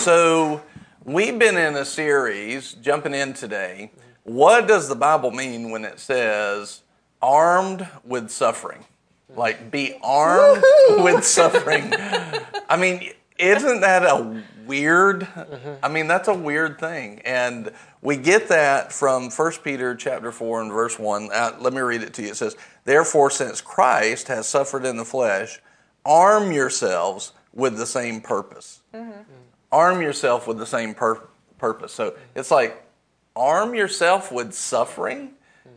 So, 0.00 0.62
we've 1.04 1.38
been 1.38 1.58
in 1.58 1.76
a 1.76 1.84
series, 1.84 2.72
jumping 2.72 3.12
in 3.12 3.34
today. 3.34 3.90
What 4.24 4.66
does 4.66 4.88
the 4.88 4.94
Bible 4.94 5.30
mean 5.30 5.70
when 5.70 5.84
it 5.84 6.00
says 6.00 6.80
armed 7.20 7.86
with 8.02 8.30
suffering? 8.30 8.86
Like, 9.36 9.70
be 9.70 9.98
armed 10.02 10.64
with 11.04 11.22
suffering. 11.22 11.92
I 12.70 12.78
mean, 12.78 13.10
isn't 13.38 13.82
that 13.82 14.04
a 14.04 14.42
weird? 14.66 15.28
I 15.82 15.88
mean, 15.88 16.06
that's 16.06 16.28
a 16.28 16.34
weird 16.34 16.80
thing. 16.80 17.20
And 17.26 17.70
we 18.00 18.16
get 18.16 18.48
that 18.48 18.94
from 18.94 19.28
1 19.28 19.52
Peter 19.62 19.94
chapter 19.94 20.32
4 20.32 20.62
and 20.62 20.72
verse 20.72 20.98
1. 20.98 21.28
Uh, 21.30 21.56
let 21.60 21.74
me 21.74 21.80
read 21.82 22.02
it 22.02 22.14
to 22.14 22.22
you. 22.22 22.30
It 22.30 22.36
says, 22.36 22.56
Therefore, 22.86 23.28
since 23.28 23.60
Christ 23.60 24.28
has 24.28 24.48
suffered 24.48 24.86
in 24.86 24.96
the 24.96 25.04
flesh, 25.04 25.60
arm 26.06 26.52
yourselves 26.52 27.32
with 27.52 27.76
the 27.76 27.86
same 27.86 28.22
purpose. 28.22 28.80
Arm 29.72 30.02
yourself 30.02 30.46
with 30.46 30.58
the 30.58 30.66
same 30.66 30.94
pur- 30.94 31.26
purpose. 31.58 31.92
So 31.92 32.16
it's 32.34 32.50
like, 32.50 32.86
arm 33.36 33.74
yourself 33.74 34.32
with 34.32 34.52
suffering. 34.52 35.32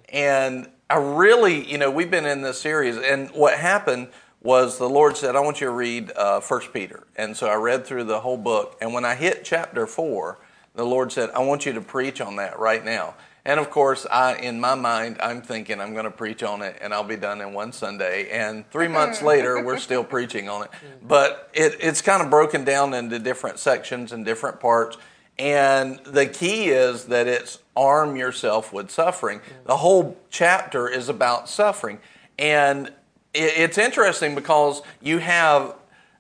And 0.09 0.69
I 0.89 0.97
really, 0.97 1.69
you 1.69 1.77
know, 1.77 1.89
we've 1.89 2.11
been 2.11 2.25
in 2.25 2.41
this 2.41 2.59
series, 2.59 2.97
and 2.97 3.29
what 3.31 3.57
happened 3.57 4.09
was 4.41 4.77
the 4.77 4.89
Lord 4.89 5.15
said, 5.15 5.35
I 5.35 5.39
want 5.39 5.61
you 5.61 5.67
to 5.67 5.73
read 5.73 6.11
uh, 6.15 6.41
1 6.41 6.61
Peter. 6.73 7.07
And 7.15 7.35
so 7.35 7.47
I 7.47 7.55
read 7.55 7.85
through 7.85 8.03
the 8.03 8.19
whole 8.19 8.37
book. 8.37 8.77
And 8.81 8.93
when 8.93 9.05
I 9.05 9.15
hit 9.15 9.45
chapter 9.45 9.87
4, 9.87 10.37
the 10.75 10.85
Lord 10.85 11.11
said, 11.11 11.29
I 11.31 11.39
want 11.39 11.65
you 11.65 11.71
to 11.73 11.81
preach 11.81 12.19
on 12.19 12.35
that 12.35 12.59
right 12.59 12.83
now. 12.83 13.15
And 13.45 13.59
of 13.59 13.69
course, 13.69 14.05
I, 14.09 14.35
in 14.35 14.59
my 14.59 14.75
mind, 14.75 15.17
I'm 15.21 15.41
thinking 15.41 15.81
I'm 15.81 15.91
going 15.93 16.05
to 16.05 16.11
preach 16.11 16.43
on 16.43 16.61
it 16.61 16.77
and 16.79 16.93
I'll 16.93 17.03
be 17.03 17.17
done 17.17 17.41
in 17.41 17.53
one 17.53 17.73
Sunday. 17.73 18.29
And 18.29 18.69
three 18.71 18.87
months 18.87 19.21
later, 19.33 19.61
we're 19.61 19.79
still 19.79 20.03
preaching 20.03 20.47
on 20.47 20.63
it. 20.63 20.69
But 21.01 21.49
it, 21.53 21.75
it's 21.81 22.01
kind 22.01 22.23
of 22.23 22.29
broken 22.29 22.63
down 22.63 22.93
into 22.93 23.19
different 23.19 23.59
sections 23.59 24.13
and 24.13 24.23
different 24.23 24.61
parts. 24.61 24.97
And 25.37 25.99
the 26.05 26.25
key 26.27 26.69
is 26.69 27.05
that 27.05 27.27
it's 27.27 27.59
arm 27.75 28.15
yourself 28.15 28.71
with 28.71 28.91
suffering. 28.91 29.41
The 29.65 29.77
whole 29.77 30.17
chapter 30.29 30.87
is 30.87 31.09
about 31.09 31.49
suffering. 31.49 31.99
And 32.39 32.87
it, 33.33 33.57
it's 33.57 33.77
interesting 33.77 34.35
because 34.35 34.83
you 35.01 35.17
have, 35.17 35.75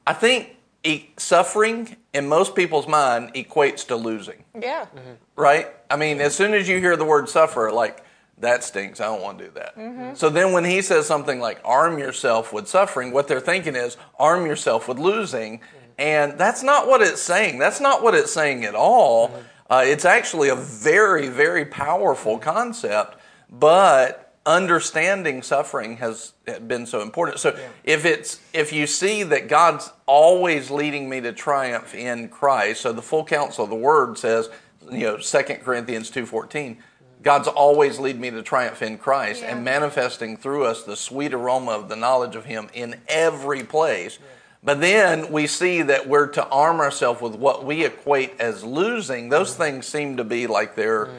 I 0.05 0.13
think, 0.13 0.52
e- 0.83 1.09
suffering 1.17 1.95
in 2.13 2.27
most 2.27 2.55
people's 2.55 2.87
mind 2.87 3.33
equates 3.33 3.87
to 3.87 3.95
losing, 3.95 4.43
Yeah. 4.59 4.85
Mm-hmm. 4.85 5.11
right? 5.35 5.67
I 5.89 5.95
mean, 5.95 6.21
as 6.21 6.35
soon 6.35 6.53
as 6.53 6.67
you 6.67 6.79
hear 6.79 6.95
the 6.95 7.05
word 7.05 7.29
suffer, 7.29 7.71
like, 7.71 8.03
that 8.39 8.63
stinks. 8.63 8.99
I 8.99 9.05
don't 9.05 9.21
want 9.21 9.37
to 9.37 9.45
do 9.45 9.51
that. 9.51 9.77
Mm-hmm. 9.77 10.15
So 10.15 10.29
then 10.29 10.51
when 10.53 10.65
he 10.65 10.81
says 10.81 11.05
something 11.07 11.39
like 11.39 11.61
arm 11.63 11.97
yourself 11.99 12.51
with 12.51 12.67
suffering, 12.67 13.11
what 13.11 13.27
they're 13.27 13.39
thinking 13.39 13.75
is 13.75 13.95
arm 14.19 14.45
yourself 14.45 14.87
with 14.87 14.97
losing. 14.99 15.59
Mm-hmm. 15.59 15.77
And 15.99 16.37
that's 16.39 16.63
not 16.63 16.87
what 16.87 17.01
it's 17.01 17.21
saying. 17.21 17.59
That's 17.59 17.79
not 17.79 18.01
what 18.03 18.15
it's 18.15 18.33
saying 18.33 18.65
at 18.65 18.75
all. 18.75 19.31
Uh, 19.69 19.83
it's 19.85 20.05
actually 20.05 20.49
a 20.49 20.55
very, 20.55 21.29
very 21.29 21.65
powerful 21.65 22.37
concept, 22.39 23.17
but 23.49 24.22
understanding 24.45 25.41
suffering 25.41 25.97
has 25.97 26.33
been 26.67 26.85
so 26.85 27.01
important. 27.01 27.39
So 27.39 27.57
if 27.83 28.05
it's 28.05 28.39
if 28.53 28.73
you 28.73 28.87
see 28.87 29.23
that 29.23 29.47
God's 29.47 29.91
always 30.05 30.69
leading 30.69 31.09
me 31.09 31.21
to 31.21 31.31
triumph 31.31 31.95
in 31.95 32.27
Christ, 32.29 32.81
so 32.81 32.91
the 32.91 33.01
full 33.01 33.23
counsel 33.23 33.63
of 33.63 33.69
the 33.69 33.75
word 33.75 34.17
says, 34.17 34.49
you 34.91 34.99
know, 34.99 35.17
2 35.17 35.43
Corinthians 35.63 36.11
2:14, 36.11 36.77
God's 37.21 37.47
always 37.47 37.99
lead 37.99 38.19
me 38.19 38.31
to 38.31 38.41
triumph 38.41 38.81
in 38.81 38.97
Christ 38.97 39.41
Yeah. 39.41 39.55
and 39.55 39.63
manifesting 39.63 40.35
through 40.35 40.65
us 40.65 40.83
the 40.83 40.97
sweet 40.97 41.33
aroma 41.33 41.71
of 41.71 41.87
the 41.87 41.95
knowledge 41.95 42.35
of 42.35 42.45
him 42.45 42.69
in 42.73 42.99
every 43.07 43.63
place. 43.63 44.19
But 44.61 44.79
then 44.81 45.31
we 45.31 45.47
see 45.47 45.81
that 45.81 46.07
we're 46.07 46.27
to 46.27 46.45
arm 46.47 46.79
ourselves 46.79 47.21
with 47.21 47.35
what 47.35 47.65
we 47.65 47.83
equate 47.85 48.33
as 48.39 48.63
losing. 48.63 49.29
Those 49.29 49.55
things 49.55 49.85
seem 49.85 50.17
to 50.17 50.23
be 50.23 50.47
like 50.47 50.75
they're 50.75 51.09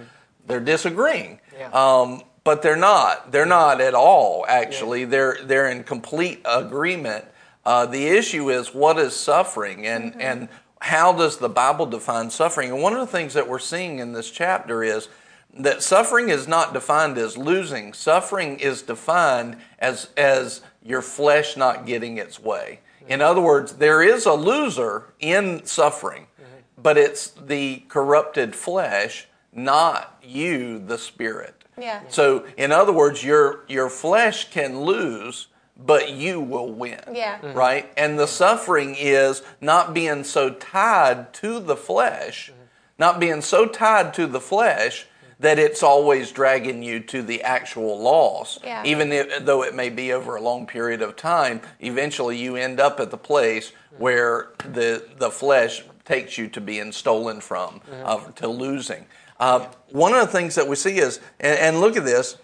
they're 0.47 0.61
disagreeing. 0.61 1.41
Yeah. 1.59 1.71
Um, 1.73 2.23
but 2.45 2.61
they're 2.61 2.77
not. 2.77 3.33
They're 3.33 3.47
not 3.47 3.81
at 3.81 3.95
all. 3.95 4.45
Actually, 4.47 5.07
they're 5.07 5.39
they're 5.43 5.69
in 5.69 5.83
complete 5.83 6.43
agreement. 6.45 7.25
Uh, 7.65 7.87
the 7.87 8.07
issue 8.07 8.51
is 8.51 8.75
what 8.75 8.99
is 8.99 9.15
suffering, 9.15 9.87
and 9.87 10.13
mm-hmm. 10.13 10.21
and 10.21 10.49
how 10.81 11.13
does 11.15 11.39
the 11.39 11.49
Bible 11.49 11.87
define 11.87 12.29
suffering? 12.29 12.71
And 12.71 12.83
one 12.83 12.93
of 12.93 13.01
the 13.01 13.07
things 13.07 13.33
that 13.33 13.49
we're 13.49 13.59
seeing 13.59 13.99
in 13.99 14.13
this 14.13 14.31
chapter 14.31 14.85
is 14.85 15.09
that 15.57 15.83
suffering 15.83 16.29
is 16.29 16.47
not 16.47 16.75
defined 16.75 17.17
as 17.17 17.39
losing. 17.39 17.95
Suffering 17.95 18.59
is 18.59 18.83
defined 18.83 19.57
as 19.79 20.11
as 20.17 20.61
your 20.83 21.01
flesh 21.01 21.57
not 21.57 21.87
getting 21.87 22.19
its 22.19 22.39
way. 22.39 22.81
Mm-hmm. 23.01 23.13
In 23.13 23.23
other 23.23 23.41
words, 23.41 23.75
there 23.75 24.03
is 24.03 24.27
a 24.27 24.35
loser 24.35 25.15
in 25.19 25.65
suffering, 25.65 26.27
mm-hmm. 26.39 26.83
but 26.83 26.99
it's 26.99 27.29
the 27.29 27.85
corrupted 27.89 28.55
flesh, 28.55 29.29
not 29.51 30.19
you, 30.23 30.79
the 30.79 30.99
spirit. 30.99 31.54
Yeah. 31.79 32.03
So, 32.09 32.47
in 32.57 32.73
other 32.73 32.93
words, 32.93 33.23
your 33.25 33.65
your 33.69 33.89
flesh 33.91 34.51
can 34.51 34.81
lose, 34.83 35.49
but 35.77 36.13
you 36.13 36.41
will 36.41 36.71
win. 36.73 37.01
Yeah. 37.13 37.39
Mm-hmm. 37.39 37.57
Right? 37.59 37.93
And 37.97 38.19
the 38.19 38.27
suffering 38.27 38.95
is 38.99 39.43
not 39.61 39.93
being 39.95 40.25
so 40.25 40.51
tied 40.51 41.33
to 41.35 41.59
the 41.61 41.77
flesh, 41.77 42.51
Mm-hmm. 42.51 42.63
not 42.99 43.19
being 43.21 43.43
so 43.43 43.67
tied 43.67 44.15
to 44.15 44.27
the 44.27 44.41
flesh 44.41 45.07
that 45.41 45.59
it's 45.59 45.83
always 45.83 46.31
dragging 46.31 46.83
you 46.83 47.01
to 47.01 47.21
the 47.21 47.43
actual 47.43 47.99
loss. 48.01 48.59
Yeah. 48.63 48.83
Even 48.87 49.11
if, 49.13 49.45
though 49.45 49.65
it 49.65 49.75
may 49.75 49.91
be 49.91 50.13
over 50.13 50.37
a 50.37 50.41
long 50.41 50.65
period 50.67 51.03
of 51.03 51.17
time, 51.17 51.61
eventually 51.81 52.39
you 52.39 52.55
end 52.57 52.79
up 52.79 53.01
at 53.01 53.11
the 53.11 53.19
place 53.19 53.73
where 53.99 54.51
the 54.73 55.05
the 55.19 55.31
flesh 55.31 55.83
takes 56.05 56.39
you 56.39 56.47
to 56.49 56.61
being 56.61 56.93
stolen 56.93 57.41
from, 57.41 57.81
uh, 58.05 58.19
to 58.37 58.47
losing. 58.47 59.07
Uh, 59.41 59.67
one 59.91 60.15
of 60.15 60.21
the 60.21 60.33
things 60.33 60.55
that 60.55 60.69
we 60.69 60.77
see 60.77 60.99
is, 60.99 61.21
and, 61.41 61.59
and 61.59 61.81
look 61.81 61.97
at 61.97 62.05
this, 62.05 62.37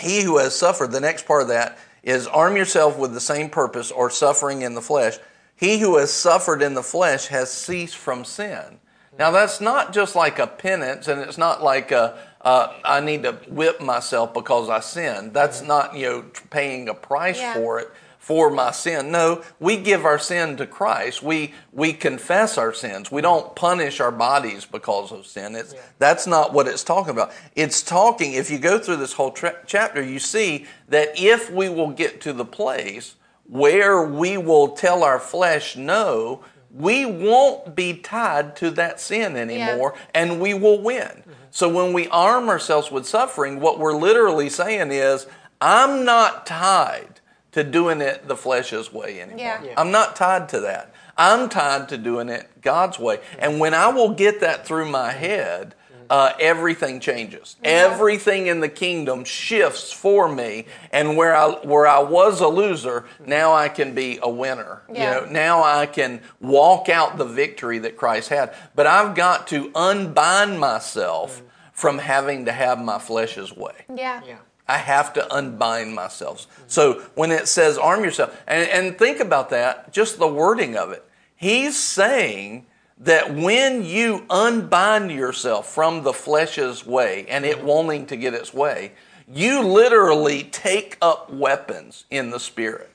he 0.00 0.22
who 0.22 0.38
has 0.38 0.54
suffered, 0.54 0.92
the 0.92 1.00
next 1.00 1.26
part 1.26 1.42
of 1.42 1.48
that 1.48 1.78
is 2.02 2.26
arm 2.26 2.56
yourself 2.56 2.98
with 2.98 3.12
the 3.12 3.20
same 3.20 3.50
purpose 3.50 3.90
or 3.90 4.10
suffering 4.10 4.62
in 4.62 4.74
the 4.74 4.82
flesh. 4.82 5.18
He 5.54 5.78
who 5.78 5.96
has 5.98 6.12
suffered 6.12 6.62
in 6.62 6.74
the 6.74 6.82
flesh 6.82 7.26
has 7.26 7.52
ceased 7.52 7.96
from 7.96 8.24
sin. 8.24 8.78
Now, 9.18 9.32
that's 9.32 9.60
not 9.60 9.92
just 9.92 10.14
like 10.14 10.38
a 10.38 10.46
penance, 10.46 11.08
and 11.08 11.20
it's 11.20 11.38
not 11.38 11.60
like 11.62 11.90
a, 11.90 12.16
uh, 12.40 12.72
I 12.84 13.00
need 13.00 13.24
to 13.24 13.32
whip 13.48 13.80
myself 13.80 14.32
because 14.32 14.68
I 14.68 14.78
sinned. 14.78 15.34
That's 15.34 15.60
not, 15.60 15.96
you 15.96 16.06
know, 16.06 16.24
paying 16.50 16.88
a 16.88 16.94
price 16.94 17.38
Yeah. 17.38 17.54
for 17.54 17.80
it 17.80 17.90
for 18.18 18.50
my 18.50 18.70
sin. 18.72 19.10
No, 19.10 19.42
we 19.58 19.76
give 19.76 20.04
our 20.04 20.18
sin 20.18 20.56
to 20.58 20.66
Christ. 20.66 21.22
We 21.22 21.54
we 21.72 21.92
confess 21.92 22.58
our 22.58 22.74
sins. 22.74 23.10
We 23.10 23.22
don't 23.22 23.54
punish 23.56 24.00
our 24.00 24.12
bodies 24.12 24.66
because 24.66 25.12
of 25.12 25.26
sin. 25.26 25.54
It's 25.54 25.74
that's 25.98 26.26
not 26.26 26.52
what 26.52 26.68
it's 26.68 26.84
talking 26.84 27.10
about. 27.10 27.32
It's 27.56 27.82
talking 27.82 28.34
if 28.34 28.50
you 28.50 28.58
go 28.58 28.78
through 28.78 28.96
this 28.96 29.14
whole 29.14 29.30
tra- 29.30 29.58
chapter, 29.66 30.02
you 30.02 30.18
see 30.18 30.66
that 30.88 31.10
if 31.16 31.50
we 31.50 31.68
will 31.68 31.90
get 31.90 32.20
to 32.22 32.32
the 32.32 32.44
place 32.44 33.14
where 33.44 34.02
we 34.02 34.36
will 34.36 34.68
tell 34.68 35.02
our 35.02 35.18
flesh 35.18 35.74
no, 35.76 36.44
we 36.70 37.06
won't 37.06 37.74
be 37.74 37.94
tied 37.94 38.56
to 38.56 38.70
that 38.72 39.00
sin 39.00 39.36
anymore 39.36 39.94
and 40.14 40.40
we 40.40 40.52
will 40.52 40.82
win. 40.82 41.00
Mm-hmm. 41.02 41.32
So 41.50 41.68
when 41.68 41.94
we 41.94 42.08
arm 42.08 42.50
ourselves 42.50 42.90
with 42.90 43.06
suffering, 43.06 43.58
what 43.58 43.78
we're 43.78 43.96
literally 43.96 44.50
saying 44.50 44.90
is 44.92 45.26
I'm 45.60 46.04
not 46.04 46.44
tied 46.44 47.20
to 47.58 47.64
doing 47.64 48.00
it 48.00 48.26
the 48.28 48.36
flesh's 48.36 48.92
way 48.92 49.20
anymore. 49.20 49.40
Yeah. 49.40 49.62
Yeah. 49.62 49.74
I'm 49.76 49.90
not 49.90 50.16
tied 50.16 50.48
to 50.50 50.60
that. 50.60 50.92
I'm 51.16 51.48
tied 51.48 51.88
to 51.88 51.98
doing 51.98 52.28
it 52.28 52.48
God's 52.62 52.98
way. 52.98 53.16
Mm-hmm. 53.16 53.38
And 53.40 53.60
when 53.60 53.74
I 53.74 53.88
will 53.88 54.10
get 54.10 54.40
that 54.40 54.66
through 54.66 54.90
my 54.90 55.10
mm-hmm. 55.10 55.18
head, 55.18 55.74
uh, 56.10 56.32
everything 56.40 57.00
changes. 57.00 57.56
Everything 57.62 58.46
in 58.46 58.60
the 58.60 58.68
kingdom 58.68 59.24
shifts 59.24 59.92
for 59.92 60.26
me, 60.26 60.64
and 60.90 61.16
where 61.16 61.36
I 61.36 61.50
where 61.66 61.86
I 61.86 61.98
was 61.98 62.40
a 62.40 62.48
loser, 62.48 63.04
now 63.26 63.52
I 63.52 63.68
can 63.68 63.94
be 63.94 64.18
a 64.22 64.30
winner. 64.30 64.82
Yeah. 64.90 65.20
You 65.20 65.26
know, 65.26 65.32
now 65.32 65.62
I 65.62 65.86
can 65.86 66.22
walk 66.40 66.88
out 66.88 67.18
the 67.18 67.26
victory 67.26 67.78
that 67.80 67.96
Christ 67.96 68.30
had. 68.30 68.54
But 68.74 68.86
I've 68.86 69.14
got 69.14 69.48
to 69.48 69.70
unbind 69.74 70.58
myself 70.58 71.36
mm-hmm. 71.36 71.48
from 71.72 71.98
having 71.98 72.46
to 72.46 72.52
have 72.52 72.80
my 72.80 72.98
flesh's 72.98 73.54
way. 73.54 73.84
Yeah. 73.94 74.22
Yeah. 74.26 74.38
I 74.68 74.76
have 74.78 75.12
to 75.14 75.34
unbind 75.34 75.94
myself. 75.94 76.46
So 76.66 77.00
when 77.14 77.32
it 77.32 77.48
says 77.48 77.78
arm 77.78 78.04
yourself, 78.04 78.38
and, 78.46 78.68
and 78.68 78.98
think 78.98 79.20
about 79.20 79.50
that, 79.50 79.92
just 79.92 80.18
the 80.18 80.28
wording 80.28 80.76
of 80.76 80.92
it. 80.92 81.04
He's 81.34 81.78
saying 81.78 82.66
that 82.98 83.34
when 83.34 83.84
you 83.84 84.26
unbind 84.28 85.10
yourself 85.10 85.72
from 85.72 86.02
the 86.02 86.12
flesh's 86.12 86.84
way 86.84 87.26
and 87.28 87.44
it 87.44 87.62
wanting 87.62 88.06
to 88.06 88.16
get 88.16 88.34
its 88.34 88.52
way, 88.52 88.92
you 89.32 89.62
literally 89.62 90.44
take 90.44 90.96
up 91.00 91.30
weapons 91.32 92.04
in 92.10 92.30
the 92.30 92.40
spirit. 92.40 92.90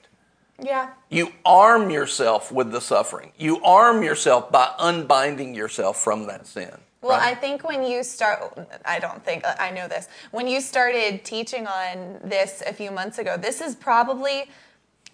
Yeah. 0.62 0.90
You 1.10 1.31
arm 1.46 1.90
yourself 1.90 2.52
with 2.52 2.72
the 2.72 2.81
suffering. 2.81 3.31
You 3.38 3.64
arm 3.64 4.04
yourself 4.04 4.52
by 4.52 4.74
unbinding 4.80 5.56
yourself 5.56 6.02
from 6.02 6.28
that 6.28 6.46
sin. 6.48 6.78
Well, 7.03 7.19
right? 7.19 7.35
I 7.35 7.39
think 7.39 7.67
when 7.67 7.83
you 7.83 8.01
start, 8.01 8.57
I 8.85 8.97
don't 9.00 9.23
think, 9.23 9.44
I 9.45 9.71
know 9.71 9.88
this. 9.89 10.07
When 10.31 10.47
you 10.47 10.61
started 10.61 11.25
teaching 11.25 11.67
on 11.67 12.19
this 12.23 12.63
a 12.65 12.71
few 12.73 12.91
months 12.91 13.17
ago, 13.19 13.35
this 13.38 13.59
is 13.59 13.75
probably, 13.75 14.50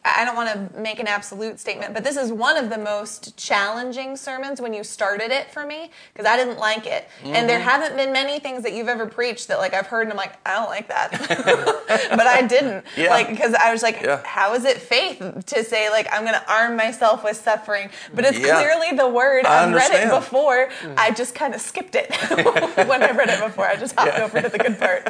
I 0.05 0.23
don't 0.23 0.37
want 0.37 0.73
to 0.73 0.79
make 0.79 0.99
an 0.99 1.07
absolute 1.07 1.59
statement, 1.59 1.93
but 1.93 2.05
this 2.05 2.15
is 2.15 2.31
one 2.31 2.55
of 2.55 2.69
the 2.69 2.77
most 2.77 3.35
challenging 3.35 4.15
sermons 4.15 4.61
when 4.61 4.73
you 4.73 4.81
started 4.83 5.29
it 5.29 5.51
for 5.51 5.65
me 5.65 5.91
because 6.13 6.25
I 6.25 6.37
didn't 6.37 6.57
like 6.57 6.85
it. 6.87 7.07
And 7.23 7.35
Mm-hmm. 7.35 7.47
there 7.47 7.59
haven't 7.59 7.97
been 7.97 8.13
many 8.13 8.39
things 8.39 8.63
that 8.63 8.71
you've 8.73 8.87
ever 8.87 9.05
preached 9.05 9.49
that 9.49 9.59
like 9.59 9.73
I've 9.73 9.87
heard 9.87 10.03
and 10.03 10.11
I'm 10.11 10.17
like, 10.17 10.33
I 10.47 10.53
don't 10.55 10.69
like 10.69 10.87
that. 10.87 11.11
but 12.11 12.27
I 12.27 12.41
didn't. 12.43 12.85
Yeah. 12.95 13.09
Like 13.09 13.27
because 13.29 13.53
I 13.53 13.73
was 13.73 13.83
like, 13.83 14.01
Yeah. 14.01 14.21
how 14.25 14.53
is 14.53 14.63
it 14.63 14.77
faith 14.77 15.21
to 15.47 15.63
say 15.65 15.89
like 15.89 16.07
I'm 16.13 16.21
going 16.23 16.33
to 16.39 16.51
arm 16.51 16.77
myself 16.77 17.23
with 17.25 17.35
suffering? 17.35 17.89
But 18.13 18.23
it's 18.23 18.39
Yeah. 18.39 18.55
clearly 18.55 18.95
the 18.97 19.07
word. 19.07 19.45
I 19.45 19.65
I've 19.65 19.73
read 19.73 19.91
it 19.91 20.09
before. 20.09 20.69
I 20.97 21.11
just 21.11 21.35
kind 21.35 21.53
of 21.53 21.59
skipped 21.59 21.95
it 21.95 22.09
when 22.87 23.03
I 23.03 23.11
read 23.11 23.29
it 23.29 23.41
before. 23.43 23.65
I 23.67 23.75
just 23.75 23.95
hopped 23.99 24.17
over 24.17 24.41
to 24.41 24.47
the 24.49 24.57
good 24.57 24.79
part. 24.79 25.03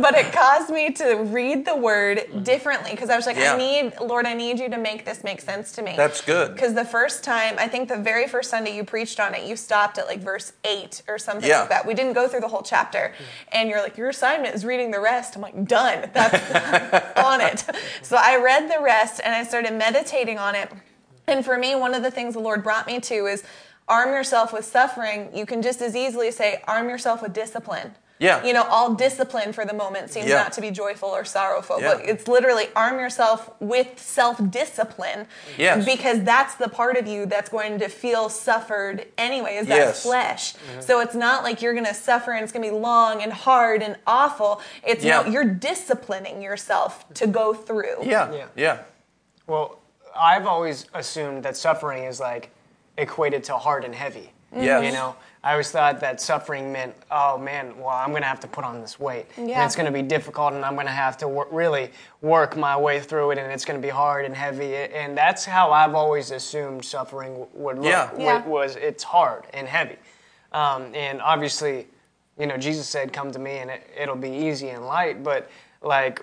but 0.00 0.14
it 0.16 0.32
caused 0.32 0.70
me 0.70 0.92
to 0.92 1.16
read 1.24 1.64
the 1.66 1.76
word 1.76 2.22
differently 2.42 2.92
because 2.92 3.10
I 3.10 3.16
was 3.18 3.26
like, 3.26 3.36
Yeah. 3.36 3.54
I 3.54 3.58
need, 3.58 3.92
Lord, 4.00 4.24
I 4.26 4.32
need 4.34 4.58
you 4.58 4.70
to 4.70 4.78
make 4.78 5.04
this 5.04 5.22
make 5.22 5.40
sense 5.40 5.72
to 5.72 5.82
me. 5.82 5.94
That's 5.96 6.20
good. 6.22 6.54
Because 6.54 6.72
the 6.74 6.84
first 6.84 7.22
time, 7.22 7.56
I 7.58 7.68
think 7.68 7.88
the 7.90 7.96
very 7.98 8.26
first 8.26 8.48
Sunday 8.50 8.74
you 8.74 8.84
preached 8.84 9.20
on 9.20 9.34
it, 9.34 9.46
you 9.46 9.56
stopped 9.56 9.98
at 9.98 10.06
like 10.06 10.20
verse 10.20 10.52
8 10.64 11.02
or 11.08 11.18
something 11.18 11.48
Yeah. 11.48 11.60
like 11.60 11.68
that. 11.68 11.86
We 11.86 11.94
didn't 11.94 12.14
go 12.14 12.26
through 12.28 12.40
the 12.40 12.48
whole 12.48 12.62
chapter. 12.62 13.12
And 13.52 13.68
you're 13.68 13.82
like, 13.82 13.96
your 13.98 14.08
assignment 14.08 14.54
is 14.54 14.64
reading 14.64 14.90
the 14.90 15.00
rest. 15.00 15.36
I'm 15.36 15.42
like, 15.42 15.64
done. 15.66 16.10
That's 16.14 17.16
on 17.18 17.40
it. 17.42 17.64
So 18.02 18.16
I 18.18 18.36
read 18.36 18.70
the 18.70 18.82
rest 18.82 19.20
and 19.22 19.34
I 19.34 19.44
started 19.44 19.74
meditating 19.74 20.38
on 20.38 20.54
it. 20.54 20.70
And 21.26 21.44
for 21.44 21.58
me, 21.58 21.74
one 21.74 21.92
of 21.94 22.02
the 22.02 22.10
things 22.10 22.32
the 22.34 22.40
Lord 22.40 22.62
brought 22.62 22.86
me 22.86 23.00
to 23.00 23.26
is 23.26 23.42
arm 23.86 24.10
yourself 24.12 24.52
with 24.52 24.64
suffering. 24.64 25.28
You 25.34 25.44
can 25.46 25.60
just 25.62 25.80
as 25.82 25.94
easily 25.96 26.30
say, 26.30 26.62
arm 26.66 26.88
yourself 26.88 27.20
with 27.22 27.32
discipline. 27.32 27.92
Yeah. 28.18 28.44
You 28.44 28.52
know, 28.52 28.64
all 28.64 28.94
discipline 28.94 29.52
for 29.52 29.64
the 29.64 29.74
moment 29.74 30.10
seems 30.10 30.26
Yeah. 30.26 30.42
not 30.42 30.52
to 30.54 30.60
be 30.60 30.70
joyful 30.70 31.08
or 31.10 31.24
sorrowful, 31.24 31.80
Yeah. 31.80 31.94
but 31.94 32.04
it's 32.04 32.26
literally 32.26 32.68
arm 32.74 32.98
yourself 32.98 33.50
with 33.60 33.98
self 34.00 34.38
discipline. 34.50 35.26
Yes. 35.56 35.84
Because 35.84 36.22
that's 36.24 36.54
the 36.56 36.68
part 36.68 36.96
of 36.96 37.06
you 37.06 37.26
that's 37.26 37.48
going 37.48 37.78
to 37.78 37.88
feel 37.88 38.28
suffered 38.28 39.06
anyway, 39.16 39.56
is 39.56 39.66
that 39.68 39.76
Yes. 39.76 40.02
flesh. 40.02 40.54
Mm-hmm. 40.54 40.80
So 40.80 41.00
it's 41.00 41.14
not 41.14 41.44
like 41.44 41.62
you're 41.62 41.74
going 41.74 41.86
to 41.86 41.94
suffer 41.94 42.32
and 42.32 42.42
it's 42.42 42.52
going 42.52 42.64
to 42.64 42.70
be 42.74 42.76
long 42.76 43.22
and 43.22 43.32
hard 43.32 43.82
and 43.82 43.96
awful. 44.06 44.60
It's 44.82 45.04
Yeah. 45.04 45.22
no, 45.22 45.28
you're 45.30 45.44
disciplining 45.44 46.42
yourself 46.42 47.04
to 47.14 47.26
go 47.26 47.54
through. 47.54 47.98
Yeah. 48.02 48.32
Yeah. 48.32 48.44
Yeah. 48.56 48.78
Well, 49.46 49.78
I've 50.16 50.46
always 50.46 50.86
assumed 50.94 51.44
that 51.44 51.56
suffering 51.56 52.04
is 52.04 52.18
like 52.18 52.50
equated 52.96 53.44
to 53.44 53.56
hard 53.56 53.84
and 53.84 53.94
heavy. 53.94 54.32
Yes. 54.54 54.82
You 54.84 54.92
know, 54.92 55.14
I 55.44 55.52
always 55.52 55.70
thought 55.70 56.00
that 56.00 56.20
suffering 56.20 56.72
meant, 56.72 56.94
oh 57.10 57.38
man, 57.38 57.78
well, 57.78 57.88
I'm 57.88 58.10
going 58.10 58.22
to 58.22 58.28
have 58.28 58.40
to 58.40 58.48
put 58.48 58.64
on 58.64 58.80
this 58.80 58.98
weight. 58.98 59.26
And 59.36 59.48
it's 59.66 59.76
going 59.76 59.86
to 59.86 59.92
be 59.92 60.02
difficult 60.02 60.52
and 60.52 60.64
I'm 60.64 60.74
going 60.74 60.86
to 60.86 60.92
have 60.92 61.16
to 61.18 61.28
wor- 61.28 61.48
really 61.52 61.90
work 62.22 62.56
my 62.56 62.76
way 62.76 62.98
through 63.00 63.30
it 63.30 63.38
and 63.38 63.52
it's 63.52 63.64
going 63.64 63.80
to 63.80 63.86
be 63.86 63.90
hard 63.90 64.24
and 64.24 64.34
heavy. 64.34 64.74
And 64.74 65.16
that's 65.16 65.44
how 65.44 65.70
I've 65.70 65.94
always 65.94 66.32
assumed 66.32 66.84
suffering 66.84 67.46
would 67.54 67.76
look. 67.76 67.86
Yeah. 67.86 68.10
Yeah. 68.18 68.46
Was 68.46 68.76
it's 68.76 69.04
hard 69.04 69.44
and 69.54 69.68
heavy. 69.68 69.96
Um, 70.52 70.92
and 70.94 71.22
obviously, 71.22 71.86
you 72.38 72.46
know, 72.46 72.56
Jesus 72.56 72.88
said, 72.88 73.12
come 73.12 73.30
to 73.32 73.38
me 73.38 73.58
and 73.58 73.70
it, 73.70 73.88
it'll 73.96 74.16
be 74.16 74.30
easy 74.30 74.68
and 74.70 74.86
light. 74.86 75.22
But 75.22 75.48
like, 75.82 76.20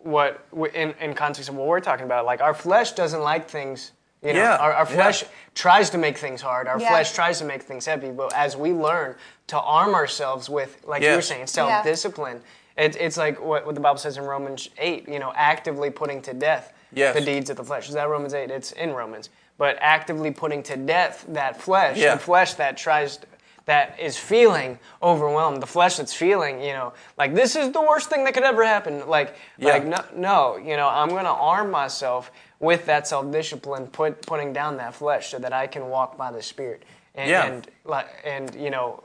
what 0.00 0.46
in, 0.74 0.94
in 1.00 1.14
context 1.14 1.48
of 1.48 1.56
what 1.56 1.66
we're 1.66 1.80
talking 1.80 2.04
about, 2.06 2.24
like 2.24 2.40
our 2.40 2.54
flesh 2.54 2.92
doesn't 2.92 3.22
like 3.22 3.48
things. 3.48 3.92
You 4.22 4.32
know, 4.32 4.40
Yeah, 4.40 4.56
our, 4.56 4.72
our 4.72 4.86
yeah. 4.88 4.94
flesh 4.94 5.24
tries 5.54 5.90
to 5.90 5.98
make 5.98 6.18
things 6.18 6.40
hard. 6.40 6.66
Our 6.68 6.80
Yeah. 6.80 6.88
flesh 6.88 7.12
tries 7.12 7.38
to 7.38 7.44
make 7.44 7.62
things 7.62 7.86
heavy. 7.86 8.10
But 8.10 8.32
as 8.34 8.56
we 8.56 8.72
learn 8.72 9.14
to 9.48 9.60
arm 9.60 9.94
ourselves 9.94 10.48
with, 10.48 10.82
like 10.86 11.02
you 11.02 11.10
were 11.14 11.22
saying, 11.22 11.46
self-discipline, 11.46 12.42
it, 12.76 12.96
it's 12.96 13.16
like 13.16 13.40
what, 13.40 13.64
what 13.66 13.74
the 13.74 13.80
Bible 13.80 13.98
says 13.98 14.16
in 14.16 14.24
Romans 14.24 14.68
8, 14.78 15.08
you 15.08 15.18
know, 15.18 15.32
actively 15.36 15.90
putting 15.90 16.20
to 16.22 16.34
death 16.34 16.72
Yes. 16.92 17.14
the 17.14 17.20
deeds 17.20 17.50
of 17.50 17.56
the 17.56 17.64
flesh. 17.64 17.88
Is 17.88 17.94
that 17.94 18.08
Romans 18.08 18.32
8? 18.32 18.50
It's 18.50 18.72
in 18.72 18.92
Romans. 18.92 19.28
But 19.58 19.76
actively 19.80 20.30
putting 20.30 20.62
to 20.64 20.76
death 20.76 21.24
that 21.28 21.60
flesh, 21.60 21.96
Yeah. 21.98 22.14
the 22.14 22.20
flesh 22.20 22.54
that 22.54 22.76
tries, 22.76 23.18
that 23.66 23.98
is 24.00 24.16
feeling 24.16 24.78
overwhelmed, 25.02 25.60
the 25.60 25.66
flesh 25.66 25.96
that's 25.96 26.14
feeling, 26.14 26.60
you 26.62 26.72
know, 26.72 26.92
like 27.18 27.34
this 27.34 27.56
is 27.56 27.72
the 27.72 27.80
worst 27.80 28.08
thing 28.08 28.24
that 28.24 28.32
could 28.32 28.44
ever 28.44 28.64
happen. 28.64 29.06
Like, 29.08 29.36
Yeah. 29.58 29.72
like 29.74 29.84
no, 29.86 30.04
no, 30.14 30.56
you 30.56 30.76
know, 30.76 30.88
I'm 30.88 31.08
going 31.10 31.24
to 31.24 31.30
arm 31.30 31.70
myself 31.70 32.30
with 32.60 32.86
that 32.86 33.06
self-discipline, 33.08 33.88
put, 33.88 34.24
putting 34.24 34.52
down 34.52 34.76
that 34.78 34.94
flesh 34.94 35.30
so 35.30 35.38
that 35.40 35.52
I 35.52 35.66
can 35.66 35.88
walk 35.88 36.16
by 36.16 36.30
the 36.30 36.42
Spirit. 36.42 36.84
And, 37.16 37.28
Yeah. 37.28 37.46
and, 37.46 37.70
like, 37.84 38.08
and 38.24 38.54
you 38.54 38.70
know, 38.70 39.02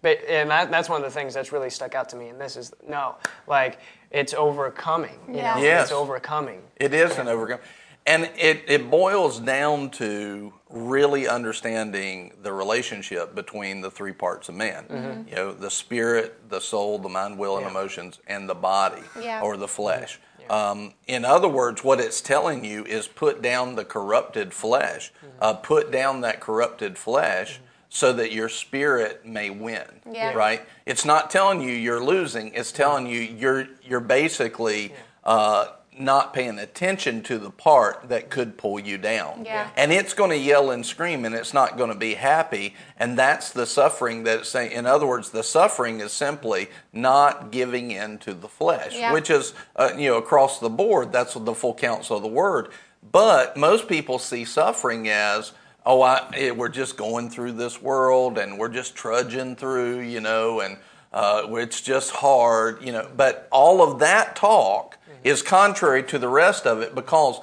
but, 0.00 0.18
and 0.26 0.50
that, 0.50 0.70
that's 0.70 0.88
one 0.88 1.04
of 1.04 1.04
the 1.04 1.16
things 1.16 1.32
that's 1.34 1.52
really 1.52 1.70
stuck 1.70 1.94
out 1.94 2.08
to 2.08 2.16
me. 2.16 2.28
And 2.28 2.40
this 2.40 2.56
is 2.56 2.72
no, 2.88 3.16
like 3.46 3.78
it's 4.10 4.32
overcoming. 4.34 5.18
You 5.28 5.36
Yeah. 5.36 5.54
know, 5.54 5.60
Yes. 5.62 5.82
it's 5.84 5.92
overcoming. 5.92 6.62
It 6.76 6.92
is 6.94 7.18
an 7.18 7.28
overcome. 7.28 7.60
And 8.06 8.28
it, 8.36 8.64
it 8.66 8.90
boils 8.90 9.38
down 9.38 9.90
to 9.92 10.52
really 10.68 11.28
understanding 11.28 12.32
the 12.42 12.52
relationship 12.52 13.34
between 13.34 13.80
the 13.80 13.90
three 13.90 14.12
parts 14.12 14.48
of 14.48 14.56
man. 14.56 15.26
You 15.28 15.36
know, 15.36 15.52
the 15.52 15.70
spirit, 15.70 16.48
the 16.48 16.60
soul, 16.60 16.98
the 16.98 17.08
mind, 17.08 17.38
will, 17.38 17.56
and 17.56 17.64
Yeah. 17.64 17.70
emotions, 17.70 18.18
and 18.26 18.48
the 18.48 18.54
body 18.54 19.02
Yeah. 19.20 19.40
or 19.42 19.56
the 19.56 19.68
flesh. 19.68 20.18
Um, 20.50 20.94
in 21.06 21.24
other 21.24 21.46
words, 21.48 21.84
what 21.84 22.00
it's 22.00 22.20
telling 22.20 22.64
you 22.64 22.84
is 22.84 23.06
put 23.06 23.40
down 23.40 23.76
the 23.76 23.84
corrupted 23.84 24.52
flesh, 24.52 25.12
uh, 25.40 25.54
put 25.54 25.92
down 25.92 26.22
that 26.22 26.40
corrupted 26.40 26.98
flesh 26.98 27.60
so 27.88 28.12
that 28.14 28.32
your 28.32 28.48
spirit 28.48 29.24
may 29.24 29.48
win. 29.50 30.00
Yeah. 30.10 30.32
Right? 30.32 30.66
It's 30.84 31.04
not 31.04 31.30
telling 31.30 31.60
you 31.60 31.72
you're 31.72 32.02
losing, 32.02 32.52
it's 32.54 32.72
telling 32.72 33.06
you 33.06 33.20
you're, 33.20 33.68
you're 33.84 34.00
basically. 34.00 34.92
Uh, 35.22 35.66
not 35.98 36.32
paying 36.32 36.58
attention 36.58 37.22
to 37.22 37.38
the 37.38 37.50
part 37.50 38.08
that 38.08 38.30
could 38.30 38.56
pull 38.56 38.80
you 38.80 38.96
down. 38.96 39.44
Yeah. 39.44 39.68
And 39.76 39.92
it's 39.92 40.14
going 40.14 40.30
to 40.30 40.38
yell 40.38 40.70
and 40.70 40.84
scream 40.84 41.24
and 41.24 41.34
it's 41.34 41.52
not 41.52 41.76
going 41.76 41.90
to 41.92 41.98
be 41.98 42.14
happy. 42.14 42.74
And 42.98 43.18
that's 43.18 43.50
the 43.50 43.66
suffering 43.66 44.24
that 44.24 44.40
it's 44.40 44.48
saying. 44.48 44.72
In 44.72 44.86
other 44.86 45.06
words, 45.06 45.30
the 45.30 45.42
suffering 45.42 46.00
is 46.00 46.12
simply 46.12 46.68
not 46.92 47.50
giving 47.50 47.90
in 47.90 48.18
to 48.18 48.32
the 48.32 48.48
flesh, 48.48 48.96
Yeah. 48.96 49.12
which 49.12 49.28
is, 49.28 49.52
uh, 49.76 49.90
you 49.96 50.08
know, 50.10 50.16
across 50.16 50.60
the 50.60 50.70
board, 50.70 51.12
that's 51.12 51.34
the 51.34 51.54
full 51.54 51.74
counsel 51.74 52.16
of 52.16 52.22
the 52.22 52.28
word. 52.28 52.68
But 53.10 53.56
most 53.56 53.88
people 53.88 54.18
see 54.18 54.44
suffering 54.44 55.08
as, 55.08 55.52
oh, 55.84 56.00
I, 56.02 56.26
eh, 56.34 56.50
we're 56.52 56.68
just 56.68 56.96
going 56.96 57.28
through 57.28 57.52
this 57.52 57.82
world 57.82 58.38
and 58.38 58.58
we're 58.58 58.68
just 58.68 58.94
trudging 58.94 59.56
through, 59.56 60.00
you 60.00 60.20
know, 60.20 60.60
and 60.60 60.78
uh, 61.12 61.46
it's 61.50 61.82
just 61.82 62.10
hard, 62.10 62.82
you 62.82 62.92
know. 62.92 63.06
But 63.14 63.48
all 63.52 63.82
of 63.82 63.98
that 63.98 64.34
talk 64.36 64.96
is 65.24 65.42
contrary 65.42 66.02
to 66.04 66.18
the 66.18 66.28
rest 66.28 66.66
of 66.66 66.80
it 66.80 66.94
because 66.94 67.40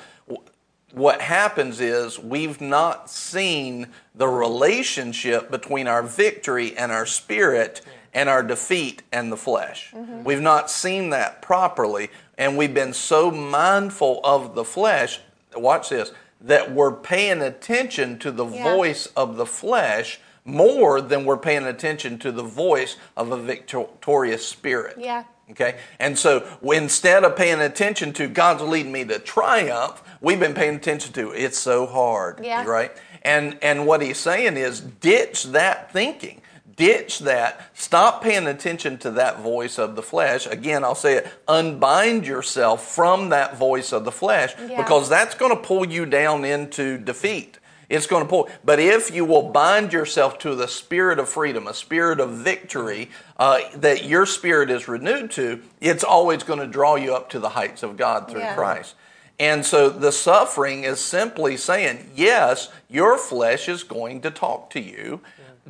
what 0.93 1.21
happens 1.21 1.79
is 1.79 2.17
we've 2.19 2.59
not 2.59 3.09
seen 3.09 3.87
the 4.15 4.27
relationship 4.27 5.51
between 5.51 5.87
our 5.87 6.01
victory 6.01 6.75
and 6.77 6.91
our 6.91 7.05
spirit 7.05 7.81
and 8.13 8.27
our 8.27 8.41
defeat 8.41 9.03
and 9.11 9.31
the 9.31 9.37
flesh. 9.37 9.91
Mm-hmm. 9.93 10.23
We've 10.23 10.41
not 10.41 10.71
seen 10.71 11.11
that 11.11 11.41
properly, 11.43 12.09
and 12.37 12.57
we've 12.57 12.73
been 12.73 12.93
so 12.93 13.29
mindful 13.29 14.19
of 14.23 14.55
the 14.55 14.63
flesh. 14.63 15.19
Watch 15.55 15.89
this 15.89 16.11
that 16.41 16.71
we're 16.71 16.91
paying 16.93 17.41
attention 17.41 18.17
to 18.19 18.31
the 18.31 18.45
Yeah. 18.45 18.63
voice 18.63 19.07
of 19.15 19.35
the 19.35 19.45
flesh 19.45 20.19
more 20.51 21.01
than 21.01 21.25
we're 21.25 21.37
paying 21.37 21.65
attention 21.65 22.19
to 22.19 22.31
the 22.31 22.43
voice 22.43 22.97
of 23.15 23.31
a 23.31 23.37
victorious 23.37 24.45
spirit. 24.45 24.97
Yeah. 24.99 25.23
Okay? 25.51 25.77
And 25.99 26.17
so 26.17 26.45
instead 26.63 27.23
of 27.23 27.35
paying 27.35 27.59
attention 27.59 28.13
to 28.13 28.27
God's 28.27 28.61
leading 28.61 28.91
me 28.91 29.03
to 29.05 29.19
triumph, 29.19 30.03
we've 30.21 30.39
been 30.39 30.53
paying 30.53 30.75
attention 30.75 31.13
to 31.13 31.31
it's 31.31 31.57
so 31.57 31.85
hard. 31.85 32.39
Yeah. 32.43 32.65
Right? 32.65 32.91
And 33.23 33.57
and 33.61 33.85
what 33.85 34.01
he's 34.01 34.17
saying 34.17 34.57
is 34.57 34.79
ditch 34.79 35.45
that 35.45 35.91
thinking. 35.91 36.41
Ditch 36.75 37.19
that. 37.19 37.69
Stop 37.73 38.23
paying 38.23 38.47
attention 38.47 38.97
to 38.99 39.11
that 39.11 39.41
voice 39.41 39.77
of 39.77 39.97
the 39.97 40.01
flesh. 40.01 40.47
Again, 40.47 40.85
I'll 40.85 40.95
say 40.95 41.15
it. 41.15 41.27
Unbind 41.45 42.25
yourself 42.25 42.87
from 42.87 43.29
that 43.29 43.57
voice 43.57 43.91
of 43.91 44.05
the 44.05 44.13
flesh 44.13 44.55
Yeah. 44.57 44.81
because 44.81 45.09
that's 45.09 45.35
going 45.35 45.53
to 45.53 45.61
pull 45.61 45.85
you 45.85 46.05
down 46.05 46.45
into 46.45 46.97
defeat. 46.97 47.58
It's 47.89 48.05
going 48.05 48.23
to 48.23 48.29
pull. 48.29 48.47
But 48.63 48.79
if 48.79 49.11
you 49.13 49.25
will 49.25 49.49
bind 49.49 49.91
yourself 49.91 50.37
to 50.39 50.53
the 50.55 50.67
spirit 50.67 51.17
of 51.17 51.27
freedom, 51.27 51.67
a 51.67 51.73
spirit 51.73 52.19
of 52.19 52.29
victory 52.31 53.09
uh, 53.37 53.59
that 53.75 54.05
your 54.05 54.27
spirit 54.27 54.69
is 54.69 54.87
renewed 54.87 55.31
to, 55.31 55.61
it's 55.81 56.03
always 56.03 56.43
going 56.43 56.59
to 56.59 56.67
draw 56.67 56.95
you 56.95 57.15
up 57.15 57.29
to 57.31 57.39
the 57.39 57.49
heights 57.49 57.81
of 57.81 57.97
God 57.97 58.29
through 58.29 58.41
Yeah. 58.41 58.55
Christ. 58.55 58.93
And 59.39 59.65
so 59.65 59.89
the 59.89 60.11
suffering 60.11 60.83
is 60.83 60.99
simply 60.99 61.55
saying, 61.57 62.11
yes, 62.15 62.69
your 62.89 63.17
flesh 63.17 63.67
is 63.69 63.83
going 63.83 64.21
to 64.21 64.31
talk 64.31 64.69
to 64.71 64.81
you. 64.81 65.21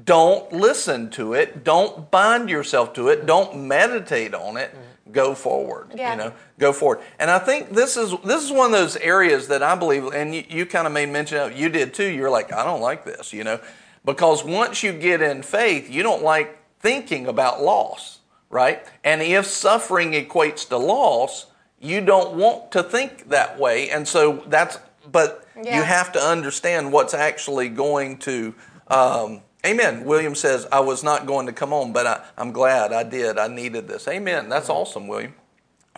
Don't 0.03 0.51
listen 0.51 1.09
to 1.11 1.33
it. 1.33 1.63
Don't 1.63 2.09
bind 2.09 2.49
yourself 2.49 2.93
to 2.93 3.09
it. 3.09 3.25
Don't 3.25 3.67
meditate 3.67 4.33
on 4.33 4.57
it. 4.57 4.73
Go 5.11 5.33
forward. 5.35 5.91
Yeah. 5.95 6.11
You 6.11 6.17
know, 6.17 6.33
go 6.57 6.73
forward. 6.73 6.99
And 7.19 7.31
I 7.31 7.39
think 7.39 7.69
this 7.71 7.97
is 7.97 8.13
this 8.23 8.43
is 8.43 8.51
one 8.51 8.67
of 8.67 8.79
those 8.79 8.95
areas 8.97 9.47
that 9.47 9.63
I 9.63 9.75
believe, 9.75 10.05
and 10.13 10.35
you, 10.35 10.43
you 10.49 10.65
kind 10.65 10.85
of 10.87 10.93
made 10.93 11.09
mention 11.09 11.37
of. 11.39 11.57
You 11.57 11.69
did 11.69 11.93
too. 11.93 12.07
You're 12.09 12.29
like, 12.29 12.53
I 12.53 12.63
don't 12.63 12.81
like 12.81 13.05
this. 13.05 13.33
You 13.33 13.43
know, 13.43 13.59
because 14.05 14.43
once 14.43 14.83
you 14.83 14.91
get 14.93 15.21
in 15.21 15.41
faith, 15.41 15.89
you 15.89 16.03
don't 16.03 16.23
like 16.23 16.57
thinking 16.79 17.27
about 17.27 17.61
loss, 17.61 18.19
right? 18.49 18.85
And 19.03 19.21
if 19.21 19.45
suffering 19.45 20.13
equates 20.13 20.67
to 20.69 20.77
loss, 20.77 21.47
you 21.79 22.01
don't 22.01 22.35
want 22.35 22.71
to 22.71 22.83
think 22.83 23.29
that 23.29 23.59
way. 23.59 23.89
And 23.89 24.07
so 24.07 24.43
that's, 24.47 24.79
but 25.11 25.45
Yeah. 25.61 25.77
you 25.77 25.83
have 25.83 26.11
to 26.13 26.19
understand 26.19 26.93
what's 26.93 27.13
actually 27.13 27.69
going 27.69 28.17
to, 28.19 28.53
um, 28.87 29.41
amen. 29.65 30.05
William 30.05 30.35
says, 30.35 30.67
I 30.71 30.79
was 30.79 31.03
not 31.03 31.25
going 31.25 31.45
to 31.47 31.53
come 31.53 31.73
on, 31.73 31.93
but 31.93 32.07
I, 32.07 32.23
I'm 32.37 32.51
glad 32.51 32.93
I 32.93 33.03
did. 33.03 33.37
I 33.37 33.47
needed 33.47 33.87
this. 33.87 34.07
Amen. 34.07 34.49
That's 34.49 34.67
mm-hmm. 34.67 34.77
awesome, 34.77 35.07
William. 35.07 35.33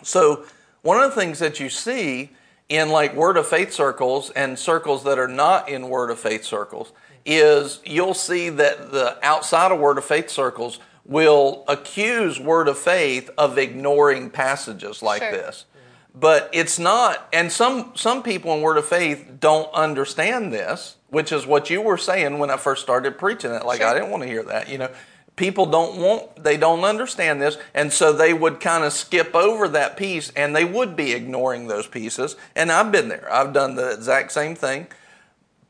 So, 0.02 0.44
one 0.82 1.02
of 1.02 1.14
the 1.14 1.20
things 1.20 1.38
that 1.38 1.60
you 1.60 1.68
see 1.68 2.30
in 2.68 2.88
like 2.88 3.14
Word 3.14 3.36
of 3.36 3.46
Faith 3.46 3.72
circles 3.72 4.30
and 4.30 4.58
circles 4.58 5.04
that 5.04 5.18
are 5.18 5.28
not 5.28 5.68
in 5.68 5.88
Word 5.88 6.10
of 6.10 6.18
Faith 6.18 6.44
circles 6.44 6.92
is 7.24 7.80
you'll 7.84 8.14
see 8.14 8.48
that 8.48 8.90
the 8.90 9.18
outside 9.22 9.70
of 9.70 9.78
Word 9.78 9.98
of 9.98 10.04
Faith 10.04 10.28
circles 10.28 10.80
will 11.04 11.64
accuse 11.68 12.40
Word 12.40 12.68
of 12.68 12.78
Faith 12.78 13.30
of 13.36 13.58
ignoring 13.58 14.30
passages 14.30 15.02
like 15.02 15.22
Sure. 15.22 15.32
this. 15.32 15.66
But 16.14 16.50
it's 16.52 16.78
not, 16.78 17.26
and 17.32 17.50
some 17.50 17.92
some 17.94 18.22
people 18.22 18.52
in 18.54 18.60
Word 18.60 18.76
of 18.76 18.86
Faith 18.86 19.36
don't 19.40 19.72
understand 19.72 20.52
this, 20.52 20.96
which 21.08 21.32
is 21.32 21.46
what 21.46 21.70
you 21.70 21.80
were 21.80 21.96
saying 21.96 22.38
when 22.38 22.50
I 22.50 22.58
first 22.58 22.82
started 22.82 23.18
preaching 23.18 23.50
it. 23.52 23.64
Like 23.64 23.80
I 23.80 23.94
didn't 23.94 24.10
want 24.10 24.22
to 24.22 24.28
hear 24.28 24.42
that, 24.44 24.68
you 24.68 24.78
know. 24.78 24.90
People 25.34 25.64
don't 25.64 25.96
want, 25.96 26.44
they 26.44 26.58
don't 26.58 26.84
understand 26.84 27.40
this, 27.40 27.56
and 27.72 27.90
so 27.90 28.12
they 28.12 28.34
would 28.34 28.60
kind 28.60 28.84
of 28.84 28.92
skip 28.92 29.34
over 29.34 29.66
that 29.68 29.96
piece, 29.96 30.30
and 30.36 30.54
they 30.54 30.66
would 30.66 30.94
be 30.94 31.12
ignoring 31.12 31.68
those 31.68 31.86
pieces. 31.86 32.36
And 32.54 32.70
I've 32.70 32.92
been 32.92 33.08
there. 33.08 33.32
I've 33.32 33.54
done 33.54 33.74
the 33.74 33.92
exact 33.92 34.32
same 34.32 34.54
thing. 34.54 34.88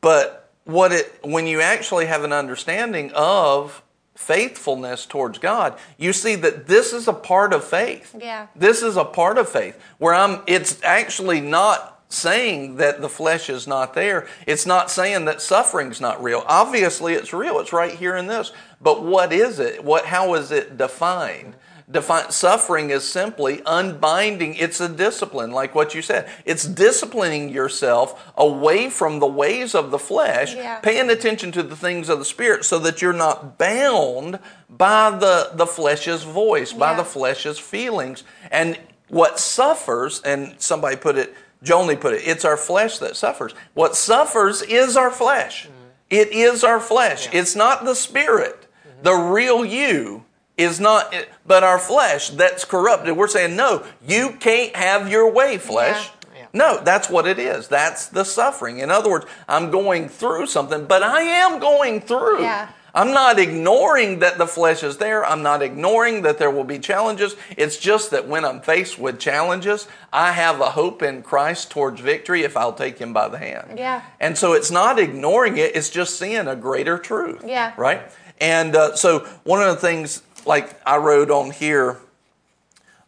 But 0.01 0.51
what 0.65 0.91
it 0.91 1.19
when 1.23 1.47
you 1.47 1.61
actually 1.61 2.07
have 2.07 2.23
an 2.23 2.33
understanding 2.33 3.11
of 3.13 3.82
faithfulness 4.23 5.05
towards 5.05 5.37
God, 5.37 5.77
you 5.97 6.13
see 6.13 6.35
that 6.35 6.67
this 6.67 6.93
is 6.93 7.07
a 7.07 7.13
part 7.13 7.53
of 7.53 7.63
faith. 7.63 8.15
Yeah. 8.19 8.47
This 8.55 8.81
is 8.81 8.97
a 8.97 9.05
part 9.05 9.37
of 9.37 9.49
faith 9.49 9.79
where 9.97 10.13
I'm 10.13 10.41
it's 10.47 10.81
actually 10.83 11.41
not 11.41 12.01
saying 12.09 12.77
that 12.77 13.01
the 13.01 13.09
flesh 13.09 13.49
is 13.49 13.67
not 13.67 13.93
there. 13.93 14.27
It's 14.47 14.65
not 14.65 14.89
saying 14.89 15.25
that 15.25 15.41
suffering's 15.41 15.99
not 15.99 16.23
real. 16.23 16.43
Obviously 16.47 17.13
it's 17.13 17.33
real. 17.33 17.59
It's 17.59 17.73
right 17.73 17.93
here 17.93 18.15
in 18.15 18.27
this. 18.27 18.51
But 18.79 19.03
what 19.03 19.33
is 19.33 19.59
it? 19.59 19.83
What 19.83 20.05
how 20.05 20.35
is 20.35 20.51
it 20.51 20.77
defined? 20.77 21.55
Define, 21.93 22.31
suffering 22.31 22.89
is 22.89 23.07
simply 23.07 23.61
unbinding. 23.67 24.55
It's 24.55 24.81
a 24.81 24.89
discipline, 24.89 25.51
like 25.51 25.75
what 25.75 25.93
you 25.93 26.01
said. 26.01 26.27
It's 26.43 26.65
disciplining 26.65 27.49
yourself 27.49 28.33
away 28.35 28.89
from 28.89 29.19
the 29.19 29.27
ways 29.27 29.75
of 29.75 29.91
the 29.91 29.99
flesh, 29.99 30.55
Yeah. 30.55 30.79
paying 30.79 31.11
attention 31.11 31.51
to 31.51 31.61
the 31.61 31.75
things 31.75 32.09
of 32.09 32.17
the 32.17 32.25
spirit, 32.25 32.65
so 32.65 32.79
that 32.79 33.03
you're 33.03 33.13
not 33.13 33.59
bound 33.59 34.39
by 34.67 35.11
the, 35.11 35.51
the 35.53 35.67
flesh's 35.67 36.23
voice, 36.23 36.73
by 36.73 36.95
the 36.95 37.05
flesh's 37.05 37.59
feelings. 37.59 38.23
And 38.49 38.79
what 39.09 39.39
suffers, 39.39 40.19
and 40.25 40.55
somebody 40.57 40.95
put 40.95 41.15
it, 41.15 41.35
Joni 41.63 41.99
put 41.99 42.15
it, 42.15 42.27
it's 42.27 42.43
our 42.43 42.57
flesh 42.57 42.97
that 42.97 43.15
suffers. 43.15 43.53
What 43.75 43.95
suffers 43.95 44.63
is 44.63 44.97
our 44.97 45.11
flesh. 45.11 45.65
Mm-hmm. 45.67 45.77
It 46.09 46.31
is 46.31 46.63
our 46.63 46.79
flesh. 46.79 47.29
It's 47.31 47.55
not 47.55 47.85
the 47.85 47.93
spirit. 47.93 48.65
Mm-hmm. 48.87 49.03
The 49.03 49.13
real 49.13 49.63
you 49.63 50.22
is 50.57 50.79
not, 50.79 51.13
but 51.45 51.63
our 51.63 51.79
flesh 51.79 52.29
that's 52.29 52.65
corrupted. 52.65 53.17
We're 53.17 53.27
saying, 53.27 53.55
no, 53.55 53.85
you 54.07 54.33
can't 54.39 54.75
have 54.75 55.09
your 55.09 55.31
way, 55.31 55.57
flesh. 55.57 56.11
Yeah. 56.33 56.39
Yeah. 56.39 56.47
No, 56.53 56.83
that's 56.83 57.09
what 57.09 57.27
it 57.27 57.39
is. 57.39 57.67
That's 57.67 58.07
the 58.07 58.23
suffering. 58.23 58.79
In 58.79 58.91
other 58.91 59.09
words, 59.09 59.25
I'm 59.47 59.71
going 59.71 60.09
through 60.09 60.47
something, 60.47 60.85
but 60.85 61.03
I 61.03 61.21
am 61.21 61.59
going 61.59 62.01
through. 62.01 62.41
Yeah. 62.41 62.69
I'm 62.95 63.11
not 63.11 63.39
ignoring 63.39 64.19
that 64.19 64.37
the 64.37 64.45
flesh 64.45 64.83
is 64.83 64.97
there. 64.97 65.25
I'm 65.25 65.41
not 65.41 65.63
ignoring 65.63 66.21
that 66.23 66.37
there 66.37 66.51
will 66.51 66.63
be 66.63 66.77
challenges. 66.77 67.35
It's 67.57 67.77
just 67.77 68.11
that 68.11 68.27
when 68.27 68.45
I'm 68.45 68.61
faced 68.61 68.99
with 68.99 69.19
challenges, 69.19 69.87
I 70.11 70.31
have 70.31 70.61
a 70.61 70.69
hope 70.69 71.01
in 71.01 71.23
Christ 71.23 71.71
towards 71.71 72.01
victory 72.01 72.43
if 72.43 72.55
I'll 72.55 72.73
take 72.73 72.99
him 72.99 73.11
by 73.11 73.29
the 73.29 73.39
hand. 73.39 73.79
Yeah. 73.79 74.03
And 74.19 74.37
so 74.37 74.53
it's 74.53 74.69
not 74.69 74.99
ignoring 74.99 75.57
it, 75.57 75.75
it's 75.75 75.89
just 75.89 76.19
seeing 76.19 76.47
a 76.47 76.55
greater 76.55 76.99
truth. 76.99 77.43
Yeah. 77.47 77.73
Right? 77.77 78.03
And 78.39 78.75
uh, 78.75 78.95
so 78.95 79.19
one 79.43 79.61
of 79.61 79.73
the 79.73 79.81
things, 79.81 80.21
like 80.45 80.79
I 80.85 80.97
wrote 80.97 81.31
on 81.31 81.51
here 81.51 81.99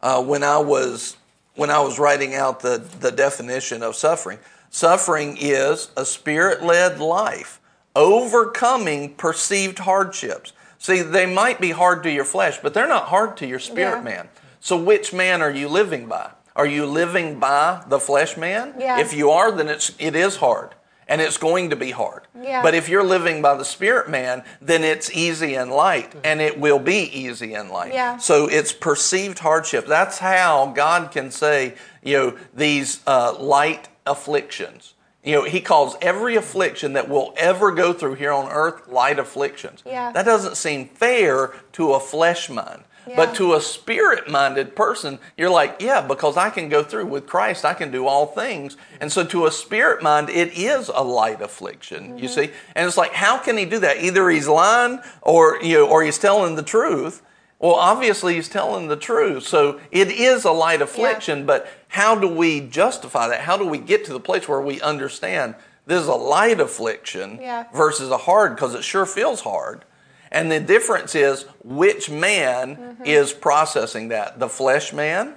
uh, 0.02 0.24
when 0.24 0.44
I 0.44 0.58
was 0.58 1.18
when 1.56 1.70
I 1.70 1.80
was 1.80 1.98
writing 2.00 2.36
out 2.36 2.60
the, 2.60 2.78
the 3.00 3.12
definition 3.12 3.82
of 3.82 3.96
suffering. 3.96 4.40
Suffering 4.70 5.38
is 5.40 5.90
a 5.96 6.06
spirit 6.06 6.62
led 6.64 7.00
life, 7.00 7.62
overcoming 7.96 9.14
perceived 9.16 9.80
hardships. 9.80 10.52
See, 10.78 11.02
they 11.02 11.26
might 11.26 11.62
be 11.62 11.72
hard 11.72 12.04
to 12.04 12.12
your 12.12 12.26
flesh, 12.26 12.60
but 12.62 12.74
they're 12.74 12.88
not 12.88 13.06
hard 13.06 13.38
to 13.38 13.48
your 13.48 13.60
spirit 13.60 13.98
Yeah. 13.98 14.02
man. 14.02 14.30
So, 14.60 14.76
which 14.78 15.14
man 15.14 15.42
are 15.42 15.52
you 15.52 15.70
living 15.70 16.08
by? 16.08 16.32
Are 16.56 16.66
you 16.66 16.86
living 16.86 17.40
by 17.40 17.84
the 17.88 18.00
flesh 18.00 18.36
man? 18.38 18.74
Yeah. 18.78 19.00
If 19.00 19.14
you 19.14 19.30
are, 19.32 19.52
then 19.52 19.68
it's 19.70 19.92
it 20.00 20.16
is 20.16 20.38
hard, 20.38 20.76
and 21.08 21.22
it's 21.22 21.38
going 21.38 21.70
to 21.70 21.76
be 21.76 21.92
hard. 21.92 22.24
Yeah. 22.42 22.62
But 22.62 22.74
if 22.74 22.90
you're 22.90 23.04
living 23.04 23.42
by 23.42 23.56
the 23.56 23.66
spirit 23.66 24.10
man, 24.10 24.44
then 24.62 24.84
it's 24.84 25.12
easy 25.12 25.56
and 25.56 25.72
light, 25.72 26.14
and 26.24 26.42
it 26.42 26.60
will 26.60 26.80
be 26.80 27.04
easy 27.14 27.54
and 27.54 27.70
light. 27.70 27.94
Yeah. 27.94 28.18
So 28.18 28.48
it's 28.48 28.74
perceived 28.74 29.40
hardship. 29.40 29.86
That's 29.86 30.20
how 30.20 30.74
God 30.76 31.12
can 31.12 31.32
say, 31.32 31.76
you 32.04 32.18
know, 32.18 32.38
these 32.54 33.02
uh, 33.06 33.36
light 33.40 33.88
afflictions. 34.06 34.94
You 35.24 35.34
know, 35.36 35.44
He 35.44 35.62
calls 35.62 35.96
every 36.02 36.36
affliction 36.36 36.94
that 36.94 37.10
we'll 37.10 37.34
ever 37.38 37.72
go 37.72 37.94
through 37.94 38.16
here 38.16 38.32
on 38.32 38.52
earth 38.52 38.88
light 38.88 39.20
afflictions. 39.20 39.84
Yeah. 39.86 40.12
That 40.12 40.26
doesn't 40.26 40.56
seem 40.56 40.88
fair 40.88 41.54
to 41.74 41.94
a 41.94 42.00
flesh 42.00 42.50
mind. 42.50 42.84
Yeah. 43.08 43.16
But 43.16 43.36
to 43.36 43.54
a 43.54 43.62
spirit 43.62 44.30
minded 44.30 44.76
person, 44.76 45.20
you're 45.38 45.50
like, 45.50 45.78
yeah, 45.80 46.02
because 46.02 46.38
I 46.38 46.50
can 46.50 46.70
go 46.70 46.84
through 46.84 47.06
with 47.06 47.28
Christ, 47.28 47.64
I 47.66 47.74
can 47.74 47.92
do 47.92 48.08
all 48.08 48.26
things. 48.26 48.78
And 49.00 49.12
so 49.12 49.24
to 49.26 49.46
a 49.46 49.52
spirit 49.52 50.02
mind, 50.02 50.30
it 50.30 50.58
is 50.58 50.90
a 50.90 51.04
light 51.04 51.42
affliction, 51.42 52.18
you 52.18 52.26
Mm-hmm. 52.26 52.40
see? 52.42 52.50
And 52.76 52.88
it's 52.88 52.98
like, 52.98 53.14
how 53.14 53.38
can 53.38 53.58
he 53.58 53.66
do 53.66 53.80
that? 53.80 53.98
Either 54.04 54.30
he's 54.30 54.48
lying 54.48 55.00
or 55.22 55.60
you 55.62 55.76
know, 55.80 55.88
or 55.90 56.04
he's 56.04 56.18
telling 56.18 56.56
the 56.56 56.64
truth. 56.64 57.22
Well, 57.60 57.76
obviously 57.76 58.34
he's 58.36 58.50
telling 58.50 58.90
the 58.90 58.98
truth. 58.98 59.48
So 59.48 59.80
it 59.92 60.10
is 60.12 60.44
a 60.44 60.52
light 60.52 60.82
affliction, 60.82 61.46
but 61.46 61.68
how 61.88 62.16
do 62.16 62.28
we 62.28 62.60
justify 62.62 63.28
that? 63.30 63.42
How 63.42 63.56
do 63.56 63.66
we 63.66 63.78
get 63.78 64.04
to 64.06 64.14
the 64.14 64.20
place 64.20 64.48
where 64.48 64.60
we 64.62 64.82
understand 64.82 65.56
this 65.88 66.02
is 66.02 66.08
a 66.08 66.16
light 66.16 66.60
affliction 66.60 67.40
Yeah. 67.42 67.66
versus 67.74 68.10
a 68.10 68.18
hard 68.18 68.56
because 68.56 68.74
it 68.76 68.84
sure 68.84 69.06
feels 69.06 69.42
hard. 69.42 69.86
And 70.32 70.52
the 70.52 70.60
difference 70.60 71.16
is 71.16 71.46
which 71.64 72.10
man 72.10 72.76
Mm-hmm. 72.76 73.04
is 73.06 73.34
processing 73.34 74.10
that, 74.10 74.40
the 74.40 74.50
flesh 74.50 74.92
man 74.94 75.36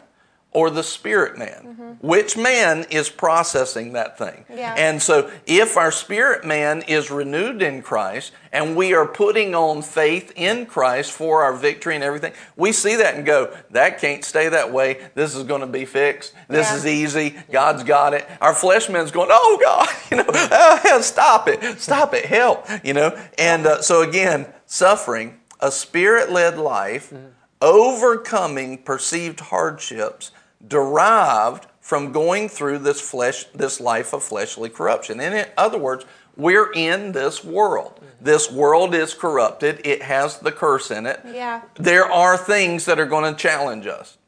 or 0.52 0.70
the 0.70 0.82
spirit 0.82 1.36
man? 1.38 1.98
Which 2.00 2.36
man 2.36 2.86
is 2.90 3.08
processing 3.10 3.92
that 3.92 4.16
thing? 4.18 4.44
Mm-hmm. 4.48 4.58
Yeah. 4.58 4.74
And 4.76 5.02
so 5.02 5.30
if 5.46 5.76
our 5.76 5.90
spirit 5.92 6.44
man 6.44 6.82
is 6.82 7.10
renewed 7.10 7.60
in 7.60 7.82
Christ 7.82 8.32
and 8.52 8.74
we 8.76 8.94
are 8.94 9.06
putting 9.06 9.54
on 9.54 9.82
faith 9.82 10.32
in 10.36 10.64
Christ 10.66 11.12
for 11.12 11.42
our 11.42 11.52
victory 11.52 11.94
and 11.96 12.04
everything, 12.04 12.32
we 12.56 12.72
see 12.72 12.96
that 12.96 13.14
and 13.16 13.26
go, 13.26 13.54
that 13.70 14.00
can't 14.00 14.24
stay 14.24 14.48
that 14.48 14.72
way. 14.72 15.06
This 15.14 15.34
is 15.34 15.44
going 15.44 15.60
to 15.60 15.66
be 15.66 15.84
fixed. 15.84 16.32
This 16.48 16.70
Yeah. 16.70 16.76
is 16.76 16.86
easy. 16.86 17.36
God's 17.52 17.84
got 17.84 18.14
it. 18.14 18.26
Our 18.40 18.54
flesh 18.54 18.88
man's 18.88 19.10
going, 19.10 19.28
oh 19.30 19.58
God, 19.62 19.88
you 20.10 20.16
know, 20.18 20.24
"Ah, 20.28 20.98
stop 21.02 21.48
it, 21.48 21.78
stop 21.80 22.14
it, 22.14 22.24
help, 22.24 22.66
you 22.84 22.94
know. 22.94 23.16
And 23.38 23.66
uh, 23.66 23.82
so 23.82 24.02
again, 24.02 24.46
suffering, 24.66 25.38
a 25.60 25.70
spirit-led 25.70 26.56
life, 26.58 27.12
overcoming 27.60 28.78
perceived 28.78 29.40
hardships, 29.40 30.30
derived 30.68 31.66
from 31.80 32.12
going 32.12 32.48
through 32.48 32.78
this 32.78 33.00
flesh, 33.00 33.44
this 33.54 33.80
life 33.80 34.12
of 34.12 34.22
fleshly 34.22 34.68
corruption. 34.68 35.20
In 35.20 35.46
other 35.56 35.78
words, 35.78 36.04
we're 36.36 36.70
in 36.72 37.12
this 37.12 37.42
world. 37.42 38.00
This 38.20 38.50
world 38.50 38.94
is 38.94 39.14
corrupted. 39.14 39.80
It 39.84 40.02
has 40.02 40.38
the 40.38 40.52
curse 40.52 40.90
in 40.90 41.06
it. 41.06 41.20
Yeah. 41.24 41.62
There 41.74 42.04
are 42.04 42.36
things 42.36 42.84
that 42.84 43.00
are 43.00 43.06
going 43.06 43.34
to 43.34 43.40
challenge 43.40 43.86
us 43.86 44.18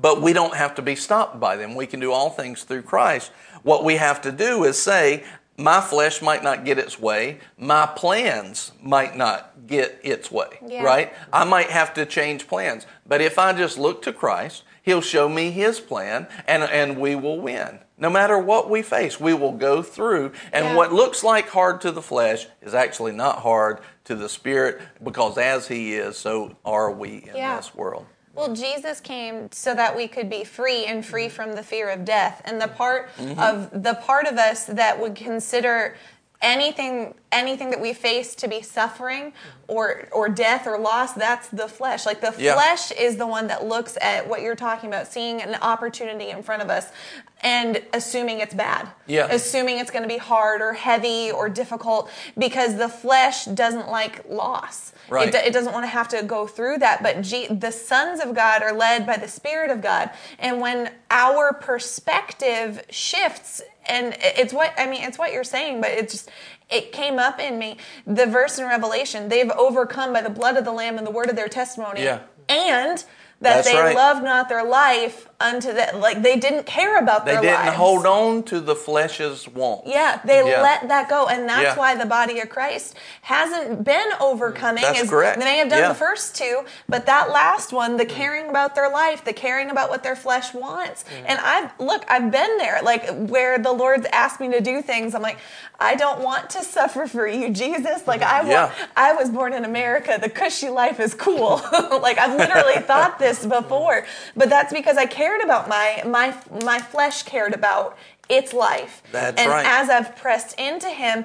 but 0.00 0.22
we 0.22 0.32
don't 0.32 0.54
have 0.54 0.74
to 0.76 0.82
be 0.82 0.94
stopped 0.94 1.40
by 1.40 1.56
them. 1.56 1.74
We 1.74 1.86
can 1.86 2.00
do 2.00 2.12
all 2.12 2.30
things 2.30 2.62
through 2.64 2.82
Christ. 2.82 3.30
What 3.62 3.84
we 3.84 3.96
have 3.96 4.20
to 4.22 4.32
do 4.32 4.64
is 4.64 4.80
say, 4.80 5.24
my 5.56 5.80
flesh 5.80 6.22
might 6.22 6.44
not 6.44 6.64
get 6.64 6.78
its 6.78 7.00
way, 7.00 7.38
my 7.58 7.86
plans 7.86 8.72
might 8.80 9.16
not 9.16 9.66
get 9.66 9.98
its 10.04 10.30
way, 10.30 10.46
Yeah. 10.64 10.84
right? 10.84 11.12
I 11.32 11.44
might 11.44 11.70
have 11.70 11.92
to 11.94 12.06
change 12.06 12.46
plans. 12.46 12.86
But 13.06 13.20
if 13.20 13.38
I 13.38 13.52
just 13.52 13.76
look 13.76 14.02
to 14.02 14.12
Christ, 14.12 14.62
He'll 14.88 15.02
show 15.02 15.28
me 15.28 15.50
His 15.50 15.80
plan 15.80 16.26
and, 16.46 16.62
and 16.62 16.96
we 16.98 17.14
will 17.14 17.38
win. 17.38 17.80
No 17.98 18.08
matter 18.08 18.38
what 18.38 18.70
we 18.70 18.80
face, 18.80 19.20
we 19.20 19.34
will 19.34 19.52
go 19.52 19.82
through. 19.82 20.32
And 20.50 20.64
Yeah. 20.64 20.76
what 20.76 20.94
looks 20.94 21.22
like 21.22 21.50
hard 21.50 21.82
to 21.82 21.90
the 21.92 22.00
flesh 22.00 22.46
is 22.62 22.72
actually 22.72 23.12
not 23.12 23.40
hard 23.40 23.80
to 24.04 24.14
the 24.14 24.30
spirit 24.30 24.80
because 25.04 25.36
as 25.36 25.68
He 25.68 25.94
is, 25.94 26.16
so 26.16 26.56
are 26.64 26.90
we 26.90 27.28
in 27.28 27.36
Yeah. 27.36 27.56
this 27.56 27.74
world. 27.74 28.06
Well, 28.34 28.54
Jesus 28.54 28.98
came 29.00 29.52
so 29.52 29.74
that 29.74 29.94
we 29.94 30.08
could 30.08 30.30
be 30.30 30.42
free 30.42 30.86
and 30.86 31.04
free 31.04 31.28
from 31.28 31.52
the 31.52 31.62
fear 31.62 31.90
of 31.90 32.06
death. 32.06 32.40
And 32.46 32.58
the 32.58 32.68
part 32.68 33.10
Mm-hmm. 33.18 33.38
of 33.38 33.82
the 33.82 33.92
part 33.96 34.26
of 34.26 34.38
us 34.38 34.64
that 34.64 34.98
would 34.98 35.14
consider 35.16 35.96
anything 36.40 37.14
anything 37.30 37.68
that 37.70 37.80
we 37.80 37.92
face 37.92 38.34
to 38.36 38.48
be 38.48 38.62
suffering 38.62 39.32
or 39.66 40.08
or 40.12 40.28
death 40.28 40.66
or 40.66 40.78
loss 40.78 41.12
that's 41.12 41.48
the 41.48 41.66
flesh 41.68 42.06
like 42.06 42.20
the 42.20 42.32
Yeah. 42.38 42.54
flesh 42.54 42.90
is 42.92 43.16
the 43.16 43.26
one 43.26 43.48
that 43.48 43.66
looks 43.66 43.98
at 44.00 44.26
what 44.28 44.40
you're 44.40 44.54
talking 44.56 44.88
about 44.88 45.08
seeing 45.08 45.42
an 45.42 45.56
opportunity 45.56 46.30
in 46.30 46.42
front 46.42 46.62
of 46.62 46.70
us 46.70 46.86
and 47.42 47.82
assuming 47.92 48.38
it's 48.40 48.54
bad 48.54 48.88
Yeah. 49.06 49.26
assuming 49.30 49.78
it's 49.78 49.90
going 49.90 50.04
to 50.04 50.08
be 50.08 50.16
hard 50.18 50.62
or 50.62 50.72
heavy 50.74 51.30
or 51.32 51.48
difficult 51.48 52.08
because 52.38 52.76
the 52.76 52.88
flesh 52.88 53.44
doesn't 53.46 53.88
like 53.90 54.24
loss 54.28 54.92
Right. 55.08 55.28
it, 55.28 55.34
it 55.34 55.52
doesn't 55.52 55.72
want 55.72 55.84
to 55.84 55.88
have 55.90 56.08
to 56.08 56.22
go 56.22 56.46
through 56.46 56.78
that 56.78 57.02
but 57.02 57.20
G, 57.22 57.48
the 57.48 57.72
sons 57.72 58.20
of 58.20 58.32
god 58.34 58.62
are 58.62 58.72
led 58.72 59.06
by 59.06 59.16
the 59.16 59.28
spirit 59.28 59.70
of 59.70 59.80
god 59.82 60.10
and 60.38 60.60
when 60.60 60.92
our 61.10 61.52
perspective 61.52 62.84
shifts 62.90 63.60
and 63.88 64.16
it's 64.20 64.52
what 64.52 64.72
i 64.78 64.86
mean 64.86 65.02
it's 65.02 65.18
what 65.18 65.32
you're 65.32 65.44
saying 65.44 65.80
but 65.80 65.90
it's 65.90 66.12
just 66.12 66.30
it 66.70 66.92
came 66.92 67.18
up 67.18 67.40
in 67.40 67.58
me 67.58 67.76
the 68.06 68.26
verse 68.26 68.58
in 68.58 68.66
revelation 68.66 69.28
they've 69.28 69.50
overcome 69.52 70.12
by 70.12 70.20
the 70.20 70.30
blood 70.30 70.56
of 70.56 70.64
the 70.64 70.72
lamb 70.72 70.98
and 70.98 71.06
the 71.06 71.10
word 71.10 71.30
of 71.30 71.36
their 71.36 71.48
testimony 71.48 72.02
Yeah. 72.02 72.20
and 72.48 73.04
that 73.40 73.54
That's 73.56 73.68
they 73.70 73.78
right. 73.78 73.94
loved 73.94 74.24
not 74.24 74.48
their 74.48 74.64
life 74.64 75.28
unto 75.40 75.72
that 75.72 75.96
like 76.00 76.22
they 76.22 76.36
didn't 76.36 76.66
care 76.66 76.98
about 76.98 77.24
their 77.24 77.34
life. 77.34 77.42
They 77.42 77.46
their 77.48 77.56
didn't 77.56 77.66
lives. 77.68 77.78
hold 77.78 78.06
on 78.06 78.42
to 78.44 78.58
the 78.58 78.74
flesh's 78.74 79.46
want. 79.46 79.86
Yeah, 79.86 80.18
they 80.24 80.38
Yeah. 80.50 80.60
let 80.60 80.88
that 80.88 81.08
go, 81.08 81.28
and 81.28 81.48
that's 81.48 81.62
Yeah. 81.62 81.76
why 81.76 81.94
the 81.94 82.06
body 82.06 82.40
of 82.40 82.48
Christ 82.48 82.96
hasn't 83.22 83.84
been 83.84 84.08
overcoming. 84.20 84.82
That's 84.82 85.02
as 85.02 85.10
correct. 85.10 85.38
They 85.38 85.44
may 85.44 85.58
have 85.58 85.68
done 85.68 85.78
Yeah. 85.82 85.88
the 85.88 85.94
first 85.94 86.34
two, 86.34 86.64
but 86.88 87.06
that 87.06 87.30
last 87.30 87.72
one, 87.72 87.96
the 87.96 88.04
caring 88.06 88.48
about 88.48 88.74
their 88.74 88.90
life, 88.90 89.22
the 89.24 89.32
caring 89.32 89.70
about 89.70 89.88
what 89.90 90.02
their 90.02 90.16
flesh 90.16 90.52
wants, 90.52 91.04
and 91.24 91.38
I've 91.38 91.70
look, 91.78 92.04
I've 92.08 92.32
been 92.32 92.58
there, 92.58 92.80
like 92.82 93.08
where 93.08 93.56
the 93.58 93.70
Lord's 93.72 94.06
asked 94.12 94.40
me 94.40 94.50
to 94.50 94.60
do 94.60 94.82
things. 94.82 95.14
I'm 95.14 95.22
like, 95.22 95.38
I 95.78 95.94
don't 95.94 96.18
want 96.18 96.50
to 96.50 96.64
suffer 96.64 97.06
for 97.06 97.28
you, 97.28 97.50
Jesus. 97.50 98.08
Like 98.08 98.22
I 98.22 98.42
want. 98.42 98.72
I 98.96 99.12
was 99.12 99.30
born 99.30 99.52
in 99.52 99.64
America. 99.64 100.18
The 100.20 100.28
cushy 100.28 100.70
life 100.70 100.98
is 100.98 101.14
cool. 101.14 101.62
like 102.02 102.18
I've 102.18 102.34
literally 102.36 102.80
thought 102.90 103.20
this 103.20 103.27
before, 103.46 104.06
but 104.36 104.48
that's 104.48 104.72
because 104.72 104.96
I 104.96 105.06
cared 105.06 105.40
about 105.42 105.68
my 105.68 106.02
my 106.06 106.36
my 106.62 106.78
flesh 106.78 107.22
cared 107.22 107.54
about 107.54 107.96
its 108.28 108.52
life. 108.52 109.02
That's 109.12 109.40
and 109.40 109.50
right. 109.50 109.66
as 109.66 109.88
I've 109.88 110.16
pressed 110.16 110.58
into 110.58 110.88
Him, 110.88 111.24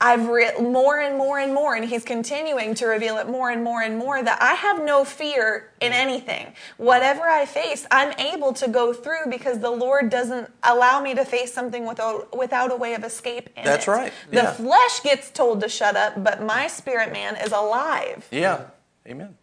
I've 0.00 0.28
re- 0.28 0.56
more 0.60 1.00
and 1.00 1.16
more 1.18 1.38
and 1.38 1.52
more, 1.52 1.74
and 1.74 1.84
He's 1.84 2.04
continuing 2.04 2.74
to 2.74 2.86
reveal 2.86 3.18
it 3.18 3.28
more 3.28 3.50
and 3.50 3.64
more 3.64 3.82
and 3.82 3.98
more 3.98 4.22
that 4.22 4.40
I 4.40 4.54
have 4.54 4.84
no 4.84 5.04
fear 5.04 5.70
in 5.80 5.92
anything. 5.92 6.52
Whatever 6.76 7.22
I 7.22 7.46
face, 7.46 7.86
I'm 7.90 8.12
able 8.18 8.52
to 8.54 8.68
go 8.68 8.92
through 8.92 9.26
because 9.28 9.58
the 9.58 9.70
Lord 9.70 10.10
doesn't 10.10 10.50
allow 10.62 11.00
me 11.00 11.14
to 11.14 11.24
face 11.24 11.52
something 11.52 11.84
without 11.86 12.36
without 12.36 12.70
a 12.70 12.76
way 12.76 12.94
of 12.94 13.02
escape. 13.02 13.50
That's 13.56 13.88
it. 13.88 13.90
right. 13.90 14.12
The 14.30 14.46
flesh 14.46 15.02
gets 15.02 15.30
told 15.30 15.60
to 15.62 15.68
shut 15.68 15.96
up, 15.96 16.22
but 16.22 16.42
my 16.42 16.68
spirit 16.68 17.12
man 17.12 17.36
is 17.36 17.52
alive. 17.52 18.28
Yeah. 18.30 18.66
Amen. 19.06 19.36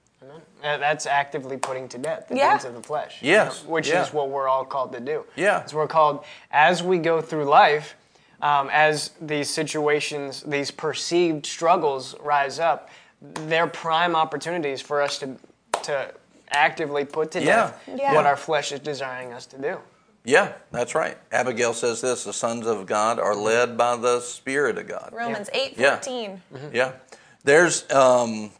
Uh, 0.66 0.78
That's 0.78 1.06
actively 1.06 1.58
putting 1.58 1.88
to 1.90 1.98
death 2.00 2.28
the 2.28 2.38
Yeah. 2.38 2.54
deeds 2.54 2.66
of 2.66 2.74
the 2.74 2.82
flesh. 2.82 3.20
Yes, 3.22 3.64
Which 3.66 3.88
yeah. 3.90 4.02
is 4.04 4.12
what 4.12 4.30
we're 4.30 4.48
all 4.48 4.66
called 4.66 4.92
to 4.94 5.00
do. 5.00 5.24
Yeah. 5.36 5.62
It's 5.62 5.74
we're 5.74 5.88
called, 5.88 6.26
as 6.50 6.82
we 6.82 6.98
go 6.98 7.22
through 7.22 7.46
life, 7.46 7.96
um, 8.42 8.70
as 8.72 9.12
these 9.22 9.50
situations, 9.50 10.42
these 10.42 10.72
perceived 10.72 11.46
struggles 11.46 12.16
rise 12.20 12.60
up, 12.60 12.90
they're 13.22 13.68
prime 13.68 14.16
opportunities 14.16 14.82
for 14.82 15.02
us 15.02 15.20
to, 15.20 15.36
to 15.84 16.12
actively 16.50 17.06
put 17.06 17.32
to 17.32 17.42
Yeah. 17.42 17.56
death 17.56 17.80
Yeah. 17.88 18.14
what 18.16 18.26
our 18.26 18.36
flesh 18.38 18.72
is 18.72 18.80
desiring 18.80 19.34
us 19.34 19.46
to 19.48 19.58
do. 19.58 19.80
Yeah, 20.24 20.54
that's 20.72 20.96
right. 20.96 21.18
Abigail 21.32 21.74
says 21.74 22.02
this 22.02 22.24
the 22.24 22.34
sons 22.34 22.66
of 22.66 22.88
God 22.88 23.20
are 23.20 23.36
led 23.36 23.78
by 23.78 23.96
the 23.98 24.20
Spirit 24.20 24.80
of 24.80 24.88
God. 24.88 25.10
Romans 25.14 25.48
eight 25.54 25.78
Yeah. 25.78 25.98
fourteen. 25.98 26.42
Yeah. 26.74 26.94
There's 27.44 27.90
um 27.92 28.52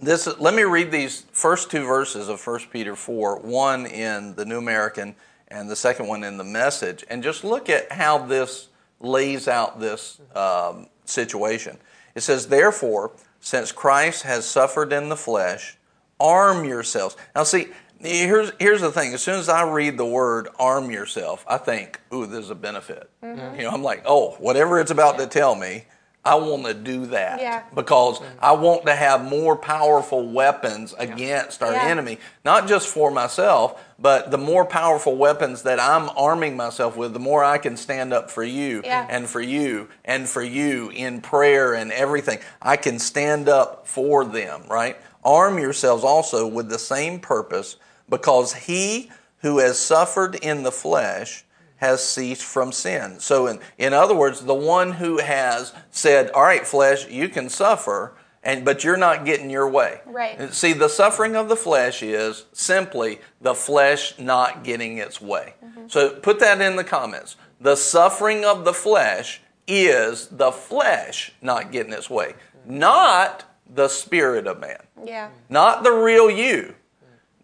this 0.00 0.26
let 0.38 0.54
me 0.54 0.62
read 0.62 0.90
these 0.90 1.24
first 1.32 1.70
two 1.70 1.84
verses 1.84 2.28
of 2.28 2.44
1 2.44 2.60
Peter 2.70 2.94
4, 2.94 3.40
one 3.40 3.86
in 3.86 4.34
the 4.34 4.44
New 4.44 4.58
American 4.58 5.14
and 5.48 5.68
the 5.68 5.76
second 5.76 6.06
one 6.06 6.24
in 6.24 6.36
the 6.36 6.44
message, 6.44 7.04
and 7.08 7.22
just 7.22 7.42
look 7.42 7.68
at 7.70 7.90
how 7.90 8.18
this 8.18 8.68
lays 9.00 9.48
out 9.48 9.80
this 9.80 10.20
um, 10.34 10.88
situation. 11.04 11.78
It 12.14 12.20
says, 12.20 12.48
Therefore, 12.48 13.12
since 13.40 13.72
Christ 13.72 14.22
has 14.22 14.44
suffered 14.44 14.92
in 14.92 15.08
the 15.08 15.16
flesh, 15.16 15.78
arm 16.20 16.64
yourselves. 16.64 17.16
Now, 17.34 17.44
see, 17.44 17.68
here's, 18.00 18.52
here's 18.58 18.80
the 18.80 18.92
thing. 18.92 19.14
As 19.14 19.22
soon 19.22 19.38
as 19.38 19.48
I 19.48 19.62
read 19.62 19.96
the 19.96 20.06
word 20.06 20.48
arm 20.58 20.90
yourself, 20.90 21.44
I 21.48 21.58
think, 21.58 22.00
ooh, 22.12 22.26
this 22.26 22.44
is 22.44 22.50
a 22.50 22.54
benefit. 22.54 23.08
You 23.56 23.64
know, 23.64 23.70
I'm 23.70 23.82
like, 23.82 24.02
oh, 24.04 24.32
whatever 24.38 24.80
it's 24.80 24.90
about 24.90 25.18
to 25.18 25.26
tell 25.26 25.54
me, 25.54 25.84
I 26.28 26.34
want 26.34 26.66
to 26.66 26.74
do 26.74 27.06
that 27.06 27.40
Yeah. 27.40 27.62
because 27.74 28.18
mm-hmm. 28.18 28.38
I 28.40 28.52
want 28.52 28.84
to 28.84 28.94
have 28.94 29.24
more 29.24 29.56
powerful 29.56 30.28
weapons 30.28 30.94
against 30.98 31.62
our 31.62 31.72
Yeah. 31.72 31.84
enemy, 31.84 32.18
not 32.44 32.68
just 32.68 32.86
for 32.88 33.10
myself, 33.10 33.82
but 33.98 34.30
the 34.30 34.36
more 34.36 34.66
powerful 34.66 35.16
weapons 35.16 35.62
that 35.62 35.80
I'm 35.80 36.10
arming 36.16 36.54
myself 36.54 36.96
with, 36.96 37.14
the 37.14 37.18
more 37.18 37.42
I 37.42 37.56
can 37.56 37.78
stand 37.78 38.12
up 38.12 38.30
for 38.30 38.44
you 38.44 38.82
Yeah. 38.84 39.06
and 39.08 39.26
for 39.26 39.40
you 39.40 39.88
and 40.04 40.28
for 40.28 40.42
you 40.42 40.90
in 40.90 41.22
prayer 41.22 41.72
and 41.72 41.90
everything. 41.92 42.40
I 42.60 42.76
can 42.76 42.98
stand 42.98 43.48
up 43.48 43.86
for 43.86 44.26
them, 44.26 44.64
right? 44.68 44.98
Arm 45.24 45.58
yourselves 45.58 46.04
also 46.04 46.46
with 46.46 46.68
the 46.68 46.78
same 46.78 47.20
purpose 47.20 47.76
because 48.08 48.52
he 48.52 49.10
who 49.38 49.58
has 49.60 49.78
suffered 49.78 50.34
in 50.34 50.62
the 50.62 50.72
flesh 50.72 51.44
has 51.78 52.06
ceased 52.06 52.42
from 52.42 52.72
sin. 52.72 53.18
So, 53.20 53.46
in, 53.46 53.60
in 53.78 53.92
other 53.92 54.14
words, 54.14 54.40
the 54.42 54.54
one 54.54 54.92
who 54.92 55.18
has 55.18 55.72
said, 55.90 56.30
All 56.30 56.42
right, 56.42 56.66
flesh, 56.66 57.08
you 57.08 57.28
can 57.28 57.48
suffer, 57.48 58.14
and 58.42 58.64
but 58.64 58.84
you're 58.84 58.96
not 58.96 59.24
getting 59.24 59.50
your 59.50 59.68
way. 59.68 60.00
Right. 60.06 60.52
See, 60.52 60.72
the 60.72 60.88
suffering 60.88 61.36
of 61.36 61.48
the 61.48 61.56
flesh 61.56 62.02
is 62.02 62.44
simply 62.52 63.20
the 63.40 63.54
flesh 63.54 64.18
not 64.18 64.64
getting 64.64 64.98
its 64.98 65.20
way. 65.20 65.54
Mm-hmm. 65.64 65.88
So 65.88 66.10
put 66.10 66.40
that 66.40 66.60
in 66.60 66.76
the 66.76 66.84
comments. 66.84 67.36
The 67.60 67.76
suffering 67.76 68.44
of 68.44 68.64
the 68.64 68.72
flesh 68.72 69.40
is 69.66 70.28
the 70.28 70.52
flesh 70.52 71.32
not 71.42 71.72
getting 71.72 71.92
its 71.92 72.08
way, 72.08 72.34
not 72.64 73.44
the 73.72 73.88
spirit 73.88 74.46
of 74.46 74.60
man, 74.60 74.82
Yeah. 75.04 75.28
not 75.48 75.82
the 75.82 75.92
real 75.92 76.30
you. 76.30 76.74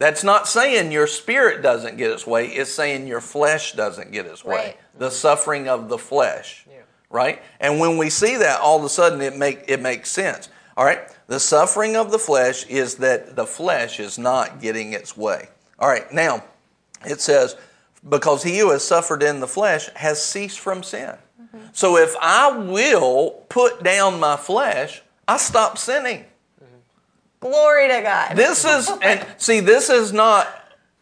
That's 0.05 0.23
not 0.23 0.47
saying 0.47 0.93
your 0.93 1.07
spirit 1.07 1.62
doesn't 1.62 1.97
get 1.97 2.11
its 2.11 2.27
way, 2.27 2.49
it's 2.49 2.71
saying 2.71 3.07
your 3.07 3.23
flesh 3.23 3.73
doesn't 3.73 4.12
get 4.12 4.27
its 4.27 4.45
way. 4.45 4.57
Right. 4.57 4.77
The 4.99 5.11
suffering 5.11 5.67
of 5.67 5.88
the 5.88 5.97
flesh. 5.97 6.67
Right? 7.09 7.40
And 7.59 7.81
when 7.81 7.97
we 7.97 8.11
see 8.11 8.37
that, 8.37 8.61
all 8.61 8.79
of 8.79 8.85
a 8.85 8.90
sudden 8.90 9.23
it 9.23 9.35
make 9.35 9.64
it 9.67 9.81
makes 9.81 10.11
sense. 10.11 10.51
All 10.77 10.85
right? 10.85 11.01
The 11.27 11.40
suffering 11.40 11.97
of 11.97 12.11
the 12.11 12.19
flesh 12.19 12.67
is 12.67 12.97
that 12.97 13.35
the 13.35 13.47
flesh 13.47 13.99
is 13.99 14.19
not 14.19 14.61
getting 14.61 14.93
its 14.93 15.17
way. 15.17 15.49
All 15.79 15.88
right, 15.88 16.12
now 16.12 16.45
it 17.07 17.23
says, 17.23 17.57
because 18.07 18.43
he 18.43 18.59
who 18.59 18.73
has 18.73 18.85
suffered 18.85 19.23
in 19.23 19.40
the 19.40 19.49
flesh 19.49 19.88
has 19.95 20.23
ceased 20.23 20.61
from 20.61 20.83
sin. 20.83 21.17
Mm-hmm. 21.40 21.69
So 21.73 21.97
if 21.97 22.14
I 22.21 22.55
will 22.55 23.43
put 23.49 23.83
down 23.83 24.21
my 24.21 24.37
flesh, 24.37 25.01
I 25.27 25.38
stop 25.38 25.79
sinning. 25.79 26.27
Glory 27.44 27.88
to 27.88 28.00
God. 28.00 28.37
This 28.37 28.64
is 28.64 28.90
and 29.02 29.24
see, 29.37 29.61
this 29.61 29.90
is 29.90 30.12
not 30.12 30.48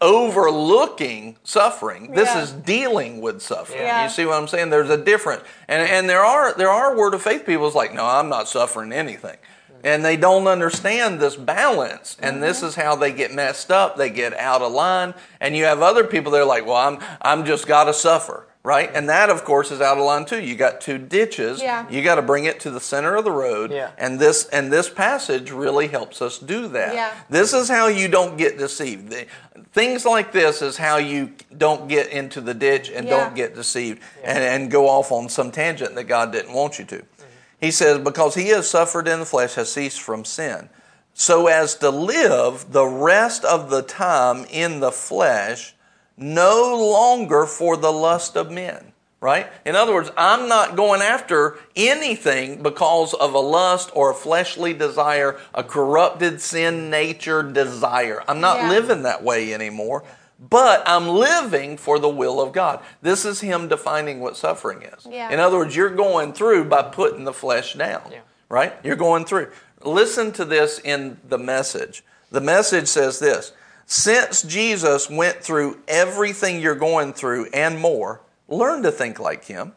overlooking 0.01 1.37
suffering. 1.43 2.11
This 2.11 2.29
Yeah. 2.29 2.41
is 2.41 2.51
dealing 2.51 3.21
with 3.21 3.41
suffering. 3.41 3.79
Yeah. 3.81 4.03
You 4.03 4.09
see 4.09 4.25
what 4.25 4.35
I'm 4.37 4.47
saying? 4.47 4.69
There's 4.69 4.89
a 4.89 4.97
difference. 4.97 5.43
And 5.67 5.87
and 5.89 6.09
there 6.09 6.23
are 6.23 6.53
there 6.53 6.69
are 6.69 6.95
word 6.95 7.13
of 7.13 7.21
faith 7.21 7.45
people 7.45 7.65
who's 7.65 7.75
like, 7.75 7.93
no, 7.93 8.05
I'm 8.05 8.29
not 8.29 8.47
suffering 8.49 8.91
anything. 8.91 9.37
And 9.85 10.03
they 10.03 10.15
don't 10.15 10.47
understand 10.47 11.19
this 11.19 11.35
balance. 11.35 12.15
And 12.21 12.41
this 12.41 12.57
Mm-hmm. 12.57 12.67
is 12.67 12.75
how 12.75 12.95
they 12.95 13.11
get 13.11 13.33
messed 13.33 13.69
up. 13.71 13.97
They 13.97 14.09
get 14.09 14.33
out 14.33 14.61
of 14.61 14.71
line. 14.71 15.13
And 15.41 15.55
you 15.57 15.65
have 15.65 15.81
other 15.81 16.03
people 16.05 16.31
that 16.33 16.41
are 16.41 16.45
like, 16.45 16.65
well, 16.65 16.75
I'm 16.77 16.99
I'm 17.21 17.45
just 17.45 17.67
gotta 17.67 17.93
suffer. 17.93 18.47
Right? 18.65 18.89
And 18.93 19.09
that 19.09 19.29
of 19.29 19.43
course 19.43 19.71
is 19.71 19.81
out 19.81 19.97
of 19.97 20.05
line 20.05 20.23
too. 20.23 20.41
You 20.41 20.55
got 20.55 20.79
two 20.79 20.97
ditches. 20.97 21.61
Yeah. 21.61 21.85
You 21.89 22.01
got 22.01 22.15
to 22.15 22.21
bring 22.21 22.45
it 22.45 22.61
to 22.61 22.71
the 22.71 22.79
center 22.79 23.15
of 23.17 23.25
the 23.25 23.31
road. 23.31 23.71
Yeah. 23.71 23.91
And 23.97 24.19
this 24.19 24.45
and 24.53 24.71
this 24.71 24.89
passage 24.89 25.51
really 25.51 25.87
helps 25.87 26.21
us 26.21 26.39
do 26.39 26.69
that. 26.69 26.95
Yeah. 26.95 27.13
This 27.29 27.53
is 27.53 27.67
how 27.67 27.87
you 27.87 28.07
don't 28.07 28.37
get 28.37 28.57
deceived. 28.57 29.09
The- 29.09 29.27
Things 29.73 30.05
like 30.05 30.31
this 30.31 30.61
is 30.61 30.77
how 30.77 30.97
you 30.97 31.31
don't 31.57 31.87
get 31.89 32.07
into 32.09 32.39
the 32.41 32.53
ditch 32.53 32.89
and 32.89 33.05
Yeah. 33.07 33.17
don't 33.25 33.35
get 33.35 33.55
deceived 33.55 34.01
and, 34.23 34.37
and 34.43 34.71
go 34.71 34.87
off 34.87 35.11
on 35.11 35.27
some 35.29 35.51
tangent 35.51 35.95
that 35.95 36.03
God 36.03 36.31
didn't 36.31 36.53
want 36.53 36.77
you 36.79 36.85
to. 36.85 36.97
Mm-hmm. 36.97 37.23
He 37.59 37.71
says, 37.71 37.97
Because 37.99 38.35
he 38.35 38.49
has 38.49 38.69
suffered 38.69 39.07
in 39.07 39.19
the 39.19 39.25
flesh, 39.25 39.55
has 39.55 39.71
ceased 39.71 39.99
from 39.99 40.23
sin, 40.25 40.69
so 41.15 41.47
as 41.47 41.75
to 41.77 41.89
live 41.89 42.71
the 42.71 42.85
rest 42.85 43.43
of 43.45 43.69
the 43.71 43.81
time 43.81 44.45
in 44.51 44.79
the 44.79 44.91
flesh, 44.91 45.72
no 46.17 46.75
longer 46.77 47.45
for 47.45 47.77
the 47.77 47.91
lust 47.91 48.35
of 48.35 48.51
men. 48.51 48.91
Right? 49.19 49.47
In 49.65 49.73
other 49.77 49.93
words, 49.93 50.11
I'm 50.17 50.49
not 50.49 50.75
going 50.75 51.01
after 51.01 51.57
anything 51.77 52.61
because 52.61 53.13
of 53.13 53.33
a 53.33 53.39
lust 53.39 53.89
or 53.95 54.11
a 54.11 54.13
fleshly 54.13 54.73
desire, 54.73 55.37
a 55.53 55.63
corrupted 55.63 56.41
sin 56.41 56.89
nature 56.89 57.41
desire. 57.41 58.21
I'm 58.27 58.41
not 58.41 58.57
Yeah. 58.57 58.69
living 58.69 59.03
that 59.03 59.23
way 59.23 59.53
anymore. 59.53 60.03
but 60.49 60.83
I'm 60.85 61.07
living 61.07 61.77
for 61.77 61.99
the 61.99 62.09
will 62.09 62.41
of 62.41 62.51
God. 62.51 62.81
This 63.01 63.23
is 63.23 63.39
him 63.39 63.69
defining 63.69 64.19
what 64.19 64.35
suffering 64.35 64.81
is. 64.81 65.07
Yeah. 65.09 65.29
In 65.29 65.39
other 65.39 65.57
words, 65.57 65.73
you're 65.73 65.89
going 65.89 66.33
through 66.33 66.65
by 66.65 66.81
putting 66.81 67.23
the 67.23 67.31
flesh 67.31 67.75
down, 67.75 68.01
Yeah. 68.11 68.17
right? 68.49 68.73
You're 68.83 68.97
going 68.97 69.23
through. 69.23 69.51
Listen 69.83 70.33
to 70.33 70.43
this 70.43 70.79
in 70.83 71.17
the 71.25 71.37
message. 71.37 72.03
The 72.29 72.41
message 72.41 72.89
says 72.89 73.19
this 73.19 73.53
Since 73.85 74.43
Jesus 74.43 75.09
went 75.09 75.43
through 75.43 75.79
everything 75.87 76.61
you're 76.61 76.75
going 76.75 77.13
through 77.13 77.47
and 77.53 77.79
more, 77.79 78.21
learn 78.47 78.83
to 78.83 78.91
think 78.91 79.19
like 79.19 79.45
him. 79.45 79.73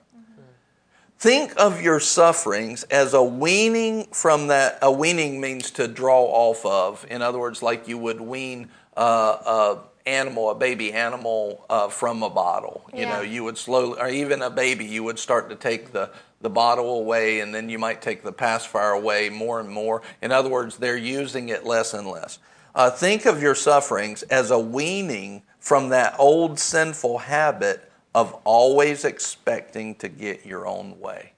Think 1.19 1.55
of 1.57 1.81
your 1.81 1.99
sufferings 1.99 2.83
as 2.85 3.15
a 3.15 3.23
weaning 3.23 4.05
from 4.13 4.49
that. 4.49 4.79
A 4.83 4.93
weaning 4.93 5.41
means 5.41 5.71
to 5.73 5.89
draw 5.89 6.23
off 6.23 6.65
of. 6.67 7.07
In 7.09 7.23
other 7.23 7.39
words, 7.39 7.63
like 7.63 7.89
you 7.89 7.97
would 7.97 8.21
wean 8.21 8.69
uh, 8.97 9.01
a 9.47 9.79
animal, 10.09 10.51
a 10.51 10.55
baby 10.55 10.93
animal, 10.93 11.65
uh, 11.69 11.89
from 11.89 12.23
a 12.23 12.31
bottle. 12.31 12.83
You 12.93 13.01
Yeah. 13.01 13.17
know, 13.17 13.21
you 13.23 13.45
would 13.45 13.59
slowly, 13.59 13.99
or 13.99 14.09
even 14.09 14.43
a 14.43 14.51
baby, 14.51 14.85
you 14.85 15.03
would 15.05 15.19
start 15.19 15.49
to 15.51 15.57
take 15.57 15.93
the 15.93 16.11
the 16.43 16.51
bottle 16.51 16.99
away, 16.99 17.41
and 17.41 17.55
then 17.55 17.71
you 17.71 17.79
might 17.79 18.03
take 18.03 18.23
the 18.23 18.31
pacifier 18.31 18.91
away 18.91 19.31
more 19.31 19.59
and 19.59 19.71
more. 19.71 20.03
In 20.21 20.33
other 20.33 20.51
words, 20.51 20.77
they're 20.77 20.95
using 20.97 21.49
it 21.49 21.65
less 21.65 21.95
and 21.95 22.07
less. 22.07 22.39
Uh, 22.77 22.91
think 22.91 23.25
of 23.25 23.43
your 23.43 23.55
sufferings 23.55 24.23
as 24.25 24.51
a 24.51 24.59
weaning 24.59 25.43
from 25.59 25.89
that 25.89 26.15
old 26.19 26.59
sinful 26.59 27.17
habit 27.19 27.91
of 28.15 28.35
always 28.45 29.05
expecting 29.05 29.95
to 29.95 30.09
get 30.09 30.45
your 30.45 30.67
own 30.67 31.01
way. 31.01 31.33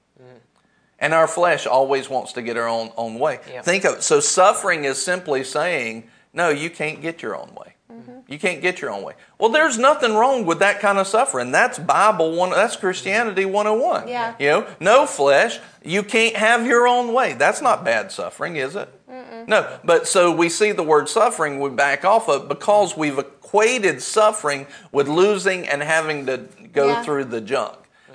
And 0.99 1.15
our 1.15 1.29
flesh 1.29 1.65
always 1.65 2.11
wants 2.11 2.33
to 2.33 2.43
get 2.43 2.57
our 2.57 2.67
own, 2.69 2.91
own 2.97 3.21
way. 3.21 3.39
Yep. 3.49 3.65
Think 3.65 3.85
of 3.85 4.03
so 4.03 4.19
suffering 4.19 4.83
is 4.85 5.01
simply 5.01 5.45
saying, 5.45 6.11
no, 6.33 6.49
you 6.49 6.71
can't 6.71 7.01
get 7.01 7.23
your 7.23 7.37
own 7.37 7.55
way. 7.55 7.75
You 8.29 8.39
can't 8.39 8.61
get 8.61 8.83
your 8.83 8.91
own 8.91 9.03
way. 9.03 9.15
Well, 9.39 9.49
there's 9.49 9.79
nothing 9.79 10.15
wrong 10.15 10.45
with 10.45 10.59
that 10.59 10.81
kind 10.81 10.99
of 10.99 11.07
suffering. 11.07 11.51
That's 11.51 11.79
Bible 11.79 12.37
one. 12.37 12.51
That's 12.51 12.77
Christianity 12.77 13.47
101. 13.47 14.07
Yeah. 14.07 14.35
You 14.39 14.47
know, 14.47 14.67
no 14.81 15.07
flesh. 15.07 15.59
You 15.83 16.03
can't 16.03 16.37
have 16.37 16.67
your 16.67 16.87
own 16.87 17.15
way. 17.15 17.33
That's 17.33 17.63
not 17.63 17.85
bad 17.85 18.13
suffering, 18.13 18.57
is 18.57 18.77
it? 18.77 18.93
No. 19.47 19.79
But 19.85 20.07
so 20.09 20.33
we 20.35 20.49
see 20.49 20.73
the 20.73 20.83
word 20.83 21.09
suffering. 21.09 21.61
We 21.61 21.71
back 21.71 22.05
off 22.05 22.29
of 22.29 22.49
because 22.49 22.97
we've 22.97 23.19
equated 23.19 24.03
suffering 24.03 24.67
with 24.93 25.09
losing 25.09 25.69
and 25.69 25.83
having 25.83 26.27
to 26.27 26.49
go 26.73 26.89
Yeah. 26.89 27.03
through 27.03 27.25
the 27.27 27.41
junk. 27.41 27.75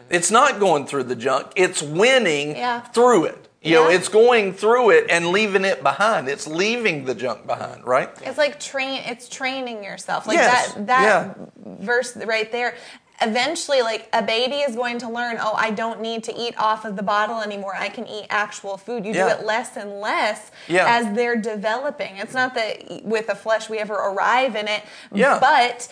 It's 0.10 0.30
not 0.30 0.60
going 0.60 0.86
through 0.86 1.06
the 1.06 1.16
junk. 1.16 1.48
It's 1.56 1.82
winning 1.82 2.56
Yeah. 2.56 2.82
through 2.82 3.26
it. 3.26 3.48
You 3.66 3.76
know, 3.76 3.88
it's 3.88 4.10
going 4.10 4.54
through 4.54 4.90
it 4.90 5.06
and 5.10 5.28
leaving 5.28 5.64
it 5.64 5.82
behind. 5.82 6.28
It's 6.28 6.46
leaving 6.46 7.06
the 7.06 7.16
junk 7.16 7.48
behind, 7.48 7.86
right? 7.86 8.10
It's 8.22 8.38
like 8.38 8.60
train. 8.60 9.02
It's 9.06 9.30
training 9.30 9.86
yourself. 9.86 10.28
Like 10.28 10.36
Yes, 10.36 10.74
that. 10.74 10.88
That 10.88 11.04
yeah. 11.04 11.46
verse 11.80 12.14
right 12.18 12.52
there. 12.52 12.76
Eventually, 13.22 13.82
like 13.82 14.10
a 14.12 14.22
baby 14.22 14.56
is 14.58 14.76
going 14.76 14.98
to 15.00 15.10
learn. 15.10 15.38
Oh, 15.40 15.54
I 15.54 15.72
don't 15.72 16.02
need 16.02 16.24
to 16.26 16.36
eat 16.38 16.56
off 16.58 16.84
of 16.84 16.96
the 16.96 17.04
bottle 17.04 17.42
anymore. 17.42 17.74
I 17.76 17.90
can 17.90 18.08
eat 18.08 18.26
actual 18.30 18.76
food. 18.78 19.06
You 19.06 19.14
Yeah. 19.14 19.30
do 19.36 19.40
it 19.40 19.46
less 19.46 19.78
and 19.78 20.02
less 20.02 20.52
Yeah. 20.68 20.86
as 20.88 21.14
they're 21.16 21.36
developing. 21.38 22.18
It's 22.18 22.34
not 22.34 22.54
that 22.56 23.04
with 23.04 23.28
the 23.28 23.36
flesh 23.36 23.70
we 23.70 23.80
ever 23.80 23.94
arrive 23.94 24.56
in 24.56 24.68
it. 24.68 24.82
Yeah. 25.14 25.38
But 25.40 25.88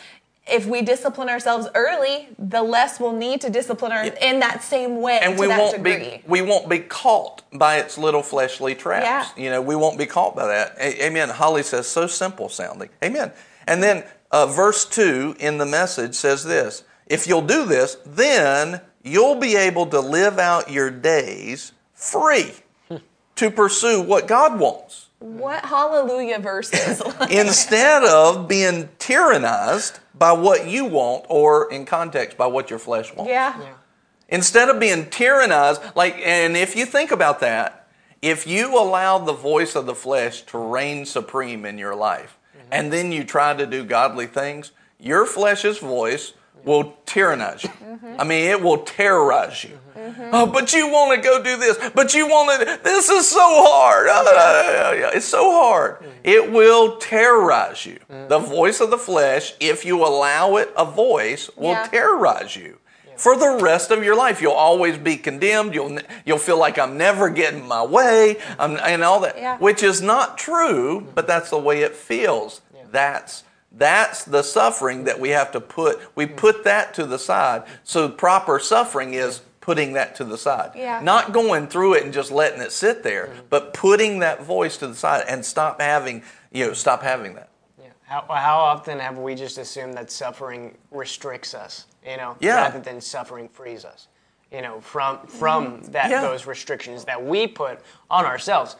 if 0.48 0.66
we 0.66 0.82
discipline 0.82 1.30
ourselves 1.30 1.68
early, 1.76 2.28
the 2.40 2.64
less 2.64 3.00
we'll 3.00 3.14
need 3.14 3.40
to 3.42 3.50
discipline 3.50 3.92
our 3.92 4.04
in 4.04 4.40
that 4.40 4.64
same 4.64 5.00
way 5.00 5.20
and 5.22 5.36
to 5.36 5.42
we 5.42 5.48
that 5.48 5.60
won't 5.60 5.76
degree. 5.84 5.98
be 5.98 6.24
we 6.28 6.42
won't 6.42 6.68
be 6.68 6.80
caught 6.80 7.44
by 7.54 7.78
its 7.78 7.98
little 7.98 8.24
fleshly 8.24 8.74
traps. 8.76 9.06
Yeah. 9.06 9.44
You 9.44 9.52
know, 9.52 9.62
we 9.62 9.76
won't 9.76 10.00
be 10.00 10.08
caught 10.08 10.36
by 10.36 10.48
that. 10.48 10.76
A- 10.80 11.06
amen. 11.06 11.30
Holly 11.30 11.62
says 11.64 11.88
so 11.88 12.08
simple 12.08 12.50
sounding. 12.50 12.90
Amen. 13.04 13.32
And 13.68 13.82
then 13.84 14.04
uh, 14.32 14.48
verse 14.48 14.84
two 14.86 15.36
in 15.40 15.60
the 15.60 15.66
message 15.68 16.16
says 16.16 16.44
this: 16.44 16.84
If 17.12 17.28
you'll 17.28 17.42
do 17.42 17.66
this, 17.66 17.98
then 18.06 18.82
you'll 19.04 19.36
be 19.36 19.56
able 19.56 19.86
to 19.88 20.00
live 20.00 20.40
out 20.40 20.72
your 20.72 20.90
days 20.90 21.74
free 21.94 22.54
to 23.36 23.52
pursue 23.52 24.02
what 24.02 24.28
God 24.28 24.60
wants 24.60 25.10
what 25.22 25.64
hallelujah 25.64 26.40
verses? 26.40 27.02
instead 27.30 28.04
of 28.04 28.48
being 28.48 28.90
tyrannized 28.98 30.00
by 30.16 30.32
what 30.32 30.68
you 30.68 30.86
want 30.86 31.26
or 31.30 31.72
in 31.72 31.86
context 31.86 32.38
by 32.38 32.48
what 32.48 32.70
your 32.70 32.80
flesh 32.80 33.16
wants. 33.16 33.30
yeah. 33.30 33.60
Yeah. 33.60 33.74
Instead 34.30 34.70
of 34.70 34.80
being 34.80 35.06
tyrannized, 35.06 35.96
like, 35.96 36.16
and 36.24 36.56
if 36.56 36.76
you 36.76 36.86
think 36.86 37.12
about 37.12 37.42
that, 37.42 37.88
if 38.22 38.48
you 38.48 38.80
allow 38.80 39.18
the 39.18 39.34
voice 39.34 39.76
of 39.76 39.86
the 39.86 39.94
flesh 39.94 40.44
to 40.44 40.58
reign 40.58 41.06
supreme 41.06 41.66
in 41.66 41.78
your 41.78 41.94
life, 41.94 42.40
mm-hmm. 42.56 42.68
and 42.72 42.94
then 42.94 43.12
you 43.12 43.26
try 43.26 43.54
to 43.54 43.68
do 43.68 43.84
godly 43.84 44.28
things, 44.28 44.72
your 45.00 45.26
flesh's 45.26 45.80
voice 45.80 46.34
will 46.64 46.94
tyrannize 47.06 47.64
you. 47.64 47.72
I 48.18 48.24
mean, 48.24 48.50
it 48.50 48.62
will 48.62 48.80
terrorize 48.80 49.64
you. 49.64 49.78
Mm-hmm. 49.96 50.30
Oh, 50.34 50.46
but 50.48 50.74
you 50.74 50.88
want 50.88 51.16
to 51.16 51.22
go 51.28 51.44
do 51.44 51.58
this, 51.58 51.78
but 51.94 52.14
you 52.14 52.28
want 52.28 52.62
to, 52.62 52.80
this 52.84 53.10
is 53.10 53.28
so 53.30 53.40
hard. 53.42 54.08
Uh, 54.10 55.12
it's 55.16 55.26
so 55.26 55.52
hard. 55.52 56.00
Mm-hmm. 56.00 56.10
It 56.24 56.52
will 56.52 56.98
terrorize 56.98 57.86
you. 57.86 58.00
Mm-hmm. 58.10 58.28
The 58.30 58.40
voice 58.40 58.80
of 58.80 58.90
the 58.90 58.98
flesh, 58.98 59.54
if 59.60 59.86
you 59.86 60.04
allow 60.04 60.56
it 60.58 60.72
a 60.78 60.86
voice, 60.86 61.50
will 61.56 61.72
Yeah. 61.72 61.88
terrorize 61.88 62.56
you 62.56 62.78
for 63.18 63.38
the 63.38 63.60
rest 63.62 63.92
of 63.92 64.04
your 64.04 64.16
life. 64.16 64.42
You'll 64.42 64.54
always 64.54 64.98
be 64.98 65.18
condemned. 65.18 65.76
You'll 65.76 66.00
you'll 66.26 66.40
feel 66.40 66.58
like 66.58 66.80
I'm 66.80 66.98
never 66.98 67.30
getting 67.30 67.68
my 67.68 67.84
way, 67.86 68.38
I'm, 68.58 68.78
and 68.78 69.04
all 69.04 69.20
that, 69.20 69.38
Yeah. 69.38 69.58
which 69.60 69.84
is 69.84 70.02
not 70.02 70.38
true, 70.38 71.08
but 71.14 71.28
that's 71.28 71.50
the 71.52 71.60
way 71.60 71.82
it 71.82 71.96
feels. 71.96 72.62
That's 72.92 73.44
that's 73.72 74.26
the 74.26 74.44
suffering 74.44 75.06
that 75.06 75.20
we 75.20 75.30
have 75.30 75.52
to 75.52 75.62
put. 75.62 76.00
We 76.16 76.26
put 76.26 76.64
that 76.66 76.94
to 76.96 77.06
the 77.06 77.18
side. 77.18 77.64
So 77.84 78.10
proper 78.10 78.60
suffering 78.60 79.14
is 79.14 79.42
putting 79.62 79.94
that 79.94 80.16
to 80.16 80.24
the 80.24 80.38
side, 80.38 80.72
Yeah. 80.76 81.00
not 81.02 81.32
going 81.32 81.68
through 81.68 81.94
it 81.94 82.04
and 82.04 82.12
just 82.12 82.32
letting 82.32 82.62
it 82.62 82.72
sit 82.72 83.04
there, 83.04 83.28
mm-hmm. 83.28 83.40
but 83.50 83.74
putting 83.74 84.20
that 84.20 84.44
voice 84.44 84.78
to 84.78 84.88
the 84.88 84.96
side 84.96 85.24
and 85.28 85.46
stop 85.46 85.80
having 85.80 86.24
you 86.52 86.68
know 86.68 86.74
stop 86.74 87.02
having 87.04 87.36
that. 87.36 87.50
Yeah. 87.80 87.90
How, 88.04 88.26
how 88.28 88.60
often 88.60 89.00
have 89.00 89.18
we 89.18 89.36
just 89.36 89.58
assumed 89.58 89.94
that 89.94 90.12
suffering 90.12 90.78
restricts 90.90 91.54
us, 91.54 91.86
you 92.06 92.18
know, 92.18 92.36
Yeah. 92.40 92.56
rather 92.56 92.80
than 92.80 93.00
suffering 93.00 93.48
frees 93.48 93.86
us, 93.86 94.08
you 94.52 94.62
know, 94.62 94.82
from 94.82 95.26
from 95.28 95.80
mm. 95.80 95.92
that 95.92 96.10
Yeah. 96.10 96.22
those 96.22 96.46
restrictions 96.46 97.06
that 97.06 97.24
we 97.24 97.48
put 97.48 97.80
on 98.10 98.26
ourselves 98.26 98.76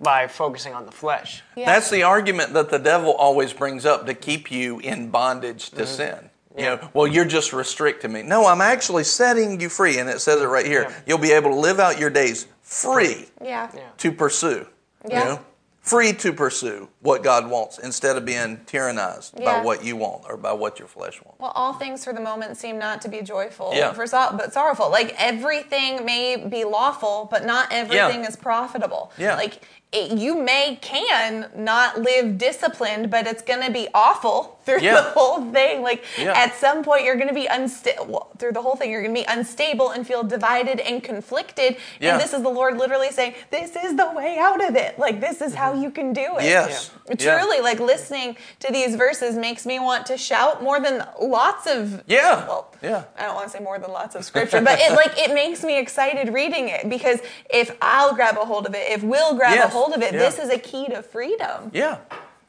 by 0.00 0.26
focusing 0.26 0.72
on 0.72 0.86
the 0.86 0.92
flesh. 0.92 1.42
Yeah. 1.56 1.66
That's 1.66 1.90
the 1.90 2.02
argument 2.02 2.54
that 2.54 2.70
the 2.70 2.78
devil 2.78 3.12
always 3.12 3.52
brings 3.52 3.84
up 3.84 4.06
to 4.06 4.14
keep 4.14 4.50
you 4.50 4.78
in 4.80 5.10
bondage 5.10 5.70
to 5.70 5.82
mm-hmm. 5.82 5.84
sin. 5.84 6.30
You 6.56 6.64
know, 6.64 6.90
well, 6.94 7.08
you're 7.08 7.24
just 7.24 7.52
restricting 7.52 8.12
me. 8.12 8.22
No, 8.22 8.46
I'm 8.46 8.60
actually 8.60 9.02
setting 9.02 9.60
you 9.60 9.68
free, 9.68 9.98
and 9.98 10.08
it 10.08 10.20
says 10.20 10.40
it 10.40 10.44
right 10.44 10.64
here. 10.64 10.86
Yeah. 10.88 11.00
You'll 11.04 11.18
be 11.18 11.32
able 11.32 11.50
to 11.50 11.56
live 11.56 11.80
out 11.80 11.98
your 11.98 12.10
days 12.10 12.46
free 12.62 13.26
Yeah. 13.42 13.70
Yeah. 13.74 13.88
to 13.98 14.12
pursue. 14.12 14.66
Yeah. 15.08 15.18
You 15.18 15.24
know, 15.24 15.44
free 15.84 16.14
to 16.14 16.32
pursue 16.32 16.88
what 17.02 17.22
God 17.22 17.50
wants 17.50 17.78
instead 17.78 18.16
of 18.16 18.24
being 18.24 18.56
tyrannized 18.64 19.36
by 19.44 19.60
what 19.60 19.84
you 19.84 19.96
want 19.96 20.24
or 20.26 20.38
by 20.38 20.50
what 20.50 20.78
your 20.78 20.88
flesh 20.88 21.20
wants. 21.22 21.38
Well, 21.38 21.52
all 21.54 21.74
things 21.74 22.02
for 22.02 22.14
the 22.14 22.22
moment 22.22 22.56
seem 22.56 22.78
not 22.78 23.02
to 23.02 23.08
be 23.08 23.20
joyful, 23.20 23.70
Yeah. 23.74 23.92
for 23.92 24.06
but 24.06 24.54
sorrowful. 24.54 24.90
Like 24.90 25.14
everything 25.18 26.06
may 26.06 26.36
be 26.36 26.64
lawful, 26.64 27.28
but 27.30 27.44
not 27.44 27.68
everything 27.70 28.22
Yeah. 28.22 28.28
is 28.28 28.34
profitable. 28.34 29.12
Yeah. 29.18 29.36
Like 29.36 29.60
it, 29.94 30.18
you 30.18 30.40
may 30.42 30.78
can 30.80 31.48
not 31.56 32.00
live 32.00 32.36
disciplined, 32.36 33.10
but 33.10 33.26
it's 33.26 33.42
going 33.42 33.64
to 33.64 33.70
be 33.72 33.88
awful 33.94 34.58
through 34.64 34.80
Yeah. 34.80 34.94
the 34.94 35.02
whole 35.02 35.52
thing. 35.52 35.82
Like 35.82 36.04
Yeah. 36.18 36.32
at 36.36 36.54
some 36.56 36.82
point, 36.82 37.04
you're 37.04 37.16
going 37.16 37.28
to 37.28 37.34
be 37.34 37.46
unstable 37.46 38.06
well, 38.06 38.30
through 38.38 38.52
the 38.52 38.62
whole 38.62 38.76
thing. 38.76 38.90
You're 38.90 39.02
going 39.02 39.14
to 39.14 39.20
be 39.20 39.26
unstable 39.26 39.90
and 39.90 40.06
feel 40.06 40.22
divided 40.22 40.80
and 40.80 41.02
conflicted. 41.02 41.76
Yeah. 42.00 42.12
And 42.12 42.20
this 42.20 42.32
is 42.32 42.42
the 42.42 42.48
Lord 42.48 42.76
literally 42.76 43.10
saying, 43.10 43.34
"This 43.50 43.76
is 43.76 43.96
the 43.96 44.10
way 44.12 44.38
out 44.38 44.66
of 44.66 44.76
it. 44.76 44.98
Like 44.98 45.20
this 45.20 45.40
is 45.40 45.54
how 45.54 45.72
mm-hmm. 45.72 45.82
you 45.82 45.90
can 45.90 46.12
do 46.12 46.38
it." 46.38 46.44
Yes. 46.44 46.90
Truly, 47.18 47.60
like 47.60 47.80
listening 47.80 48.36
to 48.60 48.72
these 48.72 48.96
verses 48.96 49.36
makes 49.36 49.66
me 49.66 49.78
want 49.78 50.06
to 50.06 50.16
shout 50.16 50.62
more 50.62 50.80
than 50.80 51.06
lots 51.20 51.66
of 51.66 52.02
Yeah. 52.06 52.46
Well, 52.46 52.70
Yeah. 52.82 53.04
I 53.18 53.22
don't 53.22 53.34
want 53.34 53.46
to 53.46 53.56
say 53.56 53.62
more 53.62 53.78
than 53.78 53.90
lots 53.92 54.14
of 54.14 54.24
scripture, 54.24 54.60
but 54.60 54.78
it 54.80 54.92
like 54.92 55.18
it 55.18 55.34
makes 55.34 55.62
me 55.62 55.78
excited 55.78 56.32
reading 56.32 56.68
it 56.68 56.88
because 56.88 57.20
if 57.50 57.76
I'll 57.80 58.14
grab 58.14 58.36
a 58.36 58.44
hold 58.44 58.66
of 58.66 58.74
it, 58.74 58.90
if 58.90 59.02
we'll 59.02 59.34
grab 59.34 59.52
a 59.52 59.56
Yes. 59.56 59.72
Hold 59.84 59.96
of 59.96 60.02
it, 60.02 60.14
Yeah. 60.14 60.20
this 60.20 60.38
is 60.38 60.50
a 60.50 60.58
key 60.58 60.86
to 60.88 61.02
freedom. 61.02 61.70
Yeah, 61.74 61.98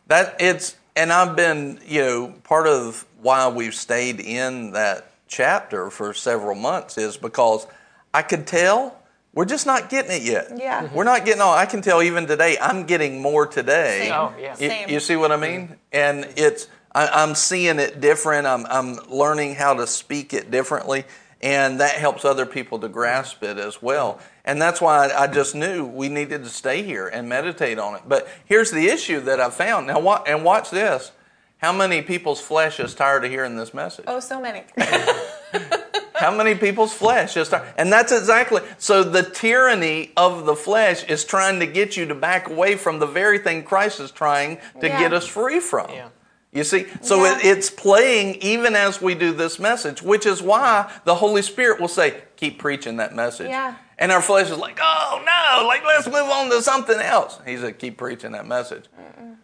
that 0.07 0.35
it's 0.39 0.75
and 0.95 1.11
I've 1.11 1.35
been 1.35 1.79
you 1.85 2.01
know 2.01 2.33
part 2.43 2.67
of 2.67 3.05
why 3.21 3.47
we've 3.49 3.75
stayed 3.75 4.19
in 4.19 4.71
that 4.71 5.07
chapter 5.27 5.89
for 5.89 6.13
several 6.13 6.55
months 6.55 6.97
is 6.97 7.17
because 7.17 7.67
I 8.13 8.21
could 8.21 8.47
tell 8.47 8.97
we're 9.33 9.45
just 9.45 9.65
not 9.65 9.89
getting 9.89 10.11
it 10.11 10.21
yet. 10.21 10.51
Yeah. 10.55 10.83
Mm-hmm. 10.83 10.95
we're 10.95 11.03
not 11.03 11.25
getting 11.25 11.41
all. 11.41 11.53
I 11.53 11.65
can 11.65 11.81
tell 11.81 12.01
even 12.01 12.25
today 12.25 12.57
I'm 12.61 12.85
getting 12.85 13.21
more 13.21 13.45
today. 13.45 14.03
Same. 14.03 14.13
Oh, 14.13 14.33
yeah. 14.39 14.51
You, 14.57 14.69
Same. 14.69 14.89
you 14.89 14.99
see 15.01 15.17
what 15.17 15.31
I 15.33 15.37
mean? 15.37 15.75
And 15.91 16.25
it's 16.37 16.67
I, 16.93 17.07
I'm 17.07 17.35
seeing 17.35 17.79
it 17.79 17.99
different. 17.99 18.47
I'm 18.47 18.65
I'm 18.67 18.95
learning 19.09 19.55
how 19.55 19.73
to 19.73 19.87
speak 19.87 20.33
it 20.33 20.51
differently, 20.51 21.03
and 21.41 21.79
that 21.79 21.95
helps 21.95 22.25
other 22.25 22.45
people 22.45 22.79
to 22.79 22.87
grasp 22.87 23.43
it 23.43 23.57
as 23.57 23.81
well. 23.81 24.19
And 24.43 24.61
that's 24.61 24.79
why 24.81 25.07
I, 25.07 25.23
I 25.23 25.27
just 25.27 25.55
knew 25.55 25.85
we 25.85 26.09
needed 26.09 26.43
to 26.43 26.49
stay 26.49 26.81
here 26.83 27.07
and 27.07 27.27
meditate 27.29 27.77
on 27.79 27.95
it. 27.95 28.01
But 28.07 28.27
here's 28.45 28.71
the 28.71 28.87
issue 28.87 29.19
that 29.21 29.39
I 29.39 29.49
found. 29.49 29.87
Now, 29.87 29.99
wa- 29.99 30.23
and 30.25 30.43
watch 30.43 30.69
this. 30.69 31.11
How 31.57 31.71
many 31.71 32.01
people's 32.01 32.41
flesh 32.41 32.79
is 32.79 32.93
tired 32.93 33.23
of 33.25 33.31
hearing 33.31 33.55
this 33.55 33.73
message? 33.73 34.05
Oh, 34.07 34.19
so 34.19 34.39
many. 34.41 34.63
How 36.15 36.35
many 36.35 36.55
people's 36.55 36.93
flesh 36.93 37.35
is 37.35 37.49
tired? 37.49 37.67
And 37.77 37.91
that's 37.91 38.11
exactly 38.11 38.61
so. 38.77 39.03
The 39.03 39.23
tyranny 39.23 40.11
of 40.15 40.45
the 40.45 40.55
flesh 40.55 41.03
is 41.05 41.25
trying 41.25 41.59
to 41.59 41.65
get 41.67 41.97
you 41.97 42.05
to 42.07 42.15
back 42.15 42.49
away 42.49 42.75
from 42.75 42.99
the 42.99 43.05
very 43.05 43.37
thing 43.39 43.63
Christ 43.63 43.99
is 43.99 44.11
trying 44.11 44.57
to 44.79 44.87
Yeah. 44.87 44.99
get 44.99 45.13
us 45.13 45.25
free 45.27 45.59
from. 45.59 45.89
Yeah. 45.91 46.09
You 46.55 46.63
see, 46.63 46.87
so 47.01 47.23
Yeah. 47.25 47.37
it, 47.37 47.45
it's 47.45 47.69
playing 47.69 48.35
even 48.35 48.75
as 48.77 49.01
we 49.01 49.13
do 49.13 49.33
this 49.33 49.59
message, 49.59 50.01
which 50.01 50.25
is 50.25 50.41
why 50.41 50.89
the 51.03 51.15
Holy 51.15 51.41
Spirit 51.41 51.81
will 51.81 51.89
say, 51.89 52.15
"Keep 52.37 52.59
preaching 52.59 52.95
that 52.97 53.13
message." 53.13 53.49
Yeah. 53.49 53.75
And 53.99 54.11
our 54.11 54.21
flesh 54.21 54.49
is 54.49 54.57
like, 54.57 54.79
"Oh 54.81 55.21
no, 55.25 55.67
like 55.67 55.85
let's 55.85 56.07
move 56.07 56.15
on 56.29 56.49
to 56.49 56.61
something 56.61 56.99
else." 56.99 57.39
He 57.45 57.57
said, 57.57 57.77
"Keep 57.77 57.97
preaching 57.97 58.31
that 58.31 58.47
message," 58.47 58.85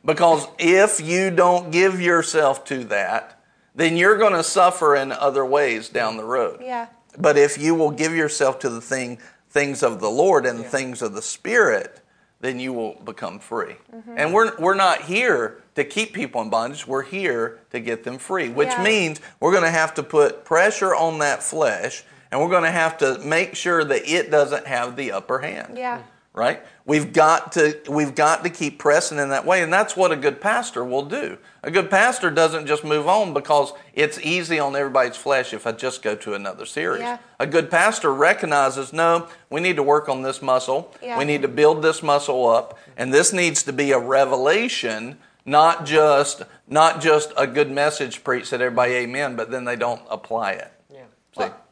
because 0.06 0.48
if 0.58 1.02
you 1.02 1.32
don't 1.32 1.70
give 1.70 2.02
yourself 2.02 2.64
to 2.66 2.86
that, 2.86 3.38
then 3.76 3.98
you're 3.98 4.18
going 4.18 4.34
to 4.34 4.44
suffer 4.44 4.96
in 4.96 5.12
other 5.12 5.46
ways 5.46 5.90
down 5.90 6.16
the 6.18 6.24
road. 6.26 6.60
Yeah. 6.62 6.88
But 7.18 7.38
if 7.38 7.58
you 7.58 7.76
will 7.76 7.92
give 7.92 8.16
yourself 8.16 8.60
to 8.60 8.70
the 8.70 8.82
thing, 8.82 9.20
things 9.50 9.84
of 9.84 10.00
the 10.00 10.10
Lord 10.10 10.46
and 10.46 10.60
the 10.60 10.64
things 10.64 11.02
of 11.02 11.14
the 11.14 11.22
Spirit, 11.22 12.00
then 12.42 12.60
you 12.60 12.74
will 12.74 12.96
become 13.06 13.40
free. 13.40 13.76
Mm-hmm. 13.96 14.14
And 14.18 14.34
we're, 14.34 14.56
we're 14.58 14.76
not 14.76 15.04
here 15.04 15.62
to 15.76 15.84
keep 15.84 16.14
people 16.14 16.42
in 16.42 16.50
bondage. 16.50 16.86
We're 16.86 17.04
here 17.04 17.60
to 17.70 17.80
get 17.80 18.04
them 18.04 18.18
free, 18.18 18.50
which 18.50 18.70
Yeah. 18.70 18.84
means 18.84 19.22
we're 19.40 19.52
going 19.52 19.64
to 19.64 19.70
have 19.72 19.94
to 19.96 20.04
put 20.04 20.44
pressure 20.44 20.94
on 20.94 21.20
that 21.20 21.42
flesh 21.44 22.04
and 22.32 22.42
we're 22.42 22.50
going 22.50 22.64
to 22.64 22.72
have 22.72 22.98
to 23.00 23.20
make 23.20 23.56
sure 23.56 23.84
that 23.84 24.10
it 24.10 24.32
doesn't 24.32 24.66
have 24.68 24.96
the 24.96 25.12
upper 25.12 25.40
hand 25.40 25.78
Yeah. 25.78 26.02
Right 26.34 26.64
we've 26.86 27.12
got 27.12 27.52
to 27.52 27.78
we've 27.90 28.16
got 28.16 28.42
to 28.44 28.50
keep 28.50 28.80
pressing 28.80 29.18
in 29.20 29.30
that 29.30 29.46
way 29.46 29.62
and 29.62 29.72
that's 29.72 29.98
what 29.98 30.12
a 30.14 30.16
good 30.16 30.40
pastor 30.40 30.84
will 30.84 31.04
do 31.04 31.38
a 31.62 31.70
good 31.70 31.90
pastor 31.90 32.32
doesn't 32.32 32.68
just 32.68 32.86
move 32.86 33.06
on 33.06 33.34
because 33.34 33.74
it's 33.94 34.18
easy 34.20 34.58
on 34.58 34.74
everybody's 34.76 35.18
flesh 35.18 35.54
if 35.54 35.68
i 35.68 35.74
just 35.74 36.02
go 36.02 36.16
to 36.16 36.34
another 36.34 36.66
series 36.66 37.02
Yeah. 37.02 37.18
a 37.40 37.46
good 37.46 37.70
pastor 37.70 38.14
recognizes 38.14 38.94
no 38.94 39.28
we 39.50 39.60
need 39.60 39.76
to 39.76 39.84
work 39.84 40.08
on 40.08 40.22
this 40.22 40.42
muscle 40.42 40.94
Yeah. 41.04 41.18
we 41.18 41.26
need 41.26 41.42
to 41.42 41.50
build 41.50 41.82
this 41.82 42.02
muscle 42.02 42.48
up 42.48 42.78
and 42.96 43.14
this 43.14 43.34
needs 43.34 43.64
to 43.64 43.74
be 43.74 43.92
a 43.92 44.00
revelation 44.00 45.18
not 45.46 45.86
just 45.86 46.44
not 46.68 47.02
just 47.02 47.34
a 47.36 47.46
good 47.46 47.70
message 47.70 48.24
preached 48.24 48.52
that 48.52 48.62
everybody 48.62 48.94
amen 48.94 49.36
but 49.36 49.52
then 49.52 49.66
they 49.66 49.76
don't 49.76 50.02
apply 50.10 50.52
it 50.52 50.62
Yeah. 50.62 50.68
See? 50.68 50.72
Well, 50.72 50.81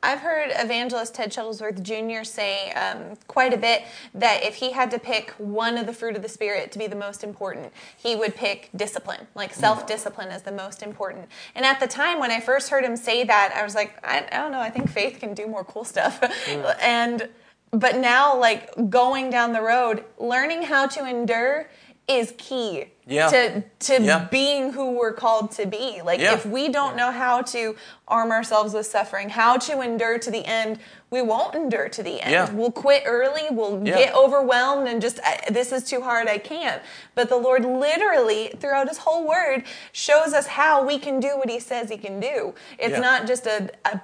I've 0.01 0.19
heard 0.19 0.51
evangelist 0.55 1.13
Ted 1.13 1.31
Shuttlesworth 1.31 1.81
Jr. 1.83 2.23
say 2.23 2.71
um, 2.71 3.17
quite 3.27 3.53
a 3.53 3.57
bit 3.57 3.83
that 4.13 4.43
if 4.43 4.55
he 4.55 4.71
had 4.71 4.89
to 4.91 4.99
pick 4.99 5.31
one 5.37 5.77
of 5.77 5.85
the 5.85 5.93
fruit 5.93 6.15
of 6.15 6.21
the 6.21 6.29
Spirit 6.29 6.71
to 6.71 6.79
be 6.79 6.87
the 6.87 6.95
most 6.95 7.23
important, 7.23 7.73
he 7.97 8.15
would 8.15 8.35
pick 8.35 8.69
discipline, 8.75 9.27
like 9.35 9.53
self 9.53 9.85
discipline 9.85 10.29
as 10.29 10.43
the 10.43 10.51
most 10.51 10.83
important. 10.83 11.27
And 11.53 11.65
at 11.65 11.79
the 11.79 11.87
time 11.87 12.19
when 12.19 12.31
I 12.31 12.39
first 12.39 12.69
heard 12.69 12.85
him 12.85 12.95
say 12.95 13.25
that, 13.25 13.53
I 13.55 13.63
was 13.63 13.75
like, 13.75 13.99
I, 14.03 14.25
I 14.31 14.37
don't 14.37 14.51
know, 14.51 14.61
I 14.61 14.69
think 14.69 14.89
faith 14.89 15.19
can 15.19 15.33
do 15.33 15.47
more 15.47 15.65
cool 15.65 15.83
stuff. 15.83 16.23
and 16.81 17.27
but 17.71 17.97
now, 17.97 18.37
like 18.37 18.89
going 18.89 19.29
down 19.29 19.53
the 19.53 19.61
road, 19.61 20.03
learning 20.17 20.63
how 20.63 20.87
to 20.87 21.07
endure 21.07 21.69
is 22.07 22.33
key 22.37 22.85
Yeah. 23.09 23.29
to 23.29 23.61
to 23.61 24.01
Yeah. 24.03 24.27
being 24.31 24.71
who 24.73 24.91
we're 24.91 25.13
called 25.13 25.51
to 25.53 25.65
be. 25.65 26.01
Like 26.03 26.19
Yeah. 26.19 26.33
if 26.35 26.45
we 26.45 26.69
don't 26.69 26.95
know 26.95 27.11
how 27.11 27.41
to 27.41 27.75
arm 28.07 28.31
ourselves 28.31 28.73
with 28.73 28.85
suffering, 28.85 29.29
how 29.29 29.57
to 29.57 29.81
endure 29.81 30.19
to 30.19 30.31
the 30.31 30.45
end, 30.45 30.79
we 31.11 31.21
won't 31.21 31.55
endure 31.55 31.89
to 31.89 32.03
the 32.03 32.21
end. 32.21 32.31
Yeah. 32.31 32.51
We'll 32.51 32.71
quit 32.71 33.03
early, 33.05 33.43
we'll 33.51 33.81
Yeah. 33.85 33.97
get 33.97 34.15
overwhelmed 34.15 34.87
and 34.87 35.01
just 35.01 35.19
this 35.49 35.71
is 35.71 35.83
too 35.83 36.01
hard, 36.01 36.27
I 36.27 36.37
can't. 36.37 36.81
But 37.15 37.29
the 37.29 37.37
Lord 37.37 37.65
literally 37.65 38.53
throughout 38.59 38.87
his 38.87 38.99
whole 38.99 39.27
word 39.27 39.63
shows 39.91 40.33
us 40.33 40.47
how 40.47 40.83
we 40.83 40.99
can 40.99 41.19
do 41.19 41.29
what 41.37 41.49
he 41.49 41.59
says 41.59 41.89
he 41.89 41.97
can 41.97 42.19
do. 42.19 42.53
It's 42.77 42.93
Yeah. 42.93 42.99
not 42.99 43.27
just 43.27 43.45
a, 43.47 43.69
a 43.85 44.01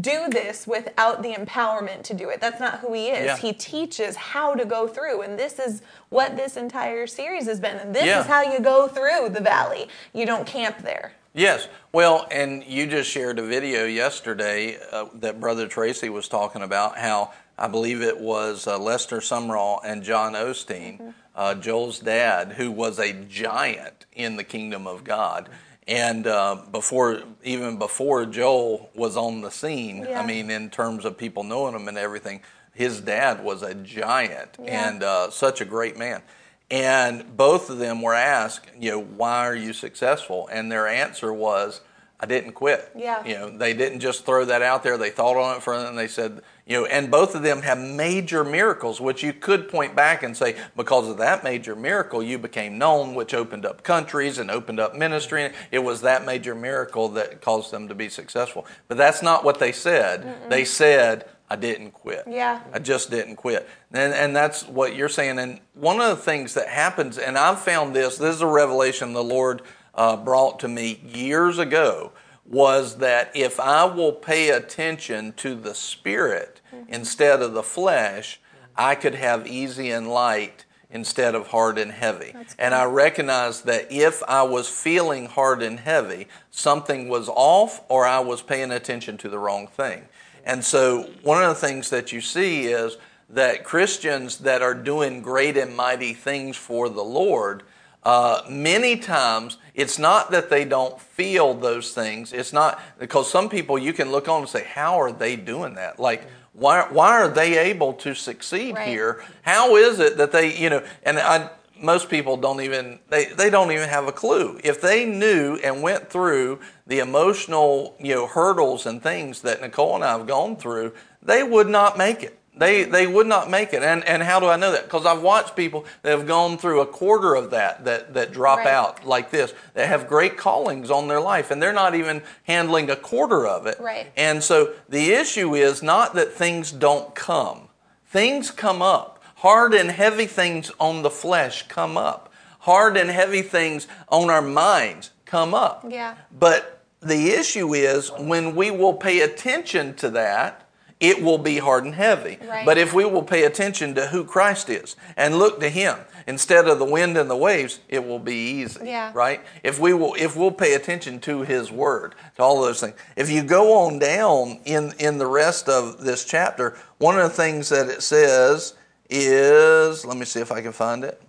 do 0.00 0.28
this 0.30 0.66
without 0.66 1.22
the 1.22 1.34
empowerment 1.34 2.02
to 2.02 2.14
do 2.14 2.30
it. 2.30 2.40
That's 2.40 2.58
not 2.58 2.80
who 2.80 2.94
he 2.94 3.08
is. 3.08 3.38
He 3.38 3.52
teaches 3.52 4.16
how 4.16 4.54
to 4.54 4.64
go 4.64 4.88
through 4.88 5.20
and 5.22 5.38
this 5.38 5.58
is 5.58 5.82
what 6.08 6.36
this 6.36 6.56
entire 6.56 7.06
series 7.06 7.46
has 7.46 7.60
been. 7.60 7.76
And 7.76 7.94
this 7.94 8.04
is 8.20 8.26
how 8.26 8.40
you 8.42 8.60
go 8.60 8.88
through 8.88 9.28
the 9.30 9.40
valley. 9.42 9.88
You 10.14 10.24
don't 10.26 10.46
camp 10.46 10.78
there. 10.82 11.12
Yes. 11.34 11.68
Well, 11.92 12.26
and 12.30 12.64
you 12.64 12.86
just 12.86 13.10
shared 13.10 13.38
a 13.38 13.42
video 13.42 13.84
yesterday 13.84 14.78
uh, 14.92 15.06
that 15.14 15.40
Brother 15.40 15.68
Tracy 15.68 16.08
was 16.08 16.28
talking 16.28 16.62
about 16.62 16.98
how 16.98 17.32
I 17.56 17.68
believe 17.68 18.02
it 18.02 18.18
was 18.18 18.66
uh, 18.66 18.78
Lester 18.78 19.18
Sumrall 19.18 19.80
and 19.84 20.02
John 20.02 20.32
Osteen, 20.34 21.14
uh, 21.34 21.54
Joel's 21.54 22.00
dad, 22.00 22.52
who 22.52 22.70
was 22.70 22.98
a 22.98 23.12
giant 23.12 24.06
in 24.14 24.36
the 24.36 24.44
kingdom 24.44 24.86
of 24.86 25.04
God. 25.04 25.48
And 25.86 26.26
uh, 26.26 26.62
before, 26.70 27.22
even 27.44 27.78
before 27.78 28.26
Joel 28.26 28.90
was 28.94 29.16
on 29.16 29.40
the 29.40 29.50
scene, 29.50 30.06
Yeah. 30.08 30.20
I 30.20 30.26
mean, 30.26 30.50
in 30.50 30.70
terms 30.70 31.04
of 31.04 31.16
people 31.16 31.44
knowing 31.44 31.74
him 31.74 31.88
and 31.88 31.96
everything, 31.98 32.42
his 32.74 33.00
dad 33.00 33.42
was 33.42 33.62
a 33.62 33.74
giant 33.74 34.56
Yeah. 34.62 34.88
and 34.90 35.02
uh, 35.02 35.30
such 35.30 35.60
a 35.60 35.64
great 35.64 35.96
man. 35.96 36.22
And 36.70 37.36
both 37.36 37.70
of 37.70 37.78
them 37.78 38.02
were 38.02 38.14
asked, 38.14 38.66
you 38.78 38.90
know, 38.90 39.02
why 39.02 39.46
are 39.46 39.56
you 39.56 39.72
successful? 39.72 40.48
And 40.52 40.70
their 40.70 40.86
answer 40.86 41.32
was, 41.32 41.80
I 42.20 42.26
didn't 42.26 42.52
quit. 42.52 42.90
Yeah. 42.96 43.24
You 43.24 43.34
know, 43.34 43.56
they 43.56 43.74
didn't 43.74 44.00
just 44.00 44.26
throw 44.26 44.44
that 44.44 44.60
out 44.60 44.82
there. 44.82 44.98
They 44.98 45.10
thought 45.10 45.36
on 45.36 45.56
it 45.56 45.62
for 45.62 45.72
and 45.72 45.96
they 45.96 46.08
said, 46.08 46.42
you 46.66 46.80
know, 46.80 46.84
and 46.84 47.10
both 47.10 47.34
of 47.34 47.42
them 47.42 47.62
have 47.62 47.78
major 47.78 48.44
miracles, 48.44 49.00
which 49.00 49.22
you 49.22 49.32
could 49.32 49.68
point 49.68 49.94
back 49.94 50.22
and 50.22 50.36
say, 50.36 50.56
because 50.76 51.08
of 51.08 51.18
that 51.18 51.44
major 51.44 51.76
miracle, 51.76 52.22
you 52.22 52.36
became 52.36 52.76
known, 52.76 53.14
which 53.14 53.32
opened 53.34 53.64
up 53.64 53.84
countries 53.84 54.36
and 54.38 54.50
opened 54.50 54.80
up 54.80 54.96
ministry. 54.96 55.52
It 55.70 55.78
was 55.78 56.00
that 56.02 56.26
major 56.26 56.54
miracle 56.56 57.08
that 57.10 57.40
caused 57.40 57.70
them 57.70 57.88
to 57.88 57.94
be 57.94 58.08
successful. 58.08 58.66
But 58.88 58.98
that's 58.98 59.22
not 59.22 59.44
what 59.44 59.60
they 59.60 59.72
said. 59.72 60.50
They 60.50 60.64
said, 60.64 61.24
I 61.50 61.56
didn't 61.56 61.92
quit. 61.92 62.24
Yeah. 62.28 62.60
I 62.72 62.78
just 62.78 63.10
didn't 63.10 63.36
quit. 63.36 63.68
And, 63.92 64.12
and 64.12 64.36
that's 64.36 64.66
what 64.66 64.94
you're 64.94 65.08
saying. 65.08 65.38
And 65.38 65.60
one 65.74 66.00
of 66.00 66.10
the 66.10 66.22
things 66.22 66.54
that 66.54 66.68
happens, 66.68 67.16
and 67.18 67.38
I've 67.38 67.60
found 67.60 67.94
this, 67.94 68.18
this 68.18 68.36
is 68.36 68.42
a 68.42 68.46
revelation 68.46 69.12
the 69.12 69.24
Lord 69.24 69.62
uh, 69.94 70.16
brought 70.16 70.60
to 70.60 70.68
me 70.68 71.00
years 71.04 71.58
ago, 71.58 72.12
was 72.44 72.98
that 72.98 73.30
if 73.34 73.60
I 73.60 73.84
will 73.84 74.12
pay 74.12 74.50
attention 74.50 75.32
to 75.34 75.54
the 75.54 75.74
Spirit 75.74 76.60
instead 76.88 77.42
of 77.42 77.52
the 77.52 77.62
flesh, 77.62 78.40
I 78.76 78.94
could 78.94 79.14
have 79.16 79.46
easy 79.46 79.90
and 79.90 80.08
light 80.08 80.64
instead 80.90 81.34
of 81.34 81.48
hard 81.48 81.78
and 81.78 81.92
heavy. 81.92 82.34
And 82.58 82.74
I 82.74 82.84
recognized 82.84 83.66
that 83.66 83.92
if 83.92 84.22
I 84.26 84.42
was 84.42 84.68
feeling 84.68 85.26
hard 85.26 85.62
and 85.62 85.80
heavy, 85.80 86.28
something 86.50 87.08
was 87.08 87.28
off 87.28 87.82
or 87.88 88.06
I 88.06 88.20
was 88.20 88.40
paying 88.40 88.70
attention 88.70 89.18
to 89.18 89.28
the 89.28 89.38
wrong 89.38 89.66
thing. 89.66 90.08
And 90.44 90.64
so, 90.64 91.10
one 91.22 91.42
of 91.42 91.48
the 91.48 91.66
things 91.66 91.90
that 91.90 92.12
you 92.12 92.20
see 92.20 92.66
is 92.66 92.96
that 93.30 93.64
Christians 93.64 94.38
that 94.38 94.62
are 94.62 94.74
doing 94.74 95.20
great 95.20 95.56
and 95.56 95.76
mighty 95.76 96.14
things 96.14 96.56
for 96.56 96.88
the 96.88 97.04
Lord, 97.04 97.62
uh, 98.02 98.42
many 98.48 98.96
times 98.96 99.58
it's 99.74 99.98
not 99.98 100.30
that 100.30 100.48
they 100.48 100.64
don't 100.64 101.00
feel 101.00 101.52
those 101.54 101.92
things. 101.92 102.32
It's 102.32 102.52
not 102.52 102.80
because 102.98 103.30
some 103.30 103.48
people 103.48 103.78
you 103.78 103.92
can 103.92 104.10
look 104.10 104.28
on 104.28 104.40
and 104.40 104.48
say, 104.48 104.64
How 104.64 105.00
are 105.00 105.12
they 105.12 105.36
doing 105.36 105.74
that? 105.74 106.00
Like, 106.00 106.26
why, 106.54 106.86
why 106.90 107.20
are 107.20 107.28
they 107.28 107.58
able 107.58 107.92
to 107.94 108.14
succeed 108.14 108.74
Right. 108.74 108.88
here? 108.88 109.22
How 109.42 109.76
is 109.76 110.00
it 110.00 110.16
that 110.16 110.32
they, 110.32 110.56
you 110.56 110.70
know, 110.70 110.82
and 111.02 111.18
I, 111.18 111.50
most 111.80 112.08
people 112.08 112.36
don't 112.36 112.60
even 112.60 112.98
they, 113.08 113.26
they 113.26 113.50
don't 113.50 113.70
even 113.72 113.88
have 113.88 114.06
a 114.08 114.12
clue. 114.12 114.60
If 114.64 114.80
they 114.80 115.04
knew 115.04 115.56
and 115.62 115.82
went 115.82 116.10
through 116.10 116.60
the 116.86 116.98
emotional 117.00 117.94
you 118.00 118.14
know 118.14 118.26
hurdles 118.26 118.86
and 118.86 119.02
things 119.02 119.42
that 119.42 119.60
nicole 119.60 119.94
and 119.94 120.04
i 120.04 120.12
have 120.16 120.26
gone 120.26 120.56
through 120.56 120.92
they 121.22 121.42
would 121.42 121.68
not 121.68 121.98
make 121.98 122.22
it. 122.22 122.38
They 122.56 122.82
they 122.84 123.06
would 123.06 123.26
not 123.28 123.48
make 123.50 123.72
it. 123.72 123.82
And 123.82 124.02
and 124.04 124.22
how 124.22 124.40
do 124.40 124.46
i 124.46 124.56
know 124.56 124.72
that? 124.72 124.84
Because 124.84 125.06
i've 125.06 125.22
watched 125.22 125.54
people 125.54 125.84
that 126.02 126.10
have 126.16 126.26
gone 126.26 126.58
through 126.58 126.80
a 126.80 126.86
quarter 126.86 127.34
of 127.36 127.50
that 127.50 127.84
that 127.84 128.14
that 128.14 128.32
drop 128.32 128.58
Right. 128.58 128.66
out 128.66 129.06
like 129.06 129.30
this 129.30 129.52
that 129.74 129.86
have 129.88 130.08
great 130.08 130.36
callings 130.36 130.90
on 130.90 131.06
their 131.08 131.20
life 131.20 131.50
and 131.52 131.62
they're 131.62 131.72
not 131.72 131.94
even 131.94 132.22
handling 132.44 132.90
a 132.90 132.96
quarter 132.96 133.46
of 133.46 133.66
it. 133.66 133.78
Right. 133.78 134.10
and 134.16 134.42
so 134.42 134.72
the 134.88 135.12
issue 135.12 135.54
is 135.54 135.82
not 135.82 136.14
that 136.14 136.32
things 136.32 136.72
don't 136.72 137.14
come. 137.14 137.68
Things 138.06 138.50
come 138.50 138.80
up 138.82 139.17
hard 139.38 139.74
and 139.74 139.90
heavy 139.90 140.26
things 140.26 140.70
on 140.80 141.02
the 141.02 141.10
flesh 141.10 141.66
come 141.68 141.96
up 141.96 142.32
hard 142.60 142.96
and 142.96 143.08
heavy 143.10 143.42
things 143.42 143.86
on 144.08 144.28
our 144.30 144.42
minds 144.42 145.10
come 145.24 145.54
up 145.54 145.84
Yeah. 145.88 146.14
but 146.36 146.82
the 147.00 147.30
issue 147.30 147.72
is 147.74 148.10
when 148.18 148.56
we 148.56 148.70
will 148.70 148.94
pay 148.94 149.20
attention 149.20 149.94
to 149.96 150.10
that 150.10 150.64
it 151.00 151.22
will 151.22 151.38
be 151.38 151.58
hard 151.58 151.84
and 151.84 151.94
heavy 151.94 152.38
Right. 152.44 152.66
but 152.66 152.76
if 152.76 152.92
we 152.92 153.04
will 153.04 153.22
pay 153.22 153.44
attention 153.44 153.94
to 153.94 154.08
who 154.08 154.24
christ 154.24 154.68
is 154.68 154.96
and 155.16 155.36
look 155.38 155.60
to 155.60 155.68
him 155.68 155.96
instead 156.26 156.66
of 156.66 156.80
the 156.80 156.84
wind 156.84 157.16
and 157.16 157.30
the 157.30 157.36
waves 157.36 157.78
it 157.88 158.04
will 158.04 158.18
be 158.18 158.34
easy 158.34 158.80
Yeah. 158.86 159.12
right 159.14 159.40
if 159.62 159.78
we 159.78 159.94
will 159.94 160.14
if 160.18 160.34
we'll 160.36 160.50
pay 160.50 160.74
attention 160.74 161.20
to 161.20 161.42
his 161.42 161.70
word 161.70 162.16
to 162.36 162.42
all 162.42 162.60
those 162.60 162.80
things 162.80 162.94
if 163.14 163.30
you 163.30 163.44
go 163.44 163.78
on 163.84 164.00
down 164.00 164.58
in 164.64 164.92
in 164.98 165.18
the 165.18 165.26
rest 165.28 165.68
of 165.68 166.02
this 166.02 166.24
chapter 166.24 166.76
one 166.98 167.16
of 167.16 167.22
the 167.30 167.36
things 167.36 167.68
that 167.68 167.88
it 167.88 168.02
says 168.02 168.74
is 169.08 170.04
let 170.04 170.16
me 170.16 170.24
see 170.24 170.40
if 170.40 170.52
i 170.52 170.60
can 170.60 170.72
find 170.72 171.04
it 171.04 171.20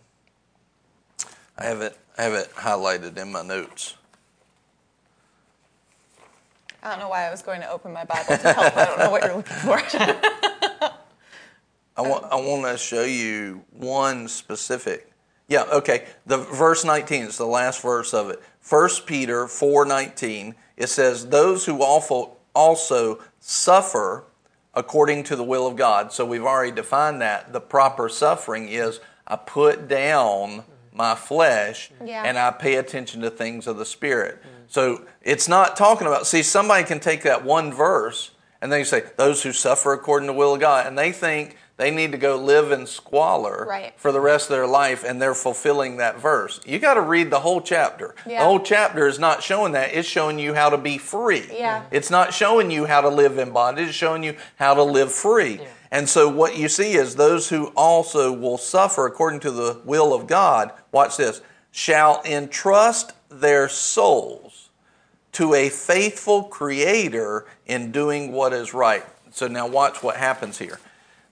i 1.58 1.66
have 1.66 1.82
it 1.82 1.98
i 2.18 2.24
have 2.24 2.34
it 2.34 2.54
highlighted 2.56 3.18
in 3.18 3.32
my 3.32 3.42
notes 3.42 3.96
I 6.82 6.92
don't 6.92 7.00
know 7.00 7.10
why 7.10 7.28
I 7.28 7.30
was 7.30 7.42
going 7.42 7.60
to 7.62 7.70
open 7.70 7.92
my 7.92 8.06
Bible 8.06 8.38
to 8.38 8.54
help. 8.54 8.78
I 8.78 8.86
don't 8.86 9.00
know 9.00 9.12
what 9.12 9.24
you're 9.24 9.36
looking 9.36 9.54
for. 9.58 9.78
I 11.98 12.02
want, 12.02 12.24
I 12.32 12.36
want 12.36 12.66
to 12.72 12.78
show 12.78 13.04
you 13.04 13.66
one 13.72 14.30
specific. 14.30 15.12
Yeah, 15.50 15.64
okay. 15.64 16.06
The 16.26 16.38
verse 16.38 16.86
19 16.86 17.24
is 17.24 17.38
the 17.38 17.46
last 17.46 17.82
verse 17.82 18.14
of 18.14 18.30
it. 18.30 18.42
1 18.68 18.90
Peter 19.06 19.46
4:19. 19.46 20.56
It 20.78 20.88
says, 20.88 21.28
"Those 21.28 21.66
who 21.66 21.84
also 21.84 22.38
also 22.56 23.20
suffer 23.40 24.24
according 24.74 25.24
to 25.24 25.36
the 25.36 25.44
will 25.44 25.68
of 25.68 25.76
God." 25.76 26.12
So 26.14 26.26
we've 26.26 26.46
already 26.46 26.72
defined 26.72 27.22
that. 27.22 27.54
The 27.54 27.62
proper 27.62 28.10
suffering 28.10 28.70
is 28.70 29.00
I 29.28 29.36
put 29.36 29.88
down 29.88 30.64
my 30.92 31.16
flesh 31.16 31.92
Yeah. 32.04 32.24
and 32.26 32.38
I 32.38 32.52
pay 32.52 32.76
attention 32.76 33.22
to 33.22 33.30
things 33.30 33.68
of 33.68 33.78
the 33.78 33.86
spirit. 33.86 34.42
So 34.68 35.02
it's 35.22 35.48
not 35.48 35.78
talking 35.78 36.08
about 36.08 36.28
see 36.28 36.44
somebody 36.44 36.84
can 36.84 37.00
take 37.00 37.24
that 37.24 37.44
one 37.44 37.72
verse 37.74 38.32
and 38.62 38.72
they 38.72 38.84
say 38.84 39.04
those 39.16 39.44
who 39.44 39.54
suffer 39.54 39.94
according 39.94 40.28
to 40.28 40.34
the 40.34 40.38
will 40.38 40.56
of 40.56 40.60
God 40.60 40.86
and 40.88 40.98
they 40.98 41.12
think 41.12 41.58
they 41.80 41.92
need 41.92 42.12
to 42.12 42.18
go 42.18 42.36
live 42.36 42.74
in 42.74 42.86
squalor 42.86 43.66
Right. 43.68 43.94
for 43.96 44.12
the 44.12 44.20
rest 44.20 44.50
of 44.50 44.56
their 44.58 44.68
life 44.68 45.06
and 45.06 45.22
they're 45.22 45.34
fulfilling 45.34 45.96
that 45.98 46.20
verse. 46.20 46.60
You 46.66 46.78
got 46.78 46.96
to 46.96 47.02
read 47.02 47.32
the 47.32 47.40
whole 47.40 47.62
chapter. 47.62 48.14
Yeah. 48.26 48.40
The 48.40 48.46
whole 48.46 48.60
chapter 48.60 49.08
is 49.08 49.18
not 49.18 49.42
showing 49.42 49.72
that, 49.72 49.94
it's 49.94 50.08
showing 50.08 50.38
you 50.40 50.54
how 50.54 50.70
to 50.70 50.78
be 50.78 50.98
free. 50.98 51.48
Yeah. 51.58 51.84
It's 51.90 52.10
not 52.10 52.34
showing 52.34 52.70
you 52.70 52.86
how 52.86 53.00
to 53.00 53.08
live 53.08 53.38
in 53.38 53.52
bondage, 53.52 53.88
it's 53.88 53.98
showing 53.98 54.24
you 54.24 54.36
how 54.58 54.74
to 54.74 54.84
live 54.84 55.10
free. 55.12 55.62
And 55.90 56.10
so 56.10 56.28
what 56.28 56.58
you 56.58 56.68
see 56.68 56.94
is 56.96 57.16
those 57.16 57.48
who 57.50 57.68
also 57.78 58.32
will 58.34 58.58
suffer 58.58 59.08
according 59.08 59.40
to 59.40 59.52
the 59.52 59.80
will 59.86 60.14
of 60.14 60.28
God, 60.28 60.74
watch 60.92 61.16
this, 61.16 61.42
shall 61.72 62.22
entrust 62.26 63.14
their 63.30 63.70
souls 63.70 64.70
to 65.32 65.54
a 65.54 65.70
faithful 65.70 66.44
creator 66.44 67.46
in 67.66 67.92
doing 67.94 68.34
what 68.34 68.52
is 68.52 68.74
right. 68.74 69.06
So 69.32 69.48
now 69.48 69.66
watch 69.66 70.04
what 70.04 70.18
happens 70.18 70.58
here. 70.58 70.80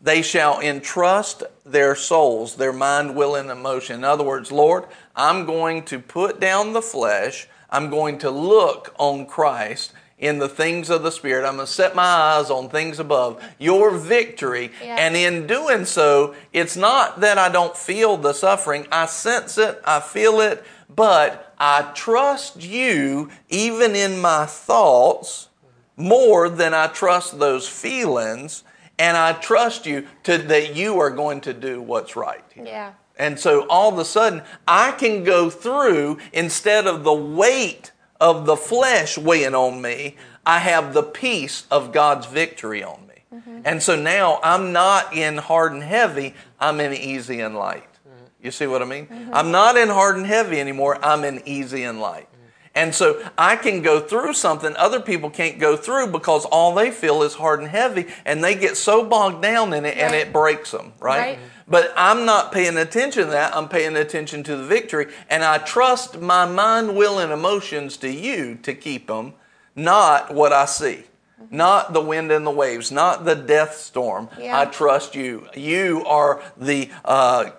They 0.02 0.22
shall 0.22 0.60
entrust 0.60 1.44
their 1.66 1.96
souls, 1.96 2.56
their 2.56 2.74
mind, 2.74 3.16
will, 3.16 3.36
and 3.36 3.50
emotion. 3.50 3.98
In 3.98 4.04
other 4.04 4.24
words, 4.24 4.52
Lord, 4.52 4.86
I'm 5.16 5.46
going 5.46 5.84
to 5.86 6.00
put 6.00 6.40
down 6.40 6.74
the 6.74 6.82
flesh. 6.82 7.48
I'm 7.70 7.90
going 7.90 8.20
to 8.20 8.30
look 8.30 8.94
on 9.00 9.26
Christ 9.26 9.94
in 10.18 10.40
the 10.40 10.50
things 10.50 10.90
of 10.90 11.04
the 11.04 11.12
Spirit. 11.12 11.46
I'm 11.46 11.56
going 11.56 11.68
to 11.68 11.72
set 11.72 11.96
my 11.96 12.04
eyes 12.04 12.50
on 12.50 12.70
things 12.70 13.00
above, 13.00 13.44
your 13.60 13.92
victory. 13.92 14.72
Yeah. 14.82 14.96
And 15.00 15.16
in 15.16 15.48
doing 15.48 15.86
so, 15.86 16.36
it's 16.54 16.76
not 16.76 17.20
that 17.22 17.38
I 17.38 17.50
don't 17.50 17.78
feel 17.78 18.18
the 18.18 18.34
suffering. 18.34 18.88
I 18.92 19.06
sense 19.06 19.58
it, 19.58 19.80
I 19.86 20.00
feel 20.00 20.42
it, 20.42 20.64
but 20.94 21.54
I 21.60 21.92
trust 21.94 22.62
you 22.62 23.30
even 23.50 23.96
in 23.96 24.20
my 24.20 24.46
thoughts 24.46 25.50
more 25.96 26.50
than 26.50 26.74
I 26.74 26.88
trust 26.88 27.40
those 27.40 27.68
feelings. 27.68 28.64
And 29.00 29.16
I 29.16 29.34
trust 29.34 29.86
you 29.86 30.08
to, 30.24 30.38
that 30.38 30.76
you 30.76 31.00
are 31.00 31.12
going 31.12 31.42
to 31.42 31.54
do 31.54 31.82
what's 31.82 32.16
right. 32.16 32.44
here. 32.54 32.66
Yeah. 32.66 32.94
And 33.18 33.40
so 33.40 33.68
all 33.68 33.92
of 33.92 34.00
a 34.00 34.06
sudden, 34.06 34.44
I 34.68 34.92
can 34.92 35.24
go 35.24 35.50
through 35.50 36.20
instead 36.34 36.88
of 36.88 37.04
the 37.04 37.14
weight 37.14 37.92
of 38.20 38.46
the 38.46 38.56
flesh 38.56 39.18
weighing 39.18 39.56
on 39.56 39.82
me, 39.82 40.16
I 40.46 40.60
have 40.60 40.94
the 40.94 41.04
peace 41.04 41.66
of 41.70 41.92
God's 41.92 42.26
victory 42.26 42.84
on 42.84 43.06
me. 43.08 43.14
Mm-hmm. 43.34 43.62
And 43.66 43.84
so 43.84 43.96
now 43.96 44.40
I'm 44.44 44.72
not 44.72 45.14
in 45.14 45.38
hard 45.38 45.74
and 45.74 45.84
heavy, 45.84 46.34
I'm 46.60 46.80
in 46.80 46.94
easy 46.94 47.42
and 47.42 47.56
light. 47.56 47.84
Mm-hmm. 48.08 48.46
You 48.46 48.52
see 48.52 48.68
what 48.68 48.82
I 48.82 48.86
mean? 48.86 49.08
Mm-hmm. 49.08 49.34
I'm 49.34 49.52
not 49.52 49.78
in 49.78 49.90
hard 49.90 50.16
and 50.16 50.26
heavy 50.26 50.60
anymore, 50.60 50.98
I'm 51.04 51.24
in 51.24 51.42
easy 51.46 51.84
and 51.84 52.00
light. 52.00 52.30
And 52.78 52.94
so 52.94 53.28
I 53.40 53.56
can 53.56 53.82
go 53.82 54.00
through 54.00 54.34
something 54.34 54.76
other 54.76 55.00
people 55.00 55.32
can't 55.32 55.58
go 55.58 55.76
through 55.76 56.12
because 56.12 56.46
all 56.46 56.76
they 56.76 56.92
feel 56.92 57.24
is 57.24 57.34
hard 57.34 57.60
and 57.60 57.68
heavy 57.68 58.06
and 58.24 58.44
they 58.44 58.54
get 58.54 58.78
so 58.78 59.04
bogged 59.04 59.42
down 59.42 59.74
in 59.74 59.84
it 59.84 59.98
and 59.98 60.14
it 60.14 60.32
breaks 60.32 60.70
them, 60.70 60.94
right? 61.00 61.20
Right. 61.20 61.40
But 61.68 61.92
I'm 61.98 62.26
not 62.26 62.52
paying 62.52 62.78
attention 62.78 63.24
to 63.24 63.32
that. 63.32 63.56
I'm 63.56 63.68
paying 63.68 63.96
attention 63.96 64.44
to 64.44 64.56
the 64.56 64.64
victory. 64.64 65.08
And 65.28 65.44
I 65.44 65.58
trust 65.58 66.22
my 66.22 66.46
mind, 66.46 66.96
will, 66.96 67.18
and 67.18 67.32
emotions 67.32 67.98
to 67.98 68.12
you 68.12 68.60
to 68.62 68.76
keep 68.76 69.08
them, 69.08 69.34
not 69.76 70.32
what 70.32 70.54
I 70.54 70.66
see, 70.66 71.06
not 71.50 71.94
the 71.94 72.02
wind 72.02 72.32
and 72.32 72.46
the 72.46 72.52
waves, 72.52 72.92
not 72.92 73.26
the 73.26 73.36
death 73.36 73.76
storm. 73.76 74.30
Yeah. 74.40 74.62
I 74.62 74.66
trust 74.66 75.16
you. 75.16 75.48
You 75.56 76.06
are 76.06 76.44
the, 76.58 76.92
uh, 77.04 77.50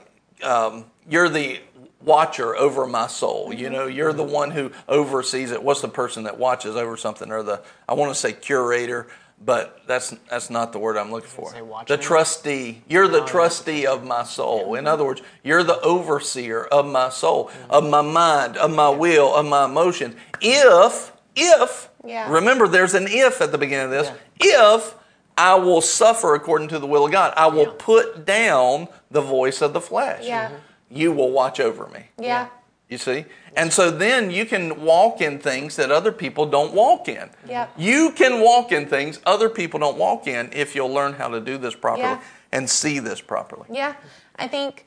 um, 0.44 0.84
you're 1.10 1.28
the 1.28 1.58
watcher 2.08 2.56
over 2.56 2.86
my 2.86 3.06
soul. 3.06 3.52
You 3.52 3.70
know, 3.70 3.86
you're 3.86 4.12
the 4.12 4.24
one 4.24 4.50
who 4.50 4.72
oversees 4.88 5.52
it. 5.52 5.62
What's 5.62 5.82
the 5.82 5.88
person 5.88 6.24
that 6.24 6.38
watches 6.38 6.74
over 6.74 6.96
something 6.96 7.30
or 7.30 7.42
the, 7.44 7.62
I 7.88 7.94
want 7.94 8.10
to 8.12 8.18
say 8.18 8.32
curator. 8.32 9.06
But 9.40 9.82
that's 9.86 10.10
that's 10.28 10.50
not 10.50 10.72
the 10.72 10.80
word 10.80 10.96
I'm 10.96 11.12
looking 11.12 11.28
for. 11.30 11.54
The 11.86 11.96
trustee. 11.96 12.82
You're 12.88 13.06
the 13.06 13.24
trustee 13.24 13.86
of 13.86 14.04
my 14.04 14.24
soul. 14.24 14.74
In 14.74 14.88
other 14.88 15.04
words, 15.04 15.22
you're 15.44 15.62
the 15.62 15.80
overseer 15.80 16.64
of 16.64 16.86
my 16.86 17.08
soul, 17.10 17.48
of 17.70 17.88
my 17.88 18.02
mind, 18.02 18.56
of 18.56 18.72
my 18.74 18.88
will, 18.88 19.32
of 19.32 19.46
my 19.46 19.66
emotions. 19.66 20.16
If, 20.40 21.12
if, 21.36 21.88
Yeah. 22.04 22.28
remember 22.32 22.66
there's 22.66 22.94
an 22.94 23.06
if 23.08 23.40
at 23.40 23.52
the 23.52 23.58
beginning 23.58 23.84
of 23.84 23.90
this, 23.92 24.10
if 24.40 24.96
I 25.36 25.54
will 25.54 25.82
suffer 25.82 26.34
according 26.34 26.66
to 26.70 26.80
the 26.80 26.88
will 26.88 27.06
of 27.06 27.12
God, 27.12 27.32
I 27.36 27.46
will 27.46 27.66
Yeah. 27.66 27.72
put 27.78 28.26
down 28.26 28.88
the 29.08 29.20
voice 29.20 29.62
of 29.62 29.72
the 29.72 29.80
flesh. 29.80 30.24
Yeah. 30.26 30.50
You 30.90 31.12
will 31.12 31.30
watch 31.30 31.60
over 31.60 31.86
me. 31.88 32.06
Yeah. 32.18 32.48
You 32.88 32.96
see? 32.96 33.26
And 33.54 33.70
so 33.72 33.90
then 33.90 34.30
you 34.30 34.46
can 34.46 34.82
walk 34.82 35.20
in 35.20 35.38
things 35.38 35.76
that 35.76 35.90
other 35.90 36.10
people 36.12 36.46
don't 36.46 36.72
walk 36.72 37.08
in. 37.08 37.28
Yep. 37.46 37.74
You 37.76 38.12
can 38.12 38.40
walk 38.40 38.72
in 38.72 38.86
things 38.86 39.20
other 39.26 39.50
people 39.50 39.78
don't 39.80 39.98
walk 39.98 40.26
in 40.26 40.48
if 40.52 40.74
you'll 40.74 40.92
learn 40.92 41.12
how 41.12 41.28
to 41.28 41.40
do 41.40 41.58
this 41.58 41.74
properly 41.74 42.04
Yeah. 42.08 42.20
and 42.50 42.68
see 42.70 42.98
this 42.98 43.20
properly. 43.20 43.66
Yeah, 43.70 43.94
I 44.36 44.48
think 44.48 44.86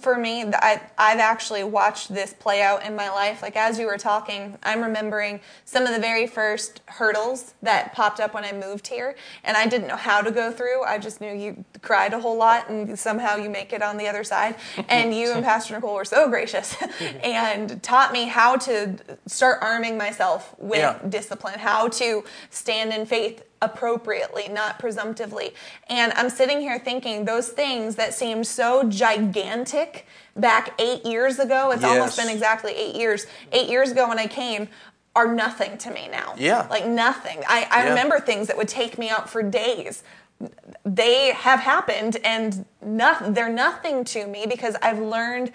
for 0.00 0.16
me, 0.16 0.44
I, 0.44 0.80
I've 0.96 1.18
actually 1.18 1.64
watched 1.64 2.14
this 2.14 2.32
play 2.32 2.62
out 2.62 2.84
in 2.86 2.94
my 2.94 3.08
life. 3.10 3.42
Like 3.42 3.56
as 3.56 3.76
you 3.78 3.86
were 3.86 3.98
talking, 3.98 4.56
I'm 4.62 4.82
remembering 4.82 5.40
some 5.64 5.82
of 5.84 5.92
the 5.92 5.98
very 6.00 6.28
first 6.28 6.80
hurdles 6.86 7.54
that 7.62 7.92
popped 7.92 8.20
up 8.20 8.34
when 8.34 8.44
I 8.44 8.52
moved 8.52 8.86
here, 8.86 9.16
and 9.42 9.56
I 9.56 9.66
didn't 9.66 9.88
know 9.88 9.96
how 9.96 10.20
to 10.22 10.30
go 10.30 10.52
through. 10.52 10.84
I 10.84 10.98
just 10.98 11.20
knew 11.20 11.32
you 11.34 11.64
cried 11.82 12.12
a 12.12 12.20
whole 12.20 12.36
lot, 12.36 12.68
and 12.70 12.96
somehow 12.96 13.36
you 13.36 13.50
make 13.50 13.72
it 13.72 13.82
on 13.82 13.96
the 13.96 14.06
other 14.06 14.24
side. 14.24 14.54
And 14.88 15.12
you 15.14 15.32
and 15.32 15.44
Pastor 15.44 15.74
Nicole 15.74 15.94
were 15.94 16.04
so 16.04 16.28
gracious 16.28 16.74
and 17.22 17.82
taught 17.82 18.12
me 18.12 18.26
how 18.26 18.56
to 18.56 18.96
start 19.26 19.58
arming 19.60 19.98
myself 19.98 20.54
with 20.58 20.78
Yeah. 20.78 20.98
discipline, 21.08 21.58
how 21.58 21.88
to 21.88 22.24
stand 22.50 22.92
in 22.92 23.06
faith 23.06 23.42
appropriately, 23.60 24.48
not 24.48 24.78
presumptively. 24.78 25.54
And 25.88 26.12
I'm 26.14 26.30
sitting 26.30 26.60
here 26.60 26.78
thinking 26.78 27.24
those 27.24 27.48
things 27.48 27.96
that 27.96 28.14
seemed 28.14 28.46
so 28.46 28.84
gigantic 28.88 30.06
back 30.36 30.80
eight 30.80 31.04
years 31.04 31.38
ago, 31.38 31.72
it's 31.72 31.84
almost 31.84 32.16
been 32.16 32.28
exactly 32.28 32.72
eight 32.72 32.94
years. 32.94 33.26
Eight 33.52 33.68
years 33.68 33.90
ago 33.90 34.08
when 34.08 34.18
I 34.18 34.26
came, 34.26 34.68
are 35.16 35.32
nothing 35.34 35.76
to 35.78 35.90
me 35.90 36.08
now. 36.08 36.34
Yeah. 36.38 36.66
Like 36.70 36.86
nothing. 36.86 37.38
I, 37.48 37.66
I 37.70 37.82
Yeah. 37.82 37.88
remember 37.88 38.20
things 38.20 38.46
that 38.46 38.56
would 38.56 38.68
take 38.68 38.98
me 38.98 39.08
out 39.08 39.28
for 39.28 39.42
days. 39.42 40.04
They 40.84 41.32
have 41.32 41.58
happened 41.58 42.18
and 42.22 42.64
not, 42.80 43.34
they're 43.34 43.48
nothing 43.48 44.04
to 44.04 44.28
me 44.28 44.46
because 44.48 44.76
I've 44.80 45.00
learned 45.00 45.50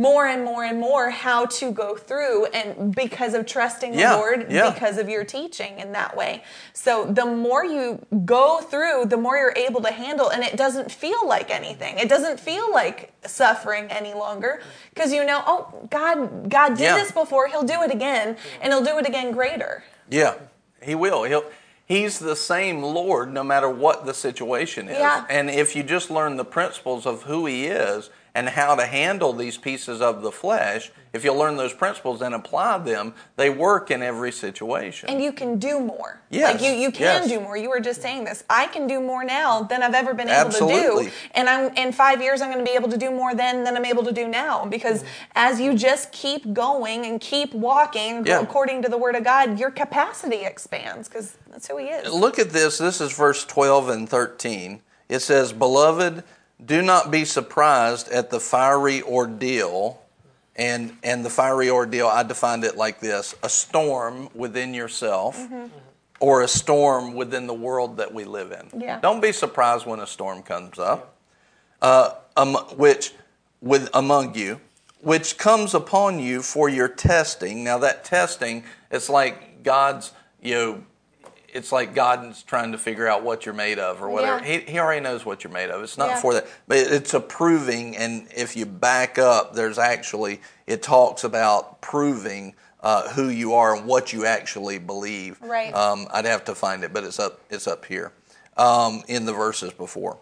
more 0.00 0.26
and 0.26 0.42
more 0.46 0.64
and 0.64 0.80
more 0.80 1.10
how 1.10 1.44
to 1.44 1.70
go 1.70 1.94
through 1.94 2.46
and 2.46 2.94
because 2.94 3.34
of 3.34 3.44
trusting 3.44 3.92
Yeah, 3.92 4.12
the 4.12 4.16
Lord, 4.16 4.46
yeah. 4.50 4.70
because 4.70 4.96
of 4.96 5.10
your 5.10 5.24
teaching 5.24 5.78
in 5.78 5.92
that 5.92 6.16
way. 6.16 6.42
So 6.72 7.04
the 7.04 7.26
more 7.26 7.66
you 7.66 8.04
go 8.24 8.60
through, 8.62 9.06
the 9.06 9.18
more 9.18 9.36
you're 9.36 9.52
able 9.56 9.82
to 9.82 9.92
handle, 9.92 10.30
and 10.30 10.42
it 10.42 10.56
doesn't 10.56 10.90
feel 10.90 11.28
like 11.28 11.50
anything. 11.50 11.98
It 11.98 12.08
doesn't 12.08 12.40
feel 12.40 12.72
like 12.72 13.12
suffering 13.26 13.88
any 13.90 14.14
longer 14.14 14.62
because 14.94 15.12
you 15.12 15.22
know, 15.22 15.42
oh, 15.46 15.86
God, 15.90 16.48
God 16.48 16.68
did 16.78 16.84
Yeah. 16.84 16.94
this 16.96 17.12
before. 17.12 17.48
He'll 17.48 17.62
do 17.62 17.82
it 17.82 17.90
again, 17.92 18.38
and 18.62 18.72
He'll 18.72 18.82
do 18.84 18.96
it 18.98 19.06
again 19.06 19.32
greater. 19.32 19.84
Yeah, 20.08 20.34
he 20.82 20.94
will. 20.94 21.24
He'll. 21.24 21.44
He's 21.84 22.20
the 22.20 22.36
same 22.36 22.82
Lord 22.82 23.34
no 23.34 23.42
matter 23.44 23.68
what 23.68 24.06
the 24.06 24.14
situation 24.14 24.88
is. 24.88 24.96
Yeah. 24.96 25.26
And 25.28 25.50
if 25.50 25.74
you 25.76 25.82
just 25.82 26.08
learn 26.10 26.36
the 26.36 26.44
principles 26.44 27.04
of 27.04 27.24
who 27.24 27.46
he 27.46 27.66
is 27.66 28.10
and 28.34 28.48
how 28.48 28.74
to 28.74 28.86
handle 28.86 29.32
these 29.32 29.56
pieces 29.56 30.00
of 30.00 30.22
the 30.22 30.30
flesh, 30.30 30.90
if 31.12 31.24
you 31.24 31.32
learn 31.34 31.56
those 31.56 31.72
principles 31.72 32.22
and 32.22 32.34
apply 32.34 32.78
them, 32.78 33.12
they 33.36 33.50
work 33.50 33.90
in 33.90 34.00
every 34.02 34.30
situation. 34.30 35.08
And 35.08 35.20
you 35.20 35.32
can 35.32 35.58
do 35.58 35.80
more. 35.80 36.20
Yes, 36.30 36.52
Like 36.54 36.62
you, 36.62 36.70
you 36.78 36.92
can 36.92 37.22
yes. 37.22 37.28
do 37.28 37.40
more. 37.40 37.56
You 37.56 37.68
were 37.68 37.80
just 37.80 38.00
saying 38.00 38.24
this. 38.24 38.44
I 38.48 38.68
can 38.68 38.86
do 38.86 39.00
more 39.00 39.24
now 39.24 39.62
than 39.62 39.82
I've 39.82 39.94
ever 39.94 40.14
been 40.14 40.28
able 40.28 40.50
to 40.50 40.56
Absolutely. 40.64 41.06
do. 41.06 41.10
And 41.34 41.48
I'm 41.48 41.74
in 41.74 41.92
five 41.92 42.22
years 42.22 42.40
I'm 42.40 42.50
gonna 42.52 42.62
be 42.62 42.70
able 42.70 42.88
to 42.90 42.96
do 42.96 43.10
more 43.10 43.34
then 43.34 43.64
than 43.64 43.76
I'm 43.76 43.84
able 43.84 44.04
to 44.04 44.12
do 44.12 44.28
now. 44.28 44.64
Because 44.64 45.02
as 45.34 45.60
you 45.60 45.74
just 45.74 46.12
keep 46.12 46.52
going 46.52 47.04
and 47.06 47.20
keep 47.20 47.52
walking 47.52 48.24
Yeah. 48.24 48.40
according 48.40 48.82
to 48.82 48.88
the 48.88 48.98
word 48.98 49.16
of 49.16 49.24
God, 49.24 49.58
your 49.58 49.72
capacity 49.72 50.44
expands 50.44 51.08
because 51.08 51.36
that's 51.50 51.66
who 51.66 51.78
he 51.78 51.86
is. 51.86 52.12
Look 52.12 52.38
at 52.38 52.50
this. 52.50 52.78
This 52.78 53.00
is 53.00 53.12
verse 53.12 53.44
12 53.44 53.88
and 53.88 54.08
13. 54.08 54.82
It 55.08 55.18
says, 55.18 55.52
Beloved, 55.52 56.22
do 56.64 56.82
not 56.82 57.10
be 57.10 57.24
surprised 57.24 58.08
at 58.08 58.30
the 58.30 58.40
fiery 58.40 59.02
ordeal. 59.02 60.02
And, 60.56 60.96
and 61.02 61.24
the 61.24 61.30
fiery 61.30 61.70
ordeal, 61.70 62.06
I 62.06 62.22
defined 62.22 62.64
it 62.64 62.76
like 62.76 63.00
this 63.00 63.34
a 63.42 63.48
storm 63.48 64.28
within 64.34 64.74
yourself 64.74 65.40
or 66.18 66.42
a 66.42 66.48
storm 66.48 67.14
within 67.14 67.46
the 67.46 67.54
world 67.54 67.96
that 67.96 68.12
we 68.12 68.24
live 68.24 68.52
in. 68.52 68.80
Yeah. 68.80 69.00
Don't 69.00 69.22
be 69.22 69.32
surprised 69.32 69.86
when 69.86 70.00
a 70.00 70.06
storm 70.06 70.42
comes 70.42 70.78
up, 70.78 71.16
uh, 71.80 72.12
um, 72.36 72.54
which 72.76 73.14
with 73.62 73.88
among 73.94 74.34
you, 74.34 74.60
which 75.00 75.38
comes 75.38 75.72
upon 75.72 76.18
you 76.18 76.42
for 76.42 76.68
your 76.68 76.88
testing. 76.88 77.64
Now 77.64 77.78
that 77.78 78.04
testing, 78.04 78.64
it's 78.90 79.08
like 79.08 79.62
God's, 79.62 80.12
you 80.42 80.54
know, 80.54 80.84
it's 81.52 81.72
like 81.72 81.94
God's 81.94 82.42
trying 82.42 82.72
to 82.72 82.78
figure 82.78 83.06
out 83.06 83.22
what 83.22 83.44
you're 83.44 83.54
made 83.54 83.78
of 83.78 84.02
or 84.02 84.08
whatever. 84.10 84.44
Yeah. 84.44 84.58
He, 84.60 84.72
he 84.72 84.78
already 84.78 85.00
knows 85.00 85.24
what 85.24 85.44
you're 85.44 85.52
made 85.52 85.70
of. 85.70 85.82
It's 85.82 85.98
not 85.98 86.10
Yeah. 86.10 86.20
for 86.20 86.34
that, 86.34 86.46
but 86.66 86.78
it's 86.78 87.14
a 87.14 87.20
proving. 87.20 87.96
And 87.96 88.28
if 88.36 88.56
you 88.56 88.66
back 88.66 89.18
up, 89.18 89.54
there's 89.54 89.78
actually 89.78 90.40
it 90.66 90.82
talks 90.82 91.24
about 91.24 91.80
proving 91.80 92.54
uh, 92.80 93.10
who 93.10 93.28
you 93.28 93.54
are 93.54 93.74
and 93.76 93.86
what 93.86 94.12
you 94.12 94.24
actually 94.24 94.78
believe. 94.78 95.40
Right. 95.42 95.74
Um, 95.74 96.06
I'd 96.12 96.24
have 96.24 96.44
to 96.46 96.54
find 96.54 96.84
it, 96.84 96.92
but 96.92 97.04
it's 97.04 97.18
up. 97.18 97.40
It's 97.50 97.66
up 97.66 97.84
here 97.84 98.12
um, 98.56 99.02
in 99.08 99.26
the 99.26 99.32
verses 99.32 99.72
before. 99.72 100.18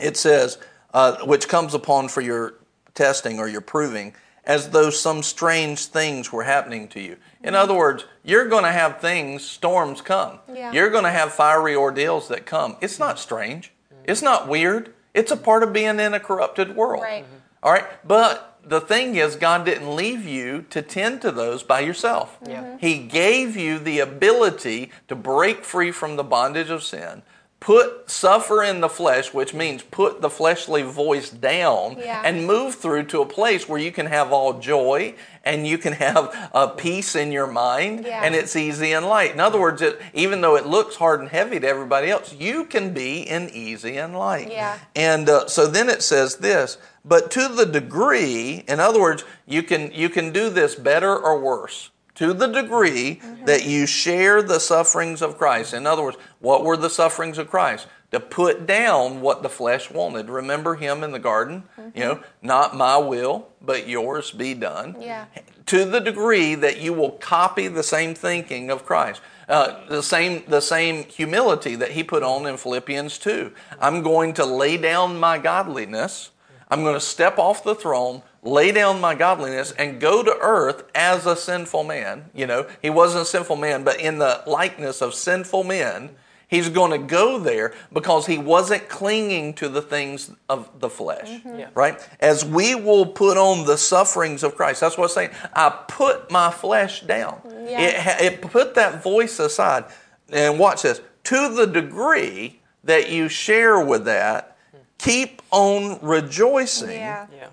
It 0.00 0.16
says, 0.16 0.58
uh, 0.92 1.24
which 1.26 1.48
comes 1.48 1.74
upon 1.74 2.08
for 2.08 2.20
your 2.20 2.54
testing 2.94 3.38
or 3.38 3.48
your 3.48 3.60
proving, 3.60 4.14
as 4.44 4.70
though 4.70 4.90
some 4.90 5.22
strange 5.22 5.86
things 5.86 6.32
were 6.32 6.44
happening 6.44 6.88
to 6.88 7.00
you. 7.00 7.16
In 7.44 7.54
other 7.54 7.74
words, 7.74 8.06
you're 8.24 8.48
going 8.48 8.64
to 8.64 8.72
have 8.72 9.00
things, 9.00 9.44
storms 9.44 10.00
come. 10.00 10.40
Yeah. 10.52 10.72
You're 10.72 10.90
going 10.90 11.04
to 11.04 11.10
have 11.10 11.32
fiery 11.32 11.76
ordeals 11.76 12.28
that 12.28 12.46
come. 12.46 12.76
It's 12.80 12.98
not 12.98 13.18
strange. 13.18 13.70
It's 14.04 14.22
not 14.22 14.48
weird. 14.48 14.94
It's 15.12 15.30
a 15.30 15.36
part 15.36 15.62
of 15.62 15.72
being 15.72 16.00
in 16.00 16.14
a 16.14 16.20
corrupted 16.20 16.74
world. 16.74 17.02
Right. 17.02 17.24
Mm-hmm. 17.24 17.34
All 17.62 17.72
right. 17.72 17.86
But 18.06 18.58
the 18.64 18.80
thing 18.80 19.16
is, 19.16 19.36
God 19.36 19.66
didn't 19.66 19.94
leave 19.94 20.24
you 20.24 20.62
to 20.70 20.80
tend 20.80 21.20
to 21.22 21.30
those 21.30 21.62
by 21.62 21.80
yourself. 21.80 22.38
Yeah. 22.46 22.62
Mm-hmm. 22.62 22.78
He 22.78 22.98
gave 22.98 23.56
you 23.56 23.78
the 23.78 24.00
ability 24.00 24.90
to 25.08 25.14
break 25.14 25.64
free 25.64 25.90
from 25.90 26.16
the 26.16 26.24
bondage 26.24 26.70
of 26.70 26.82
sin, 26.82 27.22
put 27.60 28.10
suffer 28.10 28.62
in 28.62 28.80
the 28.80 28.88
flesh, 28.88 29.32
which 29.34 29.52
means 29.54 29.82
put 29.82 30.22
the 30.22 30.30
fleshly 30.30 30.82
voice 30.82 31.28
down, 31.30 31.96
Yeah. 31.98 32.22
and 32.24 32.46
move 32.46 32.74
through 32.76 33.04
to 33.04 33.20
a 33.20 33.26
place 33.26 33.68
where 33.68 33.80
you 33.80 33.92
can 33.92 34.06
have 34.06 34.32
all 34.32 34.54
joy 34.54 35.14
and 35.44 35.66
you 35.66 35.78
can 35.78 35.92
have 35.94 36.50
a 36.52 36.68
peace 36.68 37.14
in 37.14 37.32
your 37.32 37.46
mind, 37.46 38.04
Yeah. 38.06 38.22
and 38.24 38.34
it's 38.34 38.56
easy 38.56 38.92
and 38.92 39.06
light. 39.06 39.32
In 39.32 39.40
other 39.40 39.60
words, 39.60 39.82
it, 39.82 40.00
even 40.12 40.40
though 40.40 40.56
it 40.56 40.66
looks 40.66 40.96
hard 40.96 41.20
and 41.20 41.28
heavy 41.28 41.60
to 41.60 41.66
everybody 41.66 42.10
else, 42.10 42.34
you 42.38 42.64
can 42.64 42.92
be 42.92 43.20
in 43.20 43.50
easy 43.50 43.96
and 43.96 44.16
light. 44.16 44.50
Yeah. 44.50 44.78
And 44.96 45.28
uh, 45.28 45.46
so 45.48 45.66
then 45.66 45.88
it 45.88 46.02
says 46.02 46.36
this, 46.36 46.78
but 47.04 47.30
to 47.32 47.48
the 47.48 47.66
degree, 47.66 48.64
in 48.66 48.80
other 48.80 49.00
words, 49.00 49.24
you 49.46 49.62
can 49.62 49.92
you 49.92 50.08
can 50.08 50.32
do 50.32 50.50
this 50.50 50.74
better 50.74 51.14
or 51.16 51.38
worse. 51.38 51.90
To 52.16 52.32
the 52.32 52.46
degree 52.46 53.20
that 53.44 53.66
you 53.66 53.86
share 53.86 54.40
the 54.40 54.60
sufferings 54.60 55.20
of 55.20 55.36
Christ. 55.36 55.74
In 55.74 55.84
other 55.84 56.02
words, 56.04 56.16
what 56.38 56.64
were 56.64 56.76
the 56.76 56.88
sufferings 56.88 57.38
of 57.38 57.50
Christ? 57.50 57.88
To 58.14 58.20
put 58.20 58.64
down 58.64 59.22
what 59.22 59.42
the 59.42 59.48
flesh 59.48 59.90
wanted. 59.90 60.30
Remember 60.30 60.76
him 60.76 61.02
in 61.02 61.10
the 61.10 61.18
garden? 61.18 61.64
You 61.96 62.04
know, 62.04 62.20
not 62.42 62.76
my 62.76 62.96
will, 62.96 63.48
but 63.60 63.88
yours 63.88 64.30
be 64.30 64.54
done 64.54 64.94
Yeah. 65.00 65.24
to 65.66 65.84
the 65.84 65.98
degree 65.98 66.54
that 66.54 66.78
you 66.78 66.92
will 66.92 67.10
copy 67.10 67.66
the 67.66 67.82
same 67.82 68.14
thinking 68.14 68.70
of 68.70 68.86
Christ. 68.86 69.20
Uh, 69.48 69.80
the 69.88 70.00
same 70.00 70.44
the 70.46 70.60
same 70.60 71.02
humility 71.06 71.74
that 71.74 71.90
he 71.90 72.04
put 72.04 72.22
on 72.22 72.46
in 72.46 72.56
Philippians 72.56 73.18
2. 73.18 73.50
I'm 73.80 74.00
going 74.02 74.32
to 74.34 74.44
lay 74.44 74.76
down 74.76 75.18
my 75.18 75.36
godliness. 75.38 76.30
I'm 76.70 76.84
going 76.84 76.94
to 76.94 77.00
step 77.00 77.36
off 77.36 77.64
the 77.64 77.74
throne, 77.74 78.22
lay 78.44 78.70
down 78.70 79.00
my 79.00 79.16
godliness, 79.16 79.72
and 79.72 80.00
go 80.00 80.22
to 80.22 80.38
earth 80.40 80.84
as 80.94 81.26
a 81.26 81.34
sinful 81.34 81.82
man. 81.82 82.30
You 82.32 82.46
know, 82.46 82.68
he 82.80 82.90
wasn't 82.90 83.22
a 83.22 83.26
sinful 83.26 83.56
man, 83.56 83.82
but 83.82 83.98
in 84.00 84.18
the 84.20 84.44
likeness 84.46 85.02
of 85.02 85.14
sinful 85.14 85.64
men, 85.64 86.10
he's 86.48 86.68
going 86.68 86.90
to 86.90 87.06
go 87.06 87.38
there 87.38 87.74
because 87.92 88.26
he 88.26 88.38
wasn't 88.38 88.88
clinging 88.88 89.54
to 89.54 89.68
the 89.68 89.82
things 89.82 90.30
of 90.48 90.80
the 90.80 90.88
flesh 90.88 91.28
mm-hmm. 91.28 91.58
Yeah. 91.58 91.68
right? 91.74 92.08
As 92.20 92.44
we 92.44 92.74
will 92.74 93.06
put 93.06 93.36
on 93.36 93.66
the 93.66 93.76
sufferings 93.76 94.42
of 94.42 94.56
Christ. 94.56 94.80
That's 94.80 94.96
what 94.98 95.04
I'm 95.04 95.10
saying. 95.10 95.30
I 95.52 95.70
put 95.88 96.30
my 96.30 96.50
flesh 96.50 97.02
down. 97.02 97.40
Yeah. 97.44 98.20
It, 98.20 98.32
it 98.34 98.42
put 98.42 98.74
that 98.74 99.02
voice 99.02 99.38
aside. 99.38 99.84
And 100.30 100.58
watch 100.58 100.82
this. 100.82 101.00
To 101.24 101.54
the 101.54 101.66
degree 101.66 102.60
that 102.84 103.10
you 103.10 103.28
share 103.28 103.80
with 103.84 104.04
that, 104.06 104.56
keep 104.98 105.42
on 105.50 105.98
rejoicing. 106.02 106.90
Yeah. 106.90 107.26
Yeah. 107.34 107.48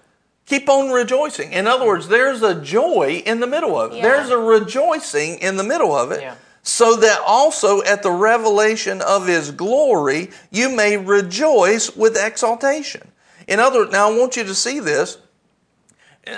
Keep 0.45 0.67
on 0.67 0.91
rejoicing. 0.91 1.53
In 1.53 1.67
other 1.67 1.85
words, 1.85 2.07
there's 2.09 2.41
a 2.41 2.59
joy 2.61 3.23
in 3.25 3.39
the 3.39 3.47
middle 3.47 3.79
of 3.79 3.93
it. 3.93 3.97
Yeah. 3.97 4.01
There's 4.01 4.29
a 4.29 4.37
rejoicing 4.37 5.37
in 5.39 5.55
the 5.55 5.63
middle 5.63 5.95
of 5.95 6.11
it. 6.11 6.21
So 6.63 6.95
that 6.95 7.21
also 7.25 7.81
at 7.83 8.03
the 8.03 8.11
revelation 8.11 9.01
of 9.01 9.27
his 9.27 9.51
glory, 9.51 10.29
you 10.51 10.75
may 10.75 10.97
rejoice 10.97 11.95
with 11.95 12.17
exaltation. 12.17 13.07
In 13.47 13.59
other 13.59 13.79
words, 13.79 13.91
now 13.91 14.11
I 14.11 14.17
want 14.17 14.37
you 14.37 14.43
to 14.43 14.55
see 14.55 14.79
this. 14.79 15.17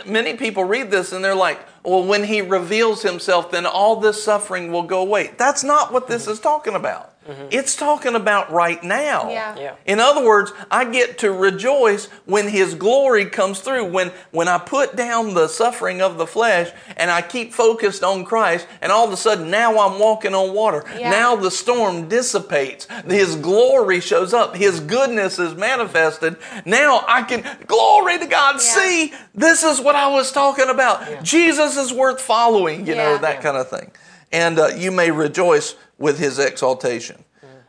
Many 0.05 0.35
people 0.37 0.63
read 0.63 0.91
this 0.91 1.11
and 1.11 1.23
they're 1.23 1.35
like, 1.35 1.59
well, 1.83 2.05
when 2.05 2.23
he 2.23 2.41
reveals 2.41 3.01
himself, 3.01 3.51
then 3.51 3.65
all 3.65 3.97
this 3.97 4.23
suffering 4.23 4.71
will 4.71 4.83
go 4.83 5.01
away. 5.01 5.31
That's 5.37 5.63
not 5.63 5.91
what 5.91 6.07
this 6.07 6.27
is 6.27 6.39
talking 6.39 6.75
about. 6.75 7.12
It's 7.51 7.75
talking 7.75 8.15
about 8.15 8.51
right 8.51 8.83
now. 8.83 9.29
Yeah. 9.29 9.55
Yeah. 9.57 9.75
In 9.85 9.99
other 9.99 10.25
words, 10.25 10.51
I 10.69 10.85
get 10.85 11.19
to 11.19 11.31
rejoice 11.31 12.05
when 12.25 12.47
His 12.49 12.75
glory 12.75 13.25
comes 13.25 13.59
through. 13.59 13.85
When 13.91 14.11
when 14.31 14.47
I 14.47 14.57
put 14.57 14.95
down 14.95 15.33
the 15.33 15.47
suffering 15.47 16.01
of 16.01 16.17
the 16.17 16.27
flesh 16.27 16.71
and 16.97 17.09
I 17.09 17.21
keep 17.21 17.53
focused 17.53 18.03
on 18.03 18.25
Christ, 18.25 18.67
and 18.81 18.91
all 18.91 19.05
of 19.07 19.13
a 19.13 19.17
sudden 19.17 19.49
now 19.49 19.79
I'm 19.79 19.99
walking 19.99 20.33
on 20.33 20.53
water. 20.53 20.83
Yeah. 20.97 21.11
Now 21.11 21.35
the 21.35 21.51
storm 21.51 22.07
dissipates. 22.09 22.87
His 23.07 23.35
glory 23.35 23.99
shows 24.01 24.33
up. 24.33 24.55
His 24.55 24.79
goodness 24.79 25.39
is 25.39 25.55
manifested. 25.55 26.37
Now 26.65 27.03
I 27.07 27.23
can 27.23 27.43
glory 27.67 28.19
to 28.19 28.25
God. 28.27 28.55
Yeah. 28.55 28.59
See, 28.59 29.13
this 29.33 29.63
is 29.63 29.79
what 29.79 29.95
I 29.95 30.07
was 30.07 30.31
talking 30.31 30.69
about. 30.69 31.23
Jesus 31.23 31.77
is 31.77 31.93
worth 31.93 32.21
following. 32.21 32.85
You 32.85 32.95
know 32.95 33.11
Yeah. 33.13 33.17
that 33.19 33.41
kind 33.41 33.57
of 33.57 33.69
thing. 33.69 33.91
And 34.31 34.57
uh, 34.57 34.67
you 34.75 34.91
may 34.91 35.11
rejoice 35.11 35.75
with 36.03 36.19
His 36.19 36.37
exaltation. 36.37 37.23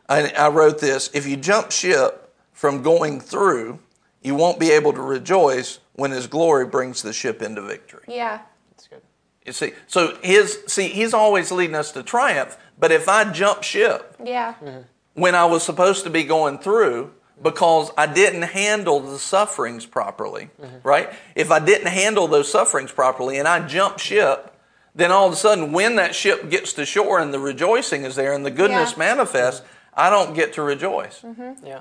I, 0.07 0.29
I 0.37 0.49
wrote 0.49 0.79
this 0.79 1.09
if 1.13 1.25
you 1.25 1.37
jump 1.37 1.71
ship 1.71 2.31
from 2.51 2.83
going 2.83 3.19
through, 3.19 3.79
you 4.21 4.35
won't 4.35 4.59
be 4.59 4.71
able 4.71 4.93
to 4.93 5.01
rejoice 5.01 5.79
when 5.93 6.11
His 6.11 6.27
glory 6.27 6.65
brings 6.65 7.01
the 7.01 7.13
ship 7.13 7.41
into 7.41 7.61
victory. 7.61 8.03
Yeah. 8.07 8.41
That's 8.69 8.87
good. 8.87 9.01
You 9.45 9.53
see, 9.53 9.71
so 9.87 10.17
His 10.21 10.59
see 10.67 10.89
He's 10.89 11.13
always 11.13 11.51
leading 11.51 11.75
us 11.75 11.91
to 11.93 12.03
triumph. 12.03 12.57
But 12.77 12.91
if 12.91 13.07
I 13.07 13.31
jump 13.31 13.63
ship 13.63 14.15
Yeah. 14.23 14.55
Mm-hmm. 14.61 14.81
when 15.13 15.33
I 15.33 15.45
was 15.45 15.63
supposed 15.63 16.03
to 16.03 16.09
be 16.09 16.23
going 16.23 16.59
through 16.59 17.13
because 17.41 17.91
I 17.97 18.05
didn't 18.05 18.43
handle 18.43 18.99
the 18.99 19.17
sufferings 19.17 19.85
properly, 19.85 20.49
mm-hmm. 20.61 20.87
right? 20.87 21.09
If 21.35 21.51
I 21.51 21.59
didn't 21.59 21.87
handle 21.87 22.27
those 22.27 22.51
sufferings 22.51 22.91
properly 22.91 23.39
and 23.39 23.47
I 23.47 23.65
jump 23.65 23.97
ship, 23.99 24.54
then 24.95 25.11
all 25.11 25.27
of 25.27 25.33
a 25.33 25.35
sudden 25.35 25.71
when 25.71 25.97
that 25.97 26.15
ship 26.15 26.49
gets 26.49 26.73
to 26.73 26.85
shore 26.85 27.19
and 27.19 27.33
the 27.33 27.39
rejoicing 27.39 28.03
is 28.03 28.15
there 28.15 28.33
and 28.33 28.45
the 28.45 28.51
goodness 28.51 28.93
Yeah. 28.93 28.99
manifests, 28.99 29.61
I 29.93 30.09
don't 30.09 30.33
get 30.33 30.53
to 30.53 30.61
rejoice. 30.61 31.23
Yeah. 31.63 31.79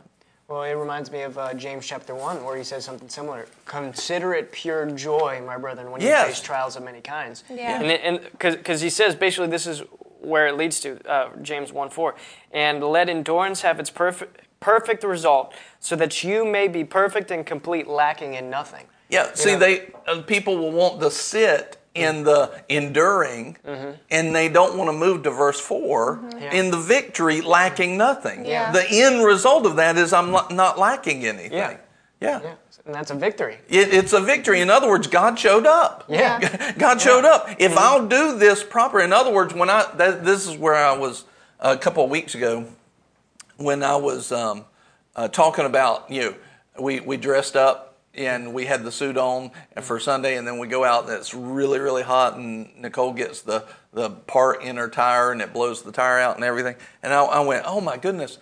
Well, 0.48 0.62
it 0.64 0.72
reminds 0.72 1.10
me 1.10 1.22
of 1.22 1.38
uh, 1.38 1.54
James 1.54 1.86
chapter 1.86 2.14
1, 2.14 2.44
where 2.44 2.54
he 2.56 2.64
says 2.64 2.84
something 2.84 3.08
similar. 3.08 3.46
Consider 3.64 4.34
it 4.34 4.52
pure 4.52 4.84
joy, 4.90 5.42
my 5.46 5.56
brethren, 5.56 5.90
when 5.90 6.02
Yes. 6.02 6.26
you 6.28 6.34
face 6.34 6.40
trials 6.42 6.76
of 6.76 6.82
many 6.82 7.00
kinds. 7.00 7.44
Yeah. 7.48 7.80
And 7.80 8.20
because 8.32 8.82
he 8.82 8.90
says 8.90 9.14
basically 9.14 9.46
this 9.48 9.66
is 9.66 9.82
where 10.20 10.46
it 10.46 10.56
leads 10.56 10.80
to, 10.80 10.98
uh, 11.10 11.30
James 11.40 11.72
1 11.72 11.88
4. 11.88 12.14
And 12.52 12.82
let 12.84 13.08
endurance 13.08 13.62
have 13.62 13.80
its 13.80 13.88
perfect, 13.90 14.42
perfect 14.60 15.02
result, 15.02 15.54
so 15.80 15.96
that 15.96 16.22
you 16.22 16.44
may 16.44 16.68
be 16.68 16.84
perfect 16.84 17.30
and 17.30 17.46
complete, 17.46 17.86
lacking 17.86 18.34
in 18.34 18.50
nothing. 18.50 18.86
Yeah, 19.08 19.30
see, 19.34 19.52
know? 19.52 19.58
they 19.58 19.92
uh, 20.06 20.22
people 20.22 20.56
will 20.56 20.72
want 20.72 21.00
to 21.00 21.10
sit 21.10 21.73
in 21.94 22.24
the 22.24 22.50
enduring, 22.68 23.56
and 24.10 24.34
they 24.34 24.48
don't 24.48 24.76
want 24.76 24.88
to 24.88 24.92
move 24.92 25.22
to 25.22 25.30
verse 25.30 25.60
4 25.60 26.20
Yeah. 26.40 26.52
in 26.52 26.70
the 26.70 26.76
victory, 26.76 27.40
lacking 27.40 27.96
nothing. 27.96 28.44
Yeah. 28.44 28.72
The 28.72 28.84
end 28.90 29.24
result 29.24 29.64
of 29.64 29.76
that 29.76 29.96
is 29.96 30.12
I'm 30.12 30.30
not- 30.32 30.78
lacking 30.78 31.24
anything. 31.24 31.52
Yeah. 31.52 31.76
Yeah. 32.20 32.40
Yeah. 32.42 32.54
And 32.86 32.94
that's 32.94 33.10
a 33.10 33.14
victory. 33.14 33.58
It, 33.68 33.94
it's 33.94 34.12
a 34.12 34.20
victory. 34.20 34.60
In 34.60 34.68
other 34.70 34.88
words, 34.88 35.06
God 35.06 35.38
showed 35.38 35.66
up. 35.66 36.04
Yeah. 36.08 36.72
God 36.78 37.00
showed 37.00 37.24
up. 37.24 37.48
If 37.58 37.76
I'll 37.78 38.06
do 38.06 38.36
this 38.36 38.62
proper, 38.62 39.00
in 39.00 39.12
other 39.12 39.32
words, 39.32 39.54
when 39.54 39.70
I 39.70 39.86
that, 39.96 40.24
this 40.24 40.46
is 40.46 40.56
where 40.58 40.74
I 40.74 40.96
was 40.96 41.24
a 41.60 41.76
couple 41.78 42.04
of 42.04 42.10
weeks 42.10 42.34
ago 42.34 42.66
when 43.56 43.82
I 43.82 43.96
was 43.96 44.32
um, 44.32 44.64
uh, 45.16 45.28
talking 45.28 45.64
about 45.64 46.10
you 46.10 46.20
know 46.22 46.34
we 46.78 47.00
we 47.00 47.16
dressed 47.16 47.56
up 47.56 47.93
and 48.16 48.54
we 48.54 48.66
had 48.66 48.84
the 48.84 48.92
suit 48.92 49.16
on 49.16 49.50
for 49.82 49.98
Sunday, 50.00 50.36
and 50.36 50.46
then 50.46 50.58
we 50.58 50.66
go 50.68 50.84
out 50.84 51.04
and 51.04 51.12
it's 51.12 51.34
really 51.34 51.78
really 51.78 52.02
hot, 52.02 52.36
and 52.36 52.76
Nicole 52.80 53.12
gets 53.12 53.42
the 53.42 53.64
the 53.92 54.10
part 54.10 54.62
in 54.62 54.76
her 54.76 54.88
tire 54.88 55.32
and 55.32 55.40
it 55.40 55.52
blows 55.52 55.82
the 55.82 55.92
tire 55.92 56.18
out 56.18 56.36
and 56.36 56.44
everything, 56.44 56.76
and 57.02 57.12
I, 57.12 57.22
I 57.22 57.40
went, 57.40 57.64
oh 57.66 57.80
my 57.80 57.96
goodness. 57.96 58.38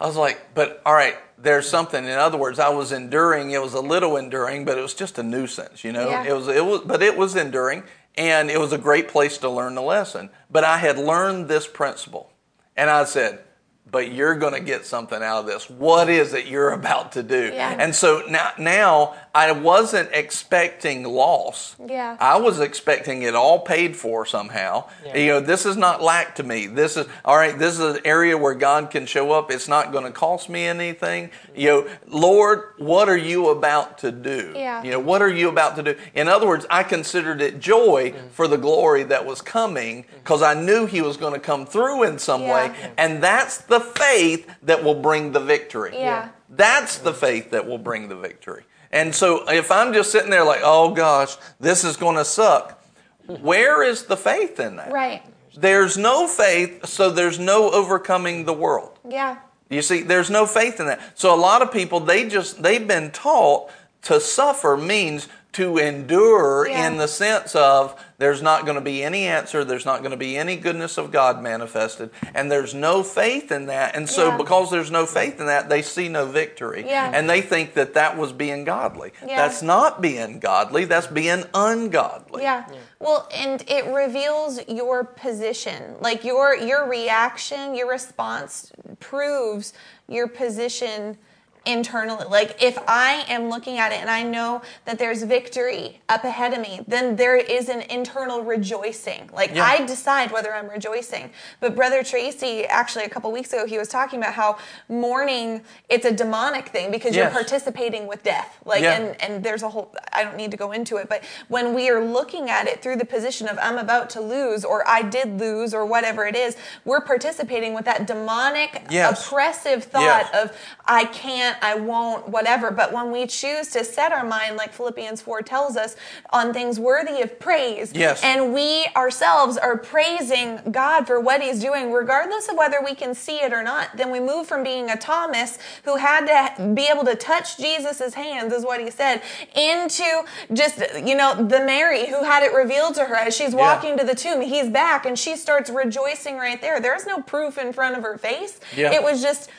I 0.00 0.06
was 0.06 0.16
like, 0.16 0.52
but 0.52 0.82
all 0.84 0.94
right, 0.94 1.16
there's 1.38 1.68
something. 1.68 2.04
In 2.04 2.10
other 2.10 2.36
words, 2.36 2.58
I 2.58 2.70
was 2.70 2.90
enduring. 2.90 3.52
It 3.52 3.62
was 3.62 3.74
a 3.74 3.80
little 3.80 4.16
enduring, 4.16 4.64
but 4.64 4.76
it 4.76 4.80
was 4.80 4.94
just 4.94 5.16
a 5.16 5.22
nuisance, 5.22 5.84
you 5.84 5.92
know. 5.92 6.08
Yeah. 6.08 6.24
It 6.24 6.32
was, 6.32 6.48
it 6.48 6.64
was, 6.64 6.80
but 6.84 7.02
it 7.02 7.16
was 7.16 7.36
enduring, 7.36 7.84
and 8.16 8.50
it 8.50 8.58
was 8.58 8.72
a 8.72 8.78
great 8.78 9.06
place 9.06 9.38
to 9.38 9.48
learn 9.48 9.76
the 9.76 9.82
lesson. 9.82 10.30
But 10.50 10.64
I 10.64 10.78
had 10.78 10.98
learned 10.98 11.46
this 11.46 11.68
principle. 11.68 12.32
And 12.76 12.90
I 12.90 13.04
said, 13.04 13.44
but 13.92 14.10
you're 14.10 14.34
going 14.34 14.54
to 14.54 14.60
get 14.60 14.86
something 14.86 15.22
out 15.22 15.40
of 15.40 15.46
this. 15.46 15.70
What 15.70 16.08
is 16.08 16.32
it 16.32 16.46
you're 16.46 16.72
about 16.72 17.12
to 17.12 17.22
do? 17.22 17.52
Yeah. 17.52 17.76
And 17.78 17.94
so 17.94 18.24
now, 18.28 18.52
now 18.58 19.14
I 19.34 19.50
wasn't 19.52 20.10
expecting 20.12 21.04
loss. 21.04 21.74
Yeah. 21.84 22.18
I 22.20 22.36
was 22.36 22.60
expecting 22.60 23.22
it 23.22 23.34
all 23.34 23.60
paid 23.60 23.96
for 23.96 24.26
somehow. 24.26 24.88
Yeah. 25.06 25.16
You 25.16 25.26
know, 25.28 25.40
this 25.40 25.64
is 25.64 25.76
not 25.76 26.02
lack 26.02 26.34
to 26.34 26.42
me. 26.42 26.66
This 26.66 26.98
is 26.98 27.06
all 27.24 27.36
right. 27.36 27.58
This 27.58 27.78
is 27.78 27.96
an 27.96 28.02
area 28.04 28.36
where 28.36 28.54
God 28.54 28.90
can 28.90 29.06
show 29.06 29.32
up. 29.32 29.50
It's 29.50 29.68
not 29.68 29.90
going 29.90 30.04
to 30.04 30.10
cost 30.10 30.50
me 30.50 30.66
anything. 30.66 31.30
You 31.56 31.68
know, 31.68 31.88
Lord, 32.06 32.74
what 32.76 33.08
are 33.08 33.16
you 33.16 33.48
about 33.48 33.98
to 33.98 34.12
do? 34.12 34.52
Yeah. 34.54 34.82
You 34.82 34.90
know, 34.90 35.00
what 35.00 35.22
are 35.22 35.30
you 35.30 35.48
about 35.48 35.76
to 35.76 35.82
do? 35.82 35.96
In 36.14 36.28
other 36.28 36.46
words, 36.46 36.66
I 36.68 36.82
considered 36.82 37.40
it 37.40 37.58
joy 37.58 38.10
mm-hmm. 38.10 38.28
for 38.28 38.46
the 38.46 38.58
glory 38.58 39.04
that 39.04 39.24
was 39.24 39.40
coming 39.40 40.02
mm-hmm. 40.02 40.18
because 40.18 40.42
I 40.42 40.52
knew 40.60 40.84
He 40.84 41.00
was 41.00 41.16
going 41.16 41.32
to 41.32 41.40
come 41.40 41.64
through 41.64 42.02
in 42.02 42.18
some 42.18 42.42
Yeah. 42.42 42.54
way, 42.54 42.74
Yeah. 42.78 42.90
and 42.98 43.22
that's 43.22 43.58
the 43.58 43.80
faith 43.80 44.46
that 44.62 44.84
will 44.84 45.00
bring 45.00 45.32
the 45.32 45.40
victory. 45.40 45.92
Yeah. 45.94 46.28
That's 46.50 46.98
the 46.98 47.14
faith 47.14 47.50
that 47.52 47.66
will 47.66 47.78
bring 47.78 48.08
the 48.08 48.16
victory. 48.16 48.64
And 48.92 49.14
so 49.14 49.48
if 49.48 49.70
I'm 49.70 49.92
just 49.92 50.12
sitting 50.12 50.30
there 50.30 50.44
like, 50.44 50.60
oh 50.62 50.92
gosh, 50.92 51.36
this 51.58 51.82
is 51.84 51.96
going 51.96 52.16
to 52.16 52.24
suck, 52.24 52.82
where 53.26 53.82
is 53.82 54.04
the 54.04 54.16
faith 54.16 54.60
in 54.60 54.76
that? 54.76 54.92
Right. 54.92 55.22
There's 55.56 55.96
no 55.98 56.26
faith, 56.26 56.86
so 56.86 57.10
there's 57.10 57.38
no 57.38 57.70
overcoming 57.70 58.44
the 58.44 58.52
world. 58.52 58.98
Yeah. 59.08 59.38
You 59.68 59.82
see, 59.82 60.02
there's 60.02 60.30
no 60.30 60.44
faith 60.46 60.80
in 60.80 60.86
that. 60.86 61.00
So 61.18 61.34
a 61.34 61.36
lot 61.36 61.62
of 61.62 61.72
people, 61.72 62.00
they 62.00 62.28
just, 62.28 62.62
they've 62.62 62.86
been 62.86 63.10
taught 63.10 63.70
to 64.02 64.20
suffer 64.20 64.76
means 64.76 65.28
to 65.52 65.78
endure 65.78 66.66
Yeah. 66.68 66.86
in 66.86 66.96
the 66.98 67.08
sense 67.08 67.54
of 67.54 67.98
there's 68.22 68.40
not 68.40 68.64
going 68.64 68.76
to 68.76 68.80
be 68.80 69.02
any 69.02 69.24
answer, 69.24 69.64
there's 69.64 69.84
not 69.84 69.98
going 69.98 70.12
to 70.12 70.16
be 70.16 70.36
any 70.36 70.56
goodness 70.56 70.96
of 70.96 71.10
God 71.10 71.42
manifested, 71.42 72.10
and 72.34 72.50
there's 72.50 72.72
no 72.72 73.02
faith 73.02 73.50
in 73.50 73.66
that. 73.66 73.96
And 73.96 74.08
so 74.08 74.28
Yeah. 74.28 74.36
because 74.36 74.70
there's 74.70 74.92
no 74.92 75.06
faith 75.06 75.40
in 75.40 75.46
that, 75.46 75.68
they 75.68 75.82
see 75.82 76.08
no 76.08 76.26
victory. 76.26 76.84
Yeah. 76.86 77.10
And 77.12 77.28
they 77.28 77.40
think 77.40 77.74
that 77.74 77.94
that 77.94 78.16
was 78.16 78.32
being 78.32 78.62
godly. 78.62 79.12
Yeah. 79.26 79.36
That's 79.36 79.60
not 79.60 80.00
being 80.00 80.38
godly, 80.38 80.84
that's 80.84 81.08
being 81.08 81.44
ungodly. 81.52 82.42
Yeah. 82.44 82.64
Well, 83.00 83.28
and 83.34 83.64
it 83.66 83.86
reveals 83.86 84.60
your 84.68 85.02
position. 85.02 85.96
Like 86.00 86.22
your 86.22 86.54
your 86.54 86.88
reaction, 86.88 87.74
your 87.74 87.90
response 87.90 88.70
proves 89.00 89.72
your 90.06 90.28
position 90.28 91.18
internally. 91.64 92.24
Like 92.28 92.62
if 92.62 92.76
I 92.88 93.24
am 93.28 93.48
looking 93.48 93.78
at 93.78 93.92
it 93.92 94.00
and 94.00 94.10
I 94.10 94.22
know 94.22 94.62
that 94.84 94.98
there's 94.98 95.22
victory 95.22 96.00
up 96.08 96.24
ahead 96.24 96.52
of 96.52 96.60
me, 96.60 96.80
then 96.88 97.16
there 97.16 97.36
is 97.36 97.68
an 97.68 97.82
internal 97.82 98.42
rejoicing. 98.42 99.30
Like 99.32 99.54
Yeah. 99.54 99.64
I 99.64 99.84
decide 99.86 100.30
whether 100.32 100.52
I'm 100.52 100.68
rejoicing. 100.68 101.30
But 101.60 101.74
brother 101.76 102.02
Tracy 102.02 102.64
actually 102.66 103.04
a 103.04 103.08
couple 103.08 103.30
weeks 103.30 103.52
ago 103.52 103.66
he 103.66 103.78
was 103.78 103.88
talking 103.88 104.18
about 104.18 104.34
how 104.34 104.58
mourning 104.88 105.62
it's 105.88 106.04
a 106.04 106.12
demonic 106.12 106.68
thing 106.68 106.90
because 106.90 107.14
you're 107.14 107.30
participating 107.30 108.06
with 108.06 108.22
death. 108.22 108.58
Like 108.64 108.82
Yeah. 108.82 108.96
and 108.96 109.22
and 109.22 109.44
there's 109.44 109.62
a 109.62 109.68
whole 109.68 109.94
I 110.12 110.24
don't 110.24 110.36
need 110.36 110.50
to 110.50 110.56
go 110.56 110.72
into 110.72 110.96
it, 110.96 111.08
but 111.08 111.22
when 111.48 111.74
we 111.74 111.88
are 111.90 112.04
looking 112.04 112.50
at 112.50 112.66
it 112.66 112.82
through 112.82 112.96
the 112.96 113.04
position 113.04 113.48
of 113.48 113.58
I'm 113.62 113.78
about 113.78 114.10
to 114.10 114.20
lose 114.20 114.64
or 114.64 114.86
I 114.88 115.02
did 115.02 115.38
lose 115.38 115.72
or 115.74 115.86
whatever 115.86 116.26
it 116.26 116.34
is, 116.36 116.56
we're 116.84 117.00
participating 117.00 117.72
with 117.74 117.84
that 117.84 118.06
demonic 118.06 118.82
Yes. 118.90 119.26
oppressive 119.26 119.84
thought 119.84 120.02
Yes. 120.02 120.30
of 120.34 120.56
I 120.86 121.04
can't, 121.04 121.51
I 121.60 121.74
won't, 121.74 122.28
whatever. 122.28 122.70
But 122.70 122.92
when 122.92 123.10
we 123.12 123.26
choose 123.26 123.68
to 123.68 123.84
set 123.84 124.12
our 124.12 124.24
mind 124.24 124.56
like 124.56 124.72
Philippians 124.72 125.20
4 125.22 125.42
tells 125.42 125.76
us 125.76 125.96
on 126.30 126.52
things 126.52 126.78
worthy 126.80 127.20
of 127.20 127.38
praise 127.38 127.92
Yes. 127.94 128.22
and 128.22 128.54
we 128.54 128.86
ourselves 128.96 129.56
are 129.56 129.76
praising 129.76 130.60
God 130.70 131.06
for 131.06 131.20
what 131.20 131.42
he's 131.42 131.60
doing 131.60 131.92
regardless 131.92 132.48
of 132.48 132.56
whether 132.56 132.78
we 132.82 132.94
can 132.94 133.14
see 133.14 133.36
it 133.36 133.52
or 133.52 133.62
not, 133.62 133.96
then 133.96 134.10
we 134.10 134.20
move 134.20 134.46
from 134.46 134.62
being 134.62 134.90
a 134.90 134.96
Thomas 134.96 135.58
who 135.84 135.96
had 135.96 136.26
to 136.56 136.68
be 136.74 136.86
able 136.86 137.04
to 137.04 137.14
touch 137.16 137.56
Jesus' 137.58 138.14
hands 138.14 138.52
is 138.52 138.64
what 138.64 138.80
he 138.80 138.90
said 138.90 139.22
into 139.54 140.04
just 140.52 140.78
you 141.04 141.14
know 141.14 141.34
the 141.34 141.60
Mary 141.64 142.06
who 142.06 142.22
had 142.24 142.42
it 142.42 142.52
revealed 142.54 142.94
to 142.94 143.04
her 143.04 143.14
as 143.16 143.36
she's 143.36 143.54
walking 143.54 143.96
to 143.98 144.04
the 144.04 144.14
tomb 144.14 144.40
he's 144.40 144.68
back 144.68 145.06
and 145.06 145.18
she 145.18 145.36
starts 145.36 145.70
rejoicing 145.70 146.36
right 146.36 146.60
there 146.60 146.80
there's 146.80 147.06
no 147.06 147.20
proof 147.20 147.58
in 147.58 147.72
front 147.72 147.96
of 147.96 148.02
her 148.02 148.16
face 148.18 148.60
Yeah. 148.76 148.92
it 148.92 149.02
was 149.02 149.22
just 149.22 149.50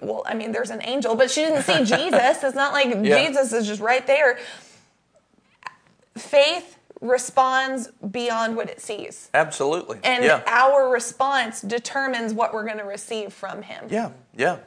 well 0.00 0.22
I 0.26 0.34
mean 0.34 0.52
there's 0.52 0.70
an 0.70 0.82
angel 0.82 1.14
but 1.14 1.30
she 1.30 1.42
didn't 1.42 1.62
see 1.62 1.78
Jesus 1.96 2.42
it's 2.42 2.54
not 2.54 2.72
like 2.72 2.88
Yeah. 3.02 3.26
Jesus 3.26 3.52
is 3.52 3.66
just 3.66 3.80
right 3.80 4.06
there 4.06 4.38
faith 6.16 6.78
responds 7.00 7.88
beyond 8.10 8.56
what 8.56 8.70
it 8.70 8.80
sees 8.80 9.28
Absolutely. 9.34 9.98
and 10.04 10.22
yeah. 10.24 10.42
our 10.46 10.88
response 10.88 11.60
determines 11.60 12.32
what 12.32 12.54
we're 12.54 12.64
going 12.64 12.78
to 12.78 12.84
receive 12.84 13.32
from 13.32 13.62
him 13.62 13.86
Yeah, 13.88 14.10
yeah. 14.36 14.58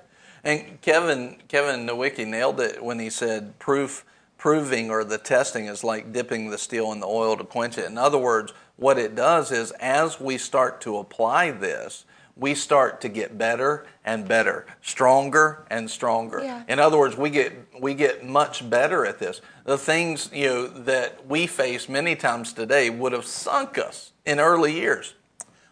And 0.44 0.80
Kevin 0.82 1.38
Kevin 1.48 1.88
Nowicki 1.88 2.28
nailed 2.28 2.60
it 2.60 2.84
when 2.84 3.00
he 3.00 3.10
said 3.10 3.58
proof 3.58 4.06
proving 4.38 4.92
or 4.92 5.04
the 5.04 5.18
testing 5.18 5.66
is 5.66 5.84
like 5.84 6.12
dipping 6.14 6.52
the 6.52 6.58
steel 6.58 6.92
in 6.92 7.00
the 7.00 7.08
oil 7.08 7.36
to 7.36 7.44
quench 7.44 7.80
it. 7.80 7.86
In 7.86 7.98
other 7.98 8.20
words, 8.20 8.54
what 8.76 9.00
it 9.00 9.16
does 9.16 9.52
is 9.52 9.72
as 9.80 10.20
we 10.20 10.38
start 10.38 10.82
to 10.82 10.98
apply 10.98 11.50
this, 11.50 12.06
we 12.38 12.54
start 12.54 13.02
to 13.02 13.10
get 13.10 13.38
better 13.38 13.86
and 14.04 14.28
better, 14.28 14.66
stronger 14.82 15.66
and 15.70 15.90
stronger. 15.90 16.42
Yeah. 16.44 16.64
In 16.68 16.80
other 16.80 16.98
words, 16.98 17.16
we 17.16 17.30
get 17.30 17.54
we 17.80 17.94
get 17.94 18.26
much 18.26 18.70
better 18.70 19.06
at 19.06 19.20
this. 19.20 19.42
The 19.64 19.78
things 19.78 20.30
you 20.34 20.48
know 20.48 20.68
that 20.68 21.28
we 21.28 21.48
face 21.48 21.88
many 21.88 22.16
times 22.16 22.54
today 22.54 22.90
would 22.90 23.14
have 23.14 23.26
sunk 23.26 23.78
us 23.78 24.12
in 24.26 24.40
early 24.40 24.74
years 24.74 25.16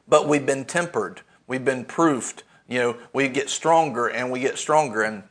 but 0.07 0.28
we've 0.28 0.45
been 0.45 0.66
tempered, 0.66 1.22
we've 1.47 1.66
been 1.66 1.86
proofed. 1.86 2.43
You 2.68 2.80
know, 2.80 2.97
we 3.14 3.28
get 3.28 3.49
stronger 3.49 4.07
and 4.07 4.32
we 4.32 4.39
get 4.39 4.57
stronger. 4.57 5.01
And 5.01 5.24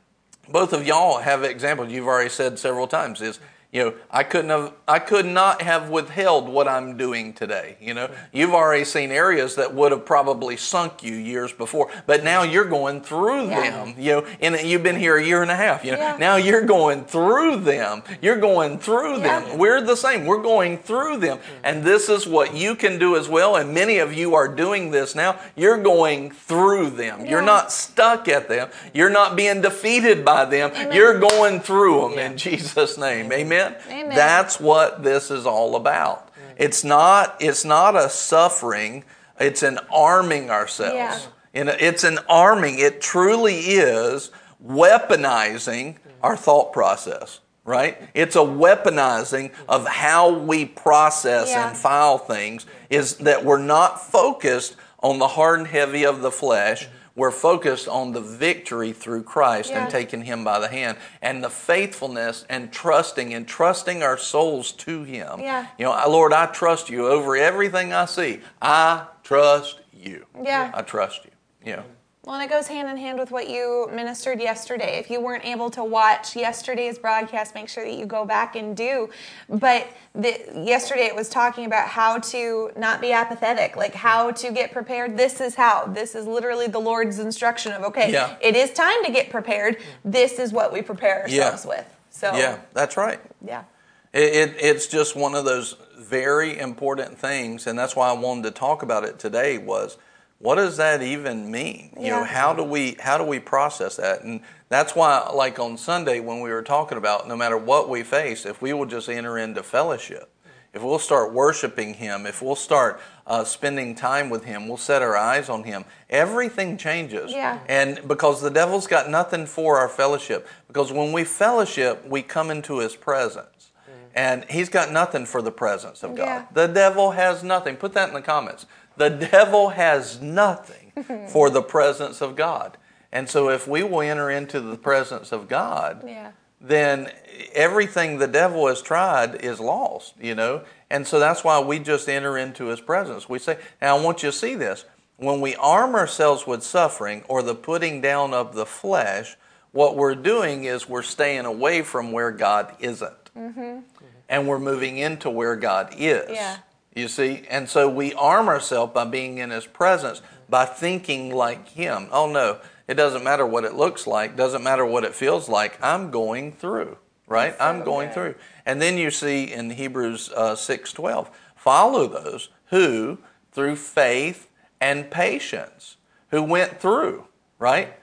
both 0.48 0.72
of 0.72 0.86
y'all 0.86 1.18
have 1.18 1.44
examples 1.44 1.90
you've 1.90 2.06
already 2.06 2.30
said 2.30 2.58
several 2.58 2.86
times. 2.86 3.20
Is 3.20 3.40
you 3.72 3.82
know, 3.82 3.94
I 4.10 4.22
couldn't 4.22 4.50
have, 4.50 4.74
I 4.86 4.98
could 4.98 5.24
not 5.24 5.62
have 5.62 5.88
withheld 5.88 6.46
what 6.46 6.68
I'm 6.68 6.98
doing 6.98 7.32
today. 7.32 7.78
You 7.80 7.94
know, 7.94 8.10
you've 8.30 8.52
already 8.52 8.84
seen 8.84 9.10
areas 9.10 9.54
that 9.54 9.74
would 9.74 9.92
have 9.92 10.04
probably 10.04 10.58
sunk 10.58 11.02
you 11.02 11.14
years 11.14 11.54
before, 11.54 11.90
but 12.06 12.22
now 12.22 12.42
you're 12.42 12.66
going 12.66 13.00
through 13.00 13.48
Yeah. 13.48 13.62
them. 13.62 13.94
You 13.96 14.12
know, 14.12 14.26
and 14.42 14.60
you've 14.60 14.82
been 14.82 14.96
here 14.96 15.16
a 15.16 15.24
year 15.24 15.40
and 15.40 15.50
a 15.50 15.56
half. 15.56 15.86
You 15.86 15.92
know, 15.92 15.98
Yeah. 15.98 16.16
now 16.18 16.36
you're 16.36 16.66
going 16.66 17.06
through 17.06 17.60
them. 17.60 18.02
You're 18.20 18.36
going 18.36 18.78
through 18.78 19.20
Yeah. 19.20 19.40
them. 19.40 19.56
We're 19.56 19.80
the 19.80 19.96
same. 19.96 20.26
We're 20.26 20.42
going 20.42 20.76
through 20.76 21.16
them. 21.16 21.38
Mm-hmm. 21.38 21.64
And 21.64 21.82
this 21.82 22.10
is 22.10 22.26
what 22.26 22.52
you 22.54 22.74
can 22.74 22.98
do 22.98 23.16
as 23.16 23.26
well. 23.26 23.56
And 23.56 23.72
many 23.72 23.96
of 23.96 24.12
you 24.12 24.34
are 24.34 24.48
doing 24.48 24.90
this 24.90 25.14
now. 25.14 25.36
You're 25.56 25.78
going 25.78 26.30
through 26.30 26.90
them. 26.90 27.24
You're 27.24 27.40
not 27.40 27.72
stuck 27.72 28.28
at 28.28 28.50
them. 28.50 28.68
You're 28.92 29.08
not 29.08 29.34
being 29.34 29.62
defeated 29.62 30.26
by 30.26 30.44
them. 30.44 30.72
You're 30.92 31.18
going 31.18 31.60
through 31.60 32.10
them 32.10 32.18
in 32.18 32.36
Jesus' 32.36 32.98
name. 32.98 33.32
Amen. 33.32 33.61
Amen. 33.88 34.08
That's 34.10 34.60
what 34.60 35.02
this 35.02 35.30
is 35.30 35.46
all 35.46 35.76
about. 35.76 36.28
Mm. 36.28 36.32
It's 36.56 36.84
not 36.84 37.36
it's 37.40 37.64
not 37.64 37.96
a 37.96 38.08
suffering, 38.08 39.04
it's 39.38 39.62
an 39.62 39.78
arming 39.90 40.50
ourselves. 40.50 40.94
Yeah. 40.94 41.18
It's 41.54 42.04
an 42.04 42.18
arming. 42.28 42.78
It 42.78 43.00
truly 43.00 43.56
is 43.56 44.30
weaponizing 44.64 45.94
mm. 45.94 45.96
our 46.22 46.36
thought 46.36 46.72
process, 46.72 47.40
right? 47.64 47.98
It's 48.14 48.36
a 48.36 48.40
weaponizing 48.40 49.52
of 49.68 49.86
how 49.86 50.30
we 50.30 50.64
process 50.64 51.50
Yeah. 51.50 51.68
and 51.68 51.76
file 51.76 52.18
things, 52.18 52.66
is 52.90 53.16
that 53.18 53.44
we're 53.44 53.58
not 53.58 54.00
focused 54.00 54.76
on 55.02 55.18
the 55.18 55.28
hard 55.28 55.58
and 55.60 55.68
heavy 55.68 56.04
of 56.04 56.22
the 56.22 56.30
flesh. 56.30 56.84
Mm-hmm. 56.84 56.96
We're 57.14 57.30
focused 57.30 57.88
on 57.88 58.12
the 58.12 58.20
victory 58.20 58.92
through 58.92 59.24
Christ 59.24 59.70
Yeah. 59.70 59.82
and 59.82 59.90
taking 59.90 60.22
Him 60.22 60.44
by 60.44 60.58
the 60.58 60.68
hand 60.68 60.96
and 61.20 61.44
the 61.44 61.50
faithfulness 61.50 62.46
and 62.48 62.72
trusting 62.72 63.34
and 63.34 63.46
trusting 63.46 64.02
our 64.02 64.16
souls 64.16 64.72
to 64.72 65.02
Him. 65.04 65.40
Yeah. 65.40 65.66
You 65.78 65.86
know, 65.86 66.02
Lord, 66.08 66.32
I 66.32 66.46
trust 66.46 66.88
you 66.88 67.06
over 67.08 67.36
everything 67.36 67.92
I 67.92 68.06
see. 68.06 68.40
I 68.60 69.06
trust 69.22 69.80
you. 69.92 70.26
Yeah. 70.42 70.70
I 70.72 70.82
trust 70.82 71.24
you. 71.24 71.30
You 71.64 71.76
know. 71.76 71.84
Well, 72.24 72.36
and 72.36 72.44
it 72.44 72.54
goes 72.54 72.68
hand 72.68 72.88
in 72.88 72.96
hand 72.96 73.18
with 73.18 73.32
what 73.32 73.48
you 73.50 73.88
ministered 73.92 74.40
yesterday. 74.40 74.96
If 75.00 75.10
you 75.10 75.20
weren't 75.20 75.44
able 75.44 75.70
to 75.70 75.82
watch 75.82 76.36
yesterday's 76.36 76.96
broadcast, 76.96 77.52
make 77.52 77.68
sure 77.68 77.84
that 77.84 77.94
you 77.94 78.06
go 78.06 78.24
back 78.24 78.54
and 78.54 78.76
do. 78.76 79.10
But 79.48 79.88
the, 80.14 80.40
yesterday 80.54 81.06
it 81.06 81.16
was 81.16 81.28
talking 81.28 81.64
about 81.64 81.88
how 81.88 82.20
to 82.20 82.70
not 82.76 83.00
be 83.00 83.10
apathetic, 83.10 83.74
like 83.74 83.92
how 83.92 84.30
to 84.30 84.52
get 84.52 84.70
prepared. 84.70 85.16
This 85.16 85.40
is 85.40 85.56
how. 85.56 85.86
This 85.86 86.14
is 86.14 86.24
literally 86.24 86.68
the 86.68 86.78
Lord's 86.78 87.18
instruction 87.18 87.72
of 87.72 87.82
okay, 87.82 88.12
Yeah. 88.12 88.36
it 88.40 88.54
is 88.54 88.72
time 88.72 89.02
to 89.04 89.10
get 89.10 89.28
prepared. 89.28 89.78
This 90.04 90.38
is 90.38 90.52
what 90.52 90.72
we 90.72 90.80
prepare 90.80 91.26
Yeah. 91.28 91.46
ourselves 91.46 91.66
with. 91.66 91.86
So 92.10 92.36
Yeah, 92.36 92.58
that's 92.72 92.96
right. 92.96 93.18
yeah. 93.44 93.64
It, 94.12 94.50
it, 94.50 94.56
it's 94.60 94.86
just 94.86 95.16
one 95.16 95.34
of 95.34 95.44
those 95.44 95.74
very 95.98 96.56
important 96.56 97.18
things, 97.18 97.66
and 97.66 97.76
that's 97.76 97.96
why 97.96 98.10
I 98.10 98.12
wanted 98.12 98.44
to 98.44 98.50
talk 98.52 98.84
about 98.84 99.02
it 99.02 99.18
today. 99.18 99.58
Was 99.58 99.96
what 100.42 100.56
does 100.56 100.76
that 100.78 101.02
even 101.02 101.50
mean? 101.52 101.94
You 101.98 102.10
know, 102.10 102.24
how 102.24 102.52
do 102.52 102.64
we 102.64 102.96
how 102.98 103.16
do 103.16 103.22
we 103.24 103.38
process 103.38 103.96
that? 103.96 104.24
And 104.24 104.40
that's 104.68 104.96
why, 104.96 105.30
like 105.32 105.60
on 105.60 105.78
Sunday 105.78 106.18
when 106.18 106.40
we 106.40 106.50
were 106.50 106.62
talking 106.62 106.98
about, 106.98 107.28
no 107.28 107.36
matter 107.36 107.56
what 107.56 107.88
we 107.88 108.02
face, 108.02 108.44
if 108.44 108.60
we 108.60 108.72
will 108.72 108.86
just 108.86 109.08
enter 109.08 109.38
into 109.38 109.62
fellowship, 109.62 110.28
if 110.74 110.82
we'll 110.82 110.98
start 110.98 111.32
worshiping 111.32 111.94
Him, 111.94 112.26
if 112.26 112.42
we'll 112.42 112.56
start 112.56 113.00
uh, 113.24 113.44
spending 113.44 113.94
time 113.94 114.30
with 114.30 114.44
Him, 114.44 114.66
we'll 114.66 114.78
set 114.78 115.00
our 115.00 115.16
eyes 115.16 115.48
on 115.48 115.62
Him, 115.62 115.84
everything 116.10 116.76
changes. 116.76 117.30
Yeah. 117.30 117.60
And 117.68 118.00
because 118.08 118.42
the 118.42 118.50
devil's 118.50 118.88
got 118.88 119.08
nothing 119.08 119.46
for 119.46 119.78
our 119.78 119.88
fellowship, 119.88 120.48
because 120.66 120.92
when 120.92 121.12
we 121.12 121.22
fellowship, 121.22 122.04
we 122.08 122.20
come 122.20 122.50
into 122.50 122.80
His 122.80 122.96
presence. 122.96 123.70
And 124.14 124.44
he's 124.50 124.68
got 124.68 124.92
nothing 124.92 125.24
for 125.24 125.40
the 125.40 125.50
presence 125.50 126.02
of 126.02 126.14
God. 126.14 126.24
Yeah. 126.24 126.46
The 126.52 126.66
devil 126.66 127.12
has 127.12 127.42
nothing. 127.42 127.76
Put 127.76 127.94
that 127.94 128.08
in 128.08 128.14
the 128.14 128.20
comments. 128.20 128.66
The 128.96 129.10
devil 129.10 129.70
has 129.70 130.20
nothing 130.20 130.92
for 131.28 131.50
the 131.50 131.62
presence 131.62 132.20
of 132.20 132.36
God. 132.36 132.76
And 133.10 133.28
so 133.28 133.48
if 133.50 133.68
we 133.68 133.82
will 133.82 134.00
enter 134.00 134.30
into 134.30 134.60
the 134.60 134.76
presence 134.76 135.32
of 135.32 135.48
God, 135.48 136.02
Yeah. 136.06 136.32
then 136.60 137.10
everything 137.52 138.18
the 138.18 138.26
devil 138.26 138.66
has 138.68 138.80
tried 138.82 139.44
is 139.44 139.60
lost, 139.60 140.14
you 140.20 140.34
know? 140.34 140.62
And 140.90 141.06
so 141.06 141.18
that's 141.18 141.44
why 141.44 141.60
we 141.60 141.78
just 141.78 142.08
enter 142.08 142.38
into 142.38 142.66
his 142.66 142.80
presence. 142.80 143.28
We 143.28 143.38
say, 143.38 143.58
now 143.80 143.96
I 143.96 144.00
want 144.02 144.22
you 144.22 144.30
to 144.30 144.36
see 144.36 144.54
this. 144.54 144.84
When 145.16 145.40
we 145.40 145.54
arm 145.56 145.94
ourselves 145.94 146.46
with 146.46 146.62
suffering 146.62 147.22
or 147.28 147.42
the 147.42 147.54
putting 147.54 148.00
down 148.00 148.34
of 148.34 148.54
the 148.54 148.66
flesh, 148.66 149.36
what 149.72 149.96
we're 149.96 150.14
doing 150.14 150.64
is 150.64 150.88
we're 150.88 151.02
staying 151.02 151.44
away 151.44 151.82
from 151.82 152.12
where 152.12 152.30
God 152.30 152.74
isn't. 152.80 153.30
Mm-hmm. 153.36 153.80
And 154.28 154.48
we're 154.48 154.58
moving 154.58 154.96
into 154.98 155.28
where 155.30 155.56
God 155.56 155.94
is. 155.96 156.30
Yeah. 156.30 156.56
You 156.94 157.08
see? 157.08 157.44
And 157.48 157.68
so 157.68 157.88
we 157.88 158.12
arm 158.14 158.48
ourselves 158.48 158.92
by 158.92 159.04
being 159.04 159.38
in 159.38 159.50
his 159.50 159.66
presence, 159.66 160.20
by 160.48 160.64
thinking 160.64 161.34
like 161.34 161.68
him. 161.68 162.08
Oh 162.12 162.30
no, 162.30 162.58
it 162.86 162.94
doesn't 162.94 163.24
matter 163.24 163.46
what 163.46 163.64
it 163.64 163.74
looks 163.74 164.06
like, 164.06 164.36
doesn't 164.36 164.62
matter 164.62 164.84
what 164.84 165.04
it 165.04 165.14
feels 165.14 165.48
like. 165.48 165.82
I'm 165.82 166.10
going 166.10 166.52
through, 166.52 166.98
right? 167.26 167.54
I'm 167.58 167.84
going 167.84 168.10
through. 168.10 168.34
And 168.66 168.80
then 168.82 168.98
you 168.98 169.10
see 169.10 169.44
in 169.52 169.70
Hebrews 169.70 170.30
uh, 170.36 170.54
6:12, 170.54 171.28
follow 171.56 172.06
those 172.06 172.50
who 172.66 173.18
through 173.52 173.76
faith 173.76 174.50
and 174.80 175.10
patience 175.10 175.96
who 176.30 176.42
went 176.42 176.80
through, 176.80 177.26
right? 177.58 177.94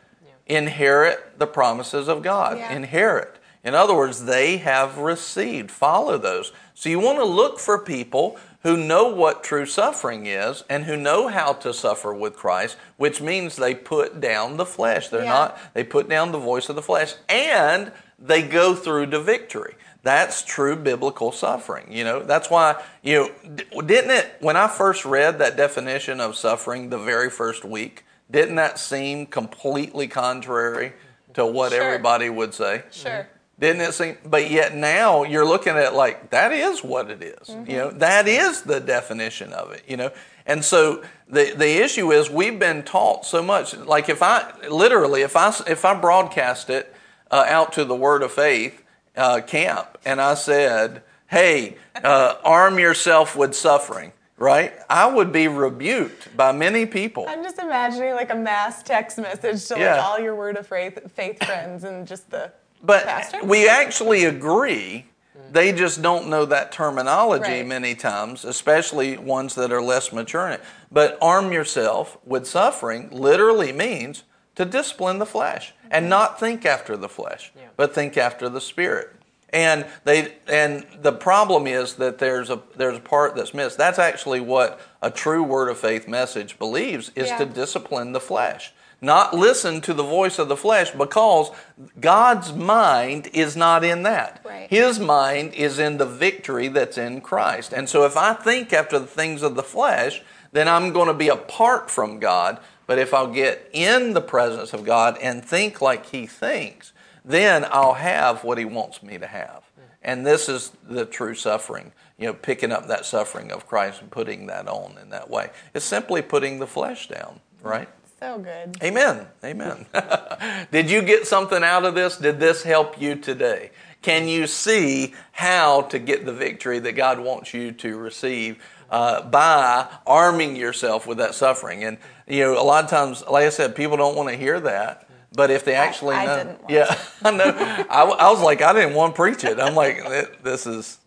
Inherit 0.46 1.38
the 1.38 1.46
promises 1.48 2.08
of 2.08 2.24
God. 2.24 2.58
Yeah. 2.58 2.74
Inherit. 2.74 3.36
In 3.64 3.76
other 3.76 3.94
words, 3.94 4.26
they 4.26 4.58
have 4.58 4.98
received. 4.98 5.70
Follow 5.70 6.18
those. 6.18 6.52
So 6.74 6.90
you 6.90 7.00
want 7.00 7.20
to 7.20 7.26
look 7.26 7.60
for 7.60 7.78
people 7.78 8.40
who 8.64 8.76
know 8.76 9.08
what 9.08 9.44
true 9.44 9.66
suffering 9.66 10.26
is 10.26 10.64
and 10.70 10.84
who 10.86 10.98
know 10.98 11.28
how 11.30 11.54
to 11.54 11.74
suffer 11.74 12.14
with 12.14 12.36
Christ, 12.36 12.76
which 12.98 13.22
means 13.22 13.56
they 13.56 13.74
put 13.74 14.20
down 14.20 14.58
the 14.58 14.66
flesh. 14.66 15.08
They're 15.08 15.24
Yeah. 15.24 15.30
not, 15.30 15.60
they 15.74 15.84
put 15.84 16.10
down 16.10 16.32
the 16.32 16.40
voice 16.40 16.68
of 16.70 16.76
the 16.76 16.82
flesh 16.82 17.16
and 17.30 17.92
they 18.18 18.42
go 18.42 18.76
through 18.76 19.08
to 19.08 19.20
victory. 19.20 19.76
That's 20.04 20.42
true 20.44 20.76
biblical 20.76 21.32
suffering. 21.32 21.88
You 21.90 22.04
know, 22.04 22.20
that's 22.22 22.50
why, 22.50 22.82
you 23.02 23.32
know, 23.74 23.82
didn't 23.82 24.12
it, 24.12 24.36
when 24.40 24.56
I 24.58 24.68
first 24.68 25.06
read 25.06 25.40
that 25.40 25.56
definition 25.58 26.20
of 26.20 26.36
suffering 26.36 26.90
the 26.90 26.98
very 26.98 27.30
first 27.30 27.64
week, 27.66 28.06
didn't 28.32 28.56
that 28.56 28.78
seem 28.78 29.26
completely 29.26 30.08
contrary 30.08 30.94
to 31.34 31.46
what 31.46 31.72
Sure. 31.72 31.82
everybody 31.82 32.30
would 32.30 32.54
say? 32.54 32.84
Sure. 32.92 33.28
Didn't 33.60 33.82
it 33.82 33.94
seem? 33.94 34.18
But 34.26 34.50
yet 34.50 34.76
now 34.76 35.24
you're 35.24 35.46
looking 35.46 35.74
at 35.74 35.84
it 35.84 35.94
like 35.94 36.30
that 36.30 36.52
is 36.54 36.84
what 36.84 37.12
it 37.12 37.22
is. 37.22 37.50
You 37.68 37.78
know, 37.78 37.92
that 37.92 38.28
is 38.28 38.62
the 38.62 38.80
definition 38.80 39.52
of 39.52 39.72
it. 39.72 39.84
You 39.88 39.98
know, 39.98 40.12
and 40.46 40.64
so 40.64 41.04
the 41.28 41.54
the 41.56 41.82
issue 41.84 42.12
is 42.12 42.30
we've 42.30 42.58
been 42.58 42.84
taught 42.84 43.26
so 43.26 43.44
much. 43.44 43.76
Like 43.76 44.08
if 44.08 44.24
I 44.24 44.52
literally 44.70 45.22
if 45.24 45.36
I 45.36 45.54
if 45.68 45.84
I 45.84 45.94
broadcast 46.00 46.70
it 46.70 46.94
uh, 47.32 47.46
out 47.48 47.74
to 47.74 47.84
the 47.84 47.96
Word 47.96 48.24
of 48.24 48.32
Faith 48.32 48.82
uh, 49.18 49.42
camp 49.42 49.98
and 50.06 50.22
I 50.22 50.36
said, 50.36 51.04
"Hey, 51.28 51.76
uh, 52.02 52.36
arm 52.46 52.80
yourself 52.80 53.36
with 53.36 53.54
suffering," 53.56 54.14
right? 54.38 54.72
I 54.90 55.06
would 55.08 55.34
be 55.34 55.50
rebuked 55.50 56.36
by 56.38 56.54
many 56.54 56.86
people. 56.86 57.26
I'm 57.28 57.44
just 57.44 57.60
imagining 57.60 58.14
like 58.16 58.30
a 58.32 58.36
mass 58.36 58.82
text 58.84 59.18
message 59.18 59.68
to 59.68 59.78
Yeah. 59.78 59.96
like 59.98 60.04
all 60.06 60.20
your 60.20 60.36
word 60.36 60.56
of 60.56 60.66
faith, 60.66 61.12
faith 61.12 61.44
friends 61.46 61.84
and 61.84 62.08
just 62.08 62.30
the 62.32 62.52
But 62.82 63.06
pastor. 63.06 63.44
we 63.44 63.68
actually 63.68 64.26
agree. 64.26 65.06
They 65.52 65.70
mm-hmm. 65.70 65.78
just 65.78 66.02
don't 66.02 66.28
know 66.28 66.46
that 66.46 66.72
terminology 66.72 67.44
Right. 67.52 67.68
many 67.68 67.96
times, 67.96 68.46
especially 68.46 69.18
ones 69.18 69.56
that 69.56 69.72
are 69.72 69.82
less 69.82 70.12
mature 70.12 70.48
in 70.48 70.54
it. 70.54 70.62
But 70.92 71.18
arm 71.22 71.52
yourself 71.52 72.18
with 72.26 72.48
suffering 72.48 73.10
literally 73.12 73.72
means 73.72 74.24
to 74.56 74.66
discipline 74.66 75.20
the 75.20 75.26
flesh 75.26 75.74
and 75.90 76.04
mm-hmm. 76.04 76.10
not 76.10 76.40
think 76.40 76.66
after 76.66 76.96
the 76.96 77.10
flesh, 77.10 77.52
but 77.76 77.94
think 77.94 78.18
after 78.18 78.50
the 78.50 78.62
spirit. 78.62 79.16
And 79.52 79.88
they 80.04 80.36
and 80.48 80.86
the 81.02 81.12
problem 81.12 81.66
is 81.66 81.96
that 81.96 82.20
there's 82.20 82.52
a 82.52 82.62
there's 82.76 82.98
a 82.98 83.02
part 83.02 83.36
that's 83.36 83.54
missed. 83.54 83.80
That's 83.80 83.98
actually 83.98 84.42
what 84.42 84.80
a 85.02 85.10
true 85.10 85.42
word 85.42 85.70
of 85.70 85.80
faith 85.80 86.08
message 86.08 86.60
believes 86.60 87.12
is 87.16 87.30
Yeah. 87.30 87.40
to 87.40 87.46
discipline 87.46 88.12
the 88.12 88.20
flesh 88.20 88.74
not 89.02 89.34
listen 89.34 89.82
to 89.82 89.94
the 89.94 90.04
voice 90.04 90.40
of 90.40 90.50
the 90.50 90.58
flesh 90.58 90.92
because 90.92 91.52
God's 92.00 92.54
mind 92.54 93.30
is 93.34 93.56
not 93.56 93.84
in 93.84 94.04
that. 94.04 94.42
Right. 94.44 94.70
His 94.70 95.00
mind 95.00 95.54
is 95.54 95.80
in 95.80 95.98
the 95.98 96.06
victory 96.06 96.68
that's 96.68 96.98
in 96.98 97.22
Christ. 97.22 97.74
And 97.74 97.88
so 97.88 98.06
if 98.06 98.18
I 98.18 98.34
think 98.34 98.74
after 98.74 99.00
the 99.00 99.08
things 99.08 99.42
of 99.42 99.56
the 99.56 99.64
flesh, 99.64 100.22
then 100.52 100.68
I'm 100.68 100.92
going 100.92 101.08
to 101.08 101.14
be 101.14 101.30
apart 101.30 101.90
from 101.90 102.20
God. 102.20 102.60
But 102.88 103.00
if 103.00 103.14
I'll 103.14 103.32
get 103.32 103.70
in 103.72 104.14
the 104.14 104.22
presence 104.22 104.74
of 104.74 104.84
God 104.84 105.18
and 105.22 105.46
think 105.46 105.82
like 105.82 106.08
He 106.08 106.26
thinks, 106.26 106.92
then 107.24 107.66
I'll 107.72 107.94
have 107.94 108.44
what 108.44 108.58
He 108.58 108.66
wants 108.66 109.04
me 109.04 109.18
to 109.18 109.28
have. 109.28 109.64
And 110.02 110.26
this 110.26 110.48
is 110.50 110.72
the 110.88 111.06
true 111.06 111.36
suffering, 111.36 111.92
you 112.18 112.28
know, 112.28 112.34
picking 112.34 112.72
up 112.72 112.88
that 112.88 113.06
suffering 113.06 113.52
of 113.52 113.68
Christ 113.68 114.02
and 114.02 114.10
putting 114.10 114.48
that 114.48 114.68
on 114.68 114.98
in 114.98 115.10
that 115.10 115.30
way. 115.30 115.50
It's 115.74 115.86
simply 115.86 116.22
putting 116.22 116.60
the 116.60 116.68
flesh 116.68 117.08
down, 117.10 117.42
right? 117.62 117.90
So 118.20 118.38
good. 118.38 118.78
Amen. 118.84 119.28
Amen. 119.44 119.86
Did 120.72 120.92
you 120.92 121.02
get 121.02 121.26
something 121.26 121.64
out 121.64 121.86
of 121.86 121.96
this? 121.96 122.18
Did 122.18 122.40
this 122.40 122.64
help 122.64 123.02
you 123.02 123.16
today? 123.16 123.72
Can 124.02 124.28
you 124.28 124.48
see 124.48 125.14
how 125.32 125.82
to 125.84 126.00
get 126.00 126.26
the 126.26 126.34
victory 126.34 126.80
that 126.80 126.94
God 126.94 127.20
wants 127.20 127.54
you 127.54 127.72
to 127.74 127.98
receive 127.98 128.64
uh, 128.90 129.22
by 129.24 129.88
arming 130.06 130.56
yourself 130.56 131.08
with 131.08 131.18
that 131.18 131.36
suffering? 131.36 131.84
And 131.84 131.98
you 132.28 132.44
know, 132.44 132.62
a 132.62 132.64
lot 132.64 132.84
of 132.84 132.90
times, 132.90 133.24
like 133.30 133.46
I 133.46 133.50
said, 133.50 133.76
people 133.76 133.98
don't 133.98 134.16
want 134.16 134.30
to 134.30 134.36
hear 134.36 134.60
that. 134.60 135.10
But 135.34 135.52
if 135.52 135.64
they 135.64 135.76
actually 135.76 136.16
I 136.16 136.26
know, 136.26 136.38
didn't 136.38 136.60
want 136.62 136.72
yeah, 136.72 137.00
I 137.24 137.32
know. 137.32 137.86
I 137.90 138.32
was 138.32 138.42
like, 138.42 138.62
I 138.62 138.74
didn't 138.74 138.96
want 138.96 139.16
to 139.16 139.22
preach 139.22 139.44
it. 139.44 139.60
I'm 139.60 139.76
like, 139.76 140.44
this 140.44 140.66
is. 140.66 140.98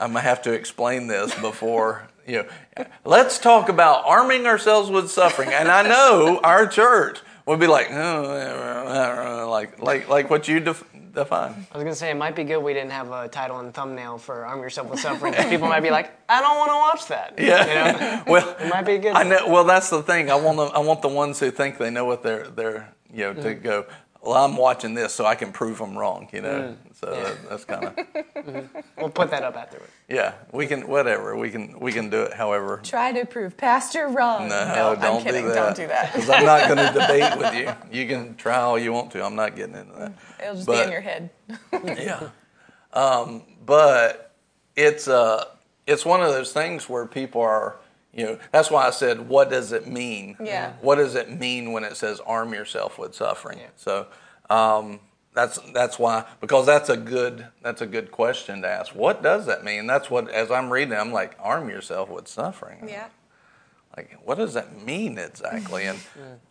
I'm 0.00 0.14
gonna 0.14 0.20
have 0.20 0.42
to 0.42 0.52
explain 0.52 1.06
this 1.06 1.32
before 1.40 2.08
you 2.26 2.44
know. 2.76 2.84
Let's 3.04 3.38
talk 3.38 3.68
about 3.68 4.04
arming 4.06 4.46
ourselves 4.46 4.90
with 4.90 5.10
suffering. 5.10 5.50
And 5.52 5.68
I 5.68 5.82
know 5.82 6.40
our 6.42 6.66
church 6.66 7.20
would 7.46 7.60
be 7.60 7.66
like, 7.66 7.90
oh, 7.90 9.48
like 9.50 9.80
like 9.80 10.08
like 10.08 10.30
what 10.30 10.48
you 10.48 10.60
def- 10.60 10.84
define. 11.12 11.66
I 11.72 11.76
was 11.76 11.84
gonna 11.84 11.94
say 11.94 12.10
it 12.10 12.16
might 12.16 12.34
be 12.34 12.44
good 12.44 12.58
we 12.58 12.72
didn't 12.72 12.92
have 12.92 13.10
a 13.10 13.28
title 13.28 13.58
and 13.60 13.72
thumbnail 13.72 14.18
for 14.18 14.46
"Arm 14.46 14.60
Yourself 14.60 14.90
with 14.90 15.00
Suffering." 15.00 15.34
people 15.34 15.68
might 15.68 15.80
be 15.80 15.90
like, 15.90 16.12
"I 16.28 16.40
don't 16.40 16.56
want 16.56 16.70
to 16.70 16.76
watch 16.76 17.08
that." 17.08 17.34
Yeah. 17.42 17.66
You 17.66 18.00
know? 18.00 18.22
Well, 18.32 18.56
It 18.60 18.68
might 18.68 18.82
be 18.82 18.98
good. 18.98 19.14
I 19.14 19.24
know. 19.24 19.48
Well, 19.48 19.64
that's 19.64 19.90
the 19.90 20.02
thing. 20.02 20.30
I 20.30 20.36
want 20.36 20.58
them, 20.58 20.70
I 20.74 20.78
want 20.78 21.02
the 21.02 21.08
ones 21.08 21.40
who 21.40 21.50
think 21.50 21.78
they 21.78 21.90
know 21.90 22.04
what 22.04 22.22
they're 22.22 22.46
they're 22.48 22.94
you 23.12 23.24
know 23.24 23.34
to 23.34 23.54
mm. 23.54 23.62
go. 23.62 23.86
Well, 24.22 24.34
I'm 24.44 24.56
watching 24.56 24.94
this 24.94 25.12
so 25.12 25.26
I 25.26 25.34
can 25.34 25.50
prove 25.52 25.78
them 25.78 25.98
wrong. 25.98 26.28
You 26.32 26.42
know. 26.42 26.76
So 26.94 27.06
that, 27.10 27.48
that's 27.48 27.64
kind 27.64 27.84
of 27.86 28.68
We'll 28.96 29.10
put 29.10 29.30
that 29.30 29.42
up 29.42 29.56
afterward. 29.56 29.88
yeah. 30.08 30.34
We 30.52 30.68
can 30.68 30.86
whatever. 30.86 31.36
We 31.36 31.50
can 31.50 31.80
we 31.80 31.90
can 31.92 32.08
do 32.08 32.22
it. 32.22 32.32
However. 32.32 32.80
Try 32.84 33.10
to 33.12 33.26
prove 33.26 33.56
Pastor 33.56 34.06
wrong. 34.08 34.48
No, 34.48 34.94
don't 35.00 35.16
I'm 35.18 35.22
kidding. 35.24 35.42
do 35.42 35.48
that. 35.48 35.54
Don't 35.56 35.76
do 35.76 35.86
that. 35.88 36.12
Because 36.12 36.30
I'm 36.30 36.44
not 36.44 36.68
going 36.68 36.78
to 36.92 37.00
debate 37.00 37.36
with 37.36 37.54
you. 37.54 38.00
You 38.00 38.06
can 38.06 38.36
try 38.36 38.58
all 38.58 38.78
you 38.78 38.92
want 38.92 39.10
to. 39.12 39.24
I'm 39.24 39.34
not 39.34 39.56
getting 39.56 39.74
into 39.74 39.92
that. 39.98 40.12
It'll 40.40 40.54
just 40.54 40.66
But- 40.66 40.76
be 40.76 40.82
in 40.84 40.92
your 40.92 41.00
head. 41.00 41.30
yeah. 41.84 42.28
Um, 42.92 43.42
but 43.66 44.32
it's 44.76 45.08
uh, 45.08 45.46
it's 45.86 46.04
one 46.04 46.20
of 46.22 46.28
those 46.28 46.52
things 46.52 46.88
where 46.88 47.06
people 47.06 47.40
are, 47.40 47.76
you 48.14 48.26
know, 48.26 48.38
that's 48.50 48.70
why 48.70 48.86
I 48.86 48.90
said, 48.90 49.28
what 49.28 49.48
does 49.50 49.72
it 49.72 49.86
mean? 49.86 50.36
Yeah. 50.42 50.74
What 50.80 50.96
does 50.96 51.14
it 51.14 51.30
mean 51.30 51.72
when 51.72 51.82
it 51.84 51.96
says 51.96 52.20
arm 52.20 52.52
yourself 52.52 52.98
with 52.98 53.14
suffering? 53.14 53.58
Yeah. 53.58 53.68
So 53.76 54.06
um, 54.50 55.00
that's 55.34 55.58
that's 55.72 55.98
why 55.98 56.26
because 56.40 56.66
that's 56.66 56.90
a 56.90 56.96
good 56.96 57.46
that's 57.62 57.80
a 57.80 57.86
good 57.86 58.10
question 58.10 58.62
to 58.62 58.68
ask. 58.68 58.94
What 58.94 59.22
does 59.22 59.46
that 59.46 59.64
mean? 59.64 59.86
That's 59.86 60.10
what 60.10 60.28
as 60.30 60.50
I'm 60.50 60.70
reading, 60.70 60.96
I'm 60.96 61.12
like, 61.12 61.36
arm 61.40 61.70
yourself 61.70 62.10
with 62.10 62.28
suffering. 62.28 62.86
Yeah. 62.86 63.06
Like, 63.96 64.18
what 64.24 64.38
does 64.38 64.54
that 64.54 64.84
mean 64.84 65.18
exactly? 65.18 65.84
And 65.86 65.98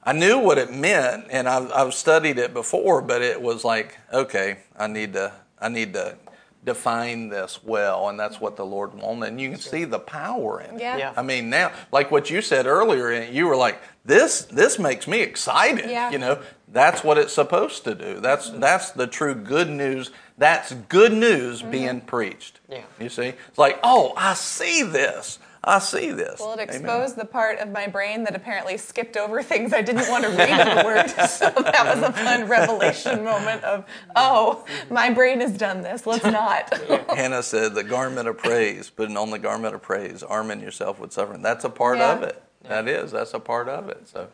I 0.04 0.14
knew 0.14 0.38
what 0.40 0.58
it 0.58 0.72
meant, 0.72 1.26
and 1.32 1.48
I've, 1.50 1.72
I've 1.72 1.94
studied 1.94 2.38
it 2.38 2.54
before, 2.54 3.02
but 3.02 3.22
it 3.24 3.42
was 3.42 3.64
like, 3.64 3.98
okay, 4.14 4.60
I 4.78 4.88
need 4.88 5.14
to, 5.14 5.32
I 5.60 5.70
need 5.70 5.94
to 5.94 6.18
define 6.64 7.30
this 7.30 7.64
well, 7.64 8.10
and 8.10 8.20
that's 8.20 8.40
what 8.40 8.56
the 8.56 8.66
Lord 8.66 8.94
wanted. 8.94 9.30
And 9.30 9.42
you 9.42 9.50
can 9.52 9.60
see 9.60 9.84
the 9.84 10.00
power 10.00 10.62
in 10.62 10.76
it. 10.76 10.82
Yeah. 10.82 10.98
Yeah. 10.98 11.14
I 11.18 11.22
mean, 11.24 11.50
now, 11.50 11.72
like 11.92 12.12
what 12.12 12.30
you 12.30 12.42
said 12.42 12.66
earlier, 12.68 13.24
you 13.24 13.48
were 13.48 13.56
like, 13.56 13.80
"This, 14.06 14.44
this 14.44 14.78
makes 14.78 15.08
me 15.08 15.22
excited." 15.22 15.90
Yeah. 15.90 16.12
You 16.12 16.20
know, 16.20 16.40
that's 16.68 17.04
what 17.04 17.18
it's 17.18 17.34
supposed 17.34 17.84
to 17.86 17.96
do. 17.96 18.20
That's 18.20 18.50
that's 18.52 18.92
the 18.92 19.08
true 19.08 19.36
good 19.36 19.70
news. 19.70 20.12
That's 20.38 20.74
good 20.74 21.14
news 21.14 21.62
Mm-hmm. 21.62 21.72
being 21.72 22.02
preached. 22.02 22.60
Yeah. 22.70 22.84
You 23.00 23.10
see, 23.10 23.34
it's 23.48 23.58
like, 23.58 23.80
oh, 23.84 24.14
I 24.16 24.34
see 24.36 24.84
this. 24.84 25.40
I 25.64 25.80
see 25.80 26.12
this. 26.12 26.40
Well, 26.40 26.54
it 26.54 26.62
Amen. 26.62 26.76
exposed 26.76 27.16
the 27.18 27.26
part 27.26 27.60
of 27.60 27.70
my 27.70 27.88
brain 27.88 28.24
that 28.24 28.36
apparently 28.36 28.78
skipped 28.78 29.16
over 29.16 29.44
things 29.44 29.74
I 29.74 29.82
didn't 29.82 30.10
want 30.10 30.24
to 30.24 30.30
read 30.32 30.50
the 30.50 30.84
word. 30.84 31.12
So 31.30 31.50
that 31.52 31.96
was 31.96 32.04
a 32.04 32.12
fun 32.12 32.48
revelation 32.48 33.24
moment 33.24 33.64
of, 33.64 33.86
oh, 34.16 34.66
my 34.90 35.10
brain 35.12 35.40
has 35.42 35.56
done 35.58 35.82
this. 35.82 36.06
Let's 36.08 36.24
not. 36.26 36.74
Hannah 37.16 37.44
said, 37.44 37.76
"The 37.76 37.84
garment 37.84 38.28
of 38.28 38.38
praise, 38.38 38.90
putting 38.90 39.18
on 39.18 39.30
the 39.30 39.40
garment 39.40 39.76
of 39.76 39.82
praise, 39.82 40.24
arming 40.24 40.62
yourself 40.62 41.00
with 41.00 41.14
suffering." 41.14 41.42
That's 41.42 41.64
a 41.64 41.70
part 41.70 42.00
Yeah. 42.00 42.14
of 42.14 42.24
it. 42.24 42.42
That 42.64 42.88
is. 42.88 43.12
That's 43.12 43.34
a 43.34 43.40
part 43.40 43.70
of 43.70 43.90
it. 43.90 44.08
So, 44.08 44.28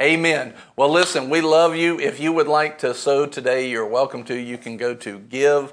Amen. 0.00 0.54
Well, 0.76 0.88
listen, 0.88 1.28
we 1.28 1.42
love 1.42 1.76
you. 1.76 2.00
If 2.00 2.18
you 2.18 2.32
would 2.32 2.48
like 2.48 2.78
to 2.78 2.94
sow 2.94 3.26
today, 3.26 3.68
you're 3.68 3.84
welcome 3.86 4.24
to. 4.24 4.34
You 4.34 4.56
can 4.56 4.78
go 4.78 4.94
to 4.94 5.18
giveww.org. 5.18 5.72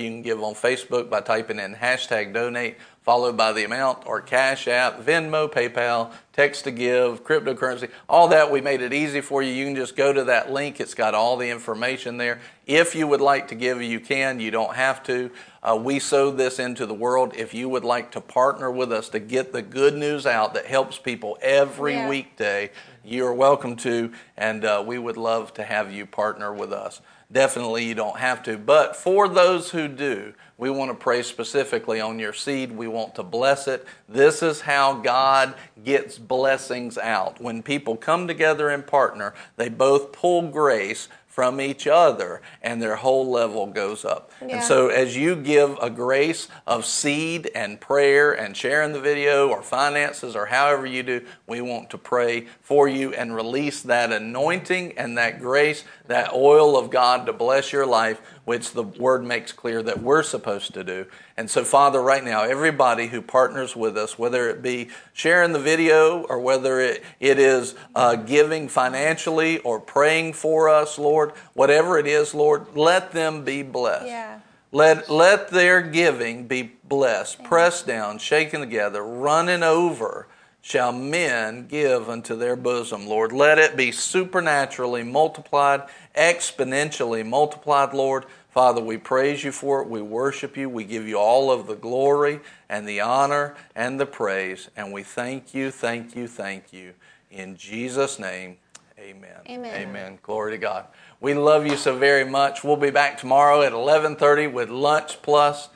You 0.00 0.10
can 0.10 0.20
give 0.22 0.42
on 0.42 0.54
Facebook 0.54 1.08
by 1.08 1.22
typing 1.22 1.58
in 1.58 1.74
hashtag 1.74 2.34
donate, 2.34 2.76
followed 3.02 3.36
by 3.36 3.52
the 3.52 3.64
amount, 3.64 4.06
or 4.06 4.20
Cash 4.20 4.68
App, 4.68 5.00
Venmo, 5.00 5.52
PayPal, 5.52 6.12
text 6.32 6.64
to 6.64 6.70
give, 6.70 7.24
cryptocurrency, 7.24 7.90
all 8.08 8.28
that. 8.28 8.50
We 8.50 8.60
made 8.60 8.80
it 8.80 8.92
easy 8.92 9.20
for 9.20 9.42
you. 9.42 9.52
You 9.52 9.64
can 9.66 9.74
just 9.74 9.96
go 9.96 10.12
to 10.12 10.24
that 10.24 10.52
link. 10.52 10.80
It's 10.80 10.94
got 10.94 11.12
all 11.12 11.36
the 11.36 11.50
information 11.50 12.16
there. 12.16 12.40
If 12.64 12.94
you 12.94 13.08
would 13.08 13.20
like 13.20 13.48
to 13.48 13.56
give, 13.56 13.82
you 13.82 13.98
can. 13.98 14.38
You 14.38 14.52
don't 14.52 14.76
have 14.76 15.02
to. 15.04 15.30
Uh, 15.64 15.78
we 15.82 15.98
sow 15.98 16.30
this 16.30 16.60
into 16.60 16.86
the 16.86 16.94
world. 16.94 17.34
If 17.36 17.52
you 17.54 17.68
would 17.68 17.84
like 17.84 18.12
to 18.12 18.20
partner 18.20 18.70
with 18.70 18.92
us 18.92 19.08
to 19.10 19.18
get 19.18 19.52
the 19.52 19.62
good 19.62 19.94
news 19.94 20.24
out 20.24 20.54
that 20.54 20.66
helps 20.66 20.96
people 20.96 21.36
every 21.42 21.94
Yeah. 21.94 22.08
weekday, 22.08 22.70
you're 23.04 23.34
welcome 23.34 23.74
to, 23.76 24.12
and 24.36 24.64
uh, 24.64 24.82
we 24.86 24.96
would 24.98 25.16
love 25.16 25.52
to 25.54 25.64
have 25.64 25.92
you 25.92 26.06
partner 26.06 26.52
with 26.52 26.72
us. 26.72 27.00
Definitely, 27.32 27.84
you 27.86 27.94
don't 27.94 28.18
have 28.18 28.42
to, 28.42 28.58
but 28.58 28.94
for 28.94 29.26
those 29.26 29.70
who 29.70 29.88
do, 29.88 30.34
we 30.58 30.68
want 30.68 30.90
to 30.90 30.94
pray 30.94 31.22
specifically 31.22 31.98
on 31.98 32.18
your 32.18 32.34
seed. 32.34 32.70
We 32.70 32.86
want 32.86 33.14
to 33.14 33.22
bless 33.22 33.66
it. 33.66 33.86
This 34.06 34.42
is 34.42 34.60
how 34.60 34.94
God 34.94 35.54
gets 35.82 36.18
blessings 36.18 36.98
out. 36.98 37.40
When 37.40 37.62
people 37.62 37.96
come 37.96 38.28
together 38.28 38.68
and 38.68 38.86
partner, 38.86 39.32
they 39.56 39.70
both 39.70 40.12
pull 40.12 40.42
grace 40.50 41.08
from 41.32 41.62
each 41.62 41.86
other 41.86 42.42
and 42.60 42.82
their 42.82 42.96
whole 42.96 43.30
level 43.30 43.66
goes 43.66 44.04
up. 44.04 44.30
Yeah. 44.42 44.56
And 44.56 44.64
so 44.64 44.88
as 44.88 45.16
you 45.16 45.34
give 45.34 45.78
a 45.80 45.88
grace 45.88 46.46
of 46.66 46.84
seed 46.84 47.50
and 47.54 47.80
prayer 47.80 48.32
and 48.32 48.54
sharing 48.54 48.92
the 48.92 49.00
video 49.00 49.48
or 49.48 49.62
finances 49.62 50.36
or 50.36 50.44
however 50.44 50.84
you 50.84 51.02
do, 51.02 51.24
we 51.46 51.62
want 51.62 51.88
to 51.88 51.96
pray 51.96 52.48
for 52.60 52.86
you 52.86 53.14
and 53.14 53.34
release 53.34 53.80
that 53.80 54.12
anointing 54.12 54.98
and 54.98 55.16
that 55.16 55.40
grace, 55.40 55.84
that 56.06 56.34
oil 56.34 56.76
of 56.76 56.90
God 56.90 57.24
to 57.24 57.32
bless 57.32 57.72
your 57.72 57.86
life, 57.86 58.20
which 58.44 58.72
the 58.72 58.82
word 58.82 59.24
makes 59.24 59.52
clear 59.52 59.82
that 59.82 60.02
we're 60.02 60.22
supposed 60.22 60.74
to 60.74 60.82
do. 60.82 61.06
And 61.36 61.48
so, 61.48 61.64
Father, 61.64 62.02
right 62.02 62.24
now, 62.24 62.42
everybody 62.42 63.06
who 63.06 63.22
partners 63.22 63.76
with 63.76 63.96
us, 63.96 64.18
whether 64.18 64.48
it 64.50 64.62
be 64.62 64.88
sharing 65.12 65.52
the 65.52 65.60
video 65.60 66.22
or 66.24 66.40
whether 66.40 66.80
it, 66.80 67.04
it 67.20 67.38
is 67.38 67.74
uh, 67.94 68.16
giving 68.16 68.68
financially 68.68 69.58
or 69.58 69.78
praying 69.78 70.32
for 70.32 70.68
us, 70.68 70.98
Lord, 70.98 71.32
whatever 71.54 71.98
it 71.98 72.06
is, 72.06 72.34
Lord, 72.34 72.66
let 72.74 73.12
them 73.12 73.44
be 73.44 73.62
blessed. 73.62 74.06
Yeah. 74.06 74.40
Let, 74.72 75.10
let 75.10 75.50
their 75.50 75.82
giving 75.82 76.46
be 76.46 76.72
blessed, 76.84 77.44
pressed 77.44 77.86
down, 77.86 78.18
shaken 78.18 78.60
together, 78.60 79.04
running 79.04 79.62
over, 79.62 80.26
shall 80.62 80.92
men 80.92 81.66
give 81.66 82.08
unto 82.08 82.36
their 82.36 82.56
bosom, 82.56 83.06
Lord. 83.06 83.32
Let 83.32 83.58
it 83.58 83.76
be 83.76 83.92
supernaturally 83.92 85.02
multiplied, 85.02 85.82
exponentially 86.16 87.26
multiplied, 87.26 87.92
Lord. 87.92 88.24
Father, 88.48 88.80
we 88.80 88.96
praise 88.96 89.42
you 89.42 89.50
for 89.50 89.82
it. 89.82 89.88
We 89.88 90.00
worship 90.00 90.56
you. 90.56 90.68
We 90.68 90.84
give 90.84 91.08
you 91.08 91.18
all 91.18 91.50
of 91.50 91.66
the 91.66 91.74
glory 91.74 92.40
and 92.68 92.86
the 92.86 93.00
honor 93.00 93.56
and 93.74 93.98
the 93.98 94.06
praise. 94.06 94.68
And 94.76 94.92
we 94.92 95.02
thank 95.02 95.52
you, 95.52 95.70
thank 95.70 96.14
you, 96.14 96.28
thank 96.28 96.72
you. 96.72 96.92
In 97.30 97.56
Jesus' 97.56 98.18
name, 98.18 98.58
amen. 98.98 99.30
Amen. 99.48 99.74
Amen. 99.74 100.18
Glory 100.22 100.52
to 100.52 100.58
God. 100.58 100.86
We 101.20 101.34
love 101.34 101.66
you 101.66 101.76
so 101.76 101.96
very 101.96 102.24
much. 102.24 102.62
We'll 102.62 102.76
be 102.76 102.90
back 102.90 103.18
tomorrow 103.18 103.62
at 103.62 103.72
11:30 103.72 104.52
with 104.52 104.68
Lunch 104.68 105.22
Plus. 105.22 105.70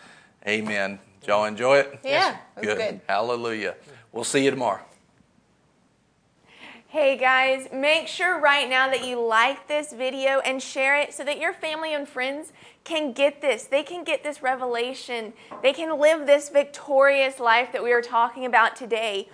Amen. 0.46 0.98
Did 1.20 1.28
y'all 1.28 1.44
enjoy 1.44 1.78
it? 1.78 1.98
Yeah, 2.04 2.36
it 2.56 2.66
was 2.66 2.76
good. 2.76 3.00
Hallelujah. 3.08 3.74
We'll 4.16 4.24
see 4.24 4.46
you 4.46 4.50
tomorrow. 4.50 4.80
Hey 6.88 7.18
guys, 7.18 7.68
make 7.70 8.08
sure 8.08 8.40
right 8.40 8.66
now 8.66 8.88
that 8.88 9.06
you 9.06 9.20
like 9.20 9.68
this 9.68 9.92
video 9.92 10.38
and 10.40 10.62
share 10.62 10.98
it 10.98 11.12
so 11.12 11.22
that 11.24 11.38
your 11.38 11.52
family 11.52 11.92
and 11.92 12.08
friends 12.08 12.54
can 12.82 13.12
get 13.12 13.42
this. 13.42 13.64
They 13.64 13.82
can 13.82 14.04
get 14.04 14.22
this 14.22 14.42
revelation. 14.42 15.34
They 15.62 15.74
can 15.74 16.00
live 16.00 16.26
this 16.26 16.48
victorious 16.48 17.38
life 17.38 17.72
that 17.72 17.84
we 17.84 17.92
are 17.92 18.00
talking 18.00 18.46
about 18.46 18.74
today. 18.74 19.28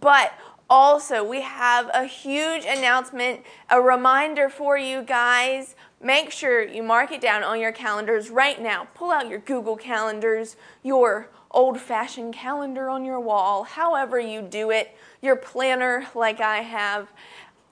But 0.00 0.32
also, 0.70 1.24
we 1.24 1.40
have 1.40 1.90
a 1.92 2.04
huge 2.04 2.64
announcement, 2.64 3.40
a 3.68 3.80
reminder 3.80 4.48
for 4.48 4.78
you 4.78 5.02
guys. 5.02 5.74
Make 6.00 6.30
sure 6.30 6.62
you 6.62 6.84
mark 6.84 7.10
it 7.10 7.20
down 7.20 7.42
on 7.42 7.58
your 7.58 7.72
calendars 7.72 8.30
right 8.30 8.62
now. 8.62 8.86
Pull 8.94 9.10
out 9.10 9.28
your 9.28 9.40
Google 9.40 9.76
calendars, 9.76 10.54
your 10.84 11.28
old 11.50 11.80
fashioned 11.80 12.34
calendar 12.34 12.88
on 12.88 13.04
your 13.04 13.20
wall, 13.20 13.64
however 13.64 14.18
you 14.18 14.42
do 14.42 14.70
it, 14.70 14.96
your 15.22 15.36
planner 15.36 16.06
like 16.14 16.40
I 16.40 16.58
have. 16.58 17.12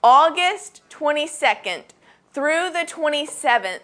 August 0.03 0.81
22nd 0.89 1.83
through 2.33 2.71
the 2.71 2.85
27th, 2.87 3.81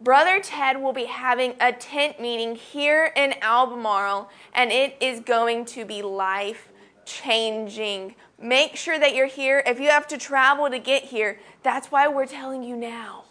Brother 0.00 0.40
Ted 0.40 0.82
will 0.82 0.92
be 0.92 1.06
having 1.06 1.54
a 1.60 1.72
tent 1.72 2.20
meeting 2.20 2.54
here 2.54 3.12
in 3.16 3.34
Albemarle, 3.40 4.30
and 4.54 4.70
it 4.70 4.96
is 5.00 5.20
going 5.20 5.64
to 5.66 5.84
be 5.84 6.02
life 6.02 6.68
changing. 7.06 8.14
Make 8.38 8.76
sure 8.76 8.98
that 8.98 9.14
you're 9.14 9.26
here. 9.26 9.62
If 9.64 9.80
you 9.80 9.88
have 9.88 10.06
to 10.08 10.18
travel 10.18 10.68
to 10.68 10.78
get 10.78 11.04
here, 11.04 11.38
that's 11.62 11.90
why 11.90 12.08
we're 12.08 12.26
telling 12.26 12.62
you 12.62 12.76
now. 12.76 13.25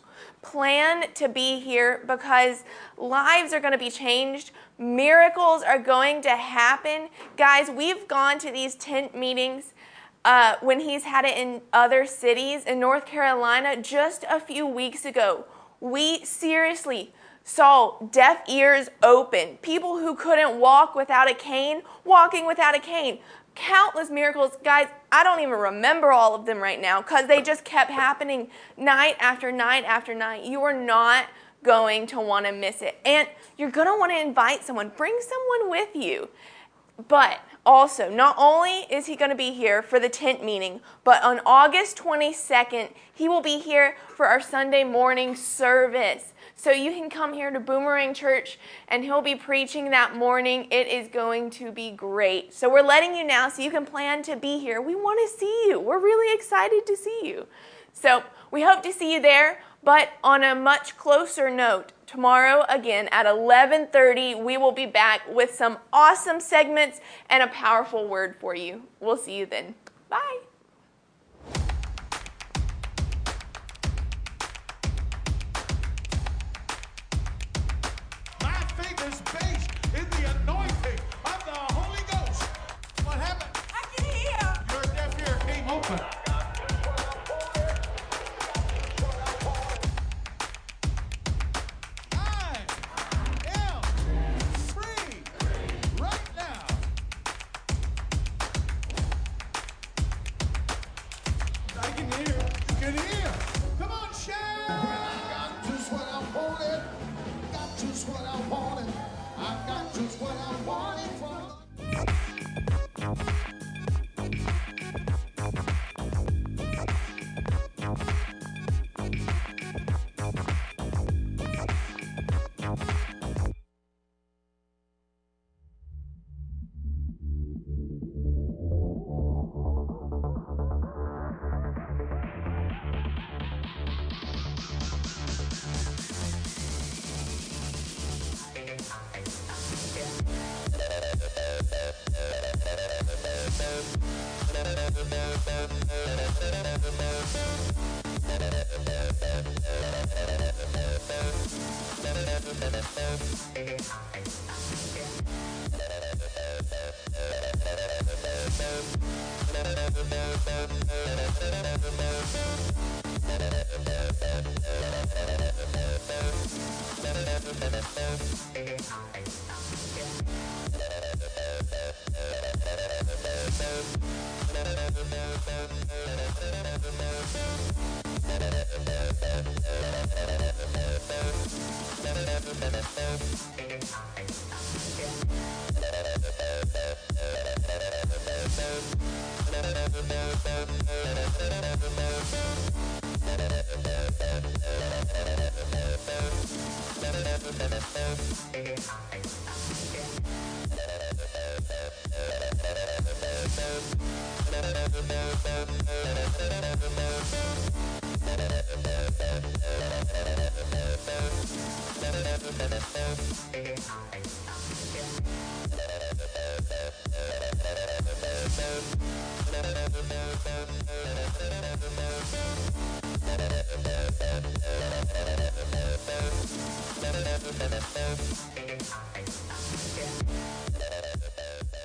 Plan 0.52 1.12
to 1.16 1.28
be 1.28 1.60
here 1.60 2.04
because 2.06 2.64
lives 2.98 3.52
are 3.52 3.60
going 3.60 3.72
to 3.72 3.80
be 3.80 3.90
changed. 3.90 4.52
Miracles 4.78 5.64
are 5.64 5.80
going 5.80 6.22
to 6.22 6.30
happen. 6.30 7.10
Guys, 7.36 7.70
we've 7.70 8.08
gone 8.08 8.38
to 8.40 8.52
these 8.52 8.76
tent 8.76 9.16
meetings 9.16 9.74
uh, 10.24 10.56
when 10.62 10.82
he's 10.82 11.04
had 11.04 11.26
it 11.26 11.36
in 11.36 11.62
other 11.74 12.06
cities 12.06 12.64
in 12.64 12.80
North 12.80 13.06
Carolina 13.06 13.82
just 13.82 14.24
a 14.30 14.40
few 14.40 14.68
weeks 14.68 15.04
ago. 15.04 15.46
We 15.80 16.24
seriously 16.24 17.12
saw 17.44 17.98
deaf 18.12 18.48
ears 18.48 18.90
open, 19.04 19.58
people 19.62 20.00
who 20.00 20.16
couldn't 20.16 20.60
walk 20.60 20.96
without 20.96 21.30
a 21.30 21.34
cane, 21.34 21.82
walking 22.04 22.46
without 22.46 22.76
a 22.76 22.80
cane. 22.80 23.20
Countless 23.56 24.10
miracles. 24.10 24.58
Guys, 24.64 24.88
I 25.12 25.24
don't 25.24 25.40
even 25.40 25.58
remember 25.58 26.12
all 26.12 26.36
of 26.36 26.46
them 26.46 26.60
right 26.60 26.80
now 26.80 27.02
because 27.02 27.28
they 27.28 27.42
just 27.42 27.64
kept 27.64 27.90
happening 27.90 28.50
night 28.78 29.16
after 29.20 29.52
night 29.52 29.86
after 29.86 30.14
night. 30.14 30.44
You 30.44 30.62
are 30.64 30.74
not 30.74 31.26
going 31.64 32.06
to 32.08 32.20
want 32.20 32.46
to 32.46 32.52
miss 32.52 32.82
it. 32.82 33.00
And 33.06 33.28
you're 33.58 33.72
going 33.72 33.88
to 33.88 33.98
want 33.98 34.12
to 34.12 34.20
invite 34.20 34.64
someone, 34.64 34.92
bring 34.96 35.18
someone 35.22 35.72
with 35.72 35.96
you. 35.96 36.30
But 37.08 37.40
also, 37.66 38.10
not 38.10 38.36
only 38.38 38.86
is 38.90 39.08
he 39.08 39.16
going 39.16 39.32
to 39.32 39.36
be 39.36 39.52
here 39.52 39.82
for 39.82 40.00
the 40.00 40.08
tent 40.08 40.44
meeting, 40.44 40.82
but 41.04 41.24
on 41.24 41.42
August 41.46 41.98
22nd, 41.98 42.92
he 43.14 43.28
will 43.28 43.42
be 43.42 43.60
here 43.60 43.98
for 44.08 44.28
our 44.28 44.40
Sunday 44.40 44.84
morning 44.84 45.36
service. 45.36 46.34
So 46.56 46.72
you 46.72 46.92
can 46.92 47.10
come 47.10 47.34
here 47.34 47.52
to 47.52 47.60
Boomerang 47.60 48.14
Church 48.14 48.58
and 48.88 49.04
he'll 49.04 49.22
be 49.22 49.36
preaching 49.36 49.92
that 49.92 50.16
morning. 50.16 50.68
It 50.72 50.88
is 50.88 51.10
going 51.10 51.50
to 51.52 51.72
be 51.72 51.92
great. 51.92 52.54
So 52.54 52.70
we're 52.70 52.82
letting 52.82 53.16
you 53.16 53.24
now 53.24 53.50
so 53.50 53.62
you 53.62 53.70
can 53.70 53.86
plan 53.86 54.24
to 54.24 54.36
be 54.36 54.58
here. 54.60 54.82
We 54.82 54.96
want 54.96 55.20
to 55.30 55.38
see 55.38 55.66
you. 55.68 55.80
We're 55.80 56.00
really 56.00 56.34
excited 56.34 56.86
to 56.88 56.96
see 56.96 57.22
you. 57.24 57.48
So 57.94 58.24
we 58.52 58.64
hope 58.64 58.84
to 58.84 58.94
see 58.94 59.14
you 59.14 59.22
there, 59.22 59.62
but 59.84 60.10
on 60.24 60.44
a 60.44 60.56
much 60.56 60.98
closer 60.98 61.50
note, 61.50 61.92
tomorrow 62.08 62.66
again 62.70 63.10
at 63.12 63.26
11:30 63.26 64.36
we 64.44 64.58
will 64.58 64.72
be 64.72 64.86
back 64.86 65.22
with 65.28 65.54
some 65.54 65.78
awesome 65.92 66.40
segments 66.40 67.02
and 67.30 67.44
a 67.44 67.48
powerful 67.48 68.08
word 68.08 68.36
for 68.40 68.56
you. 68.56 68.84
We'll 69.00 69.18
see 69.18 69.36
you 69.38 69.46
then. 69.46 69.76
Bye. 70.10 70.45
My 79.06 79.12
faith 79.12 79.55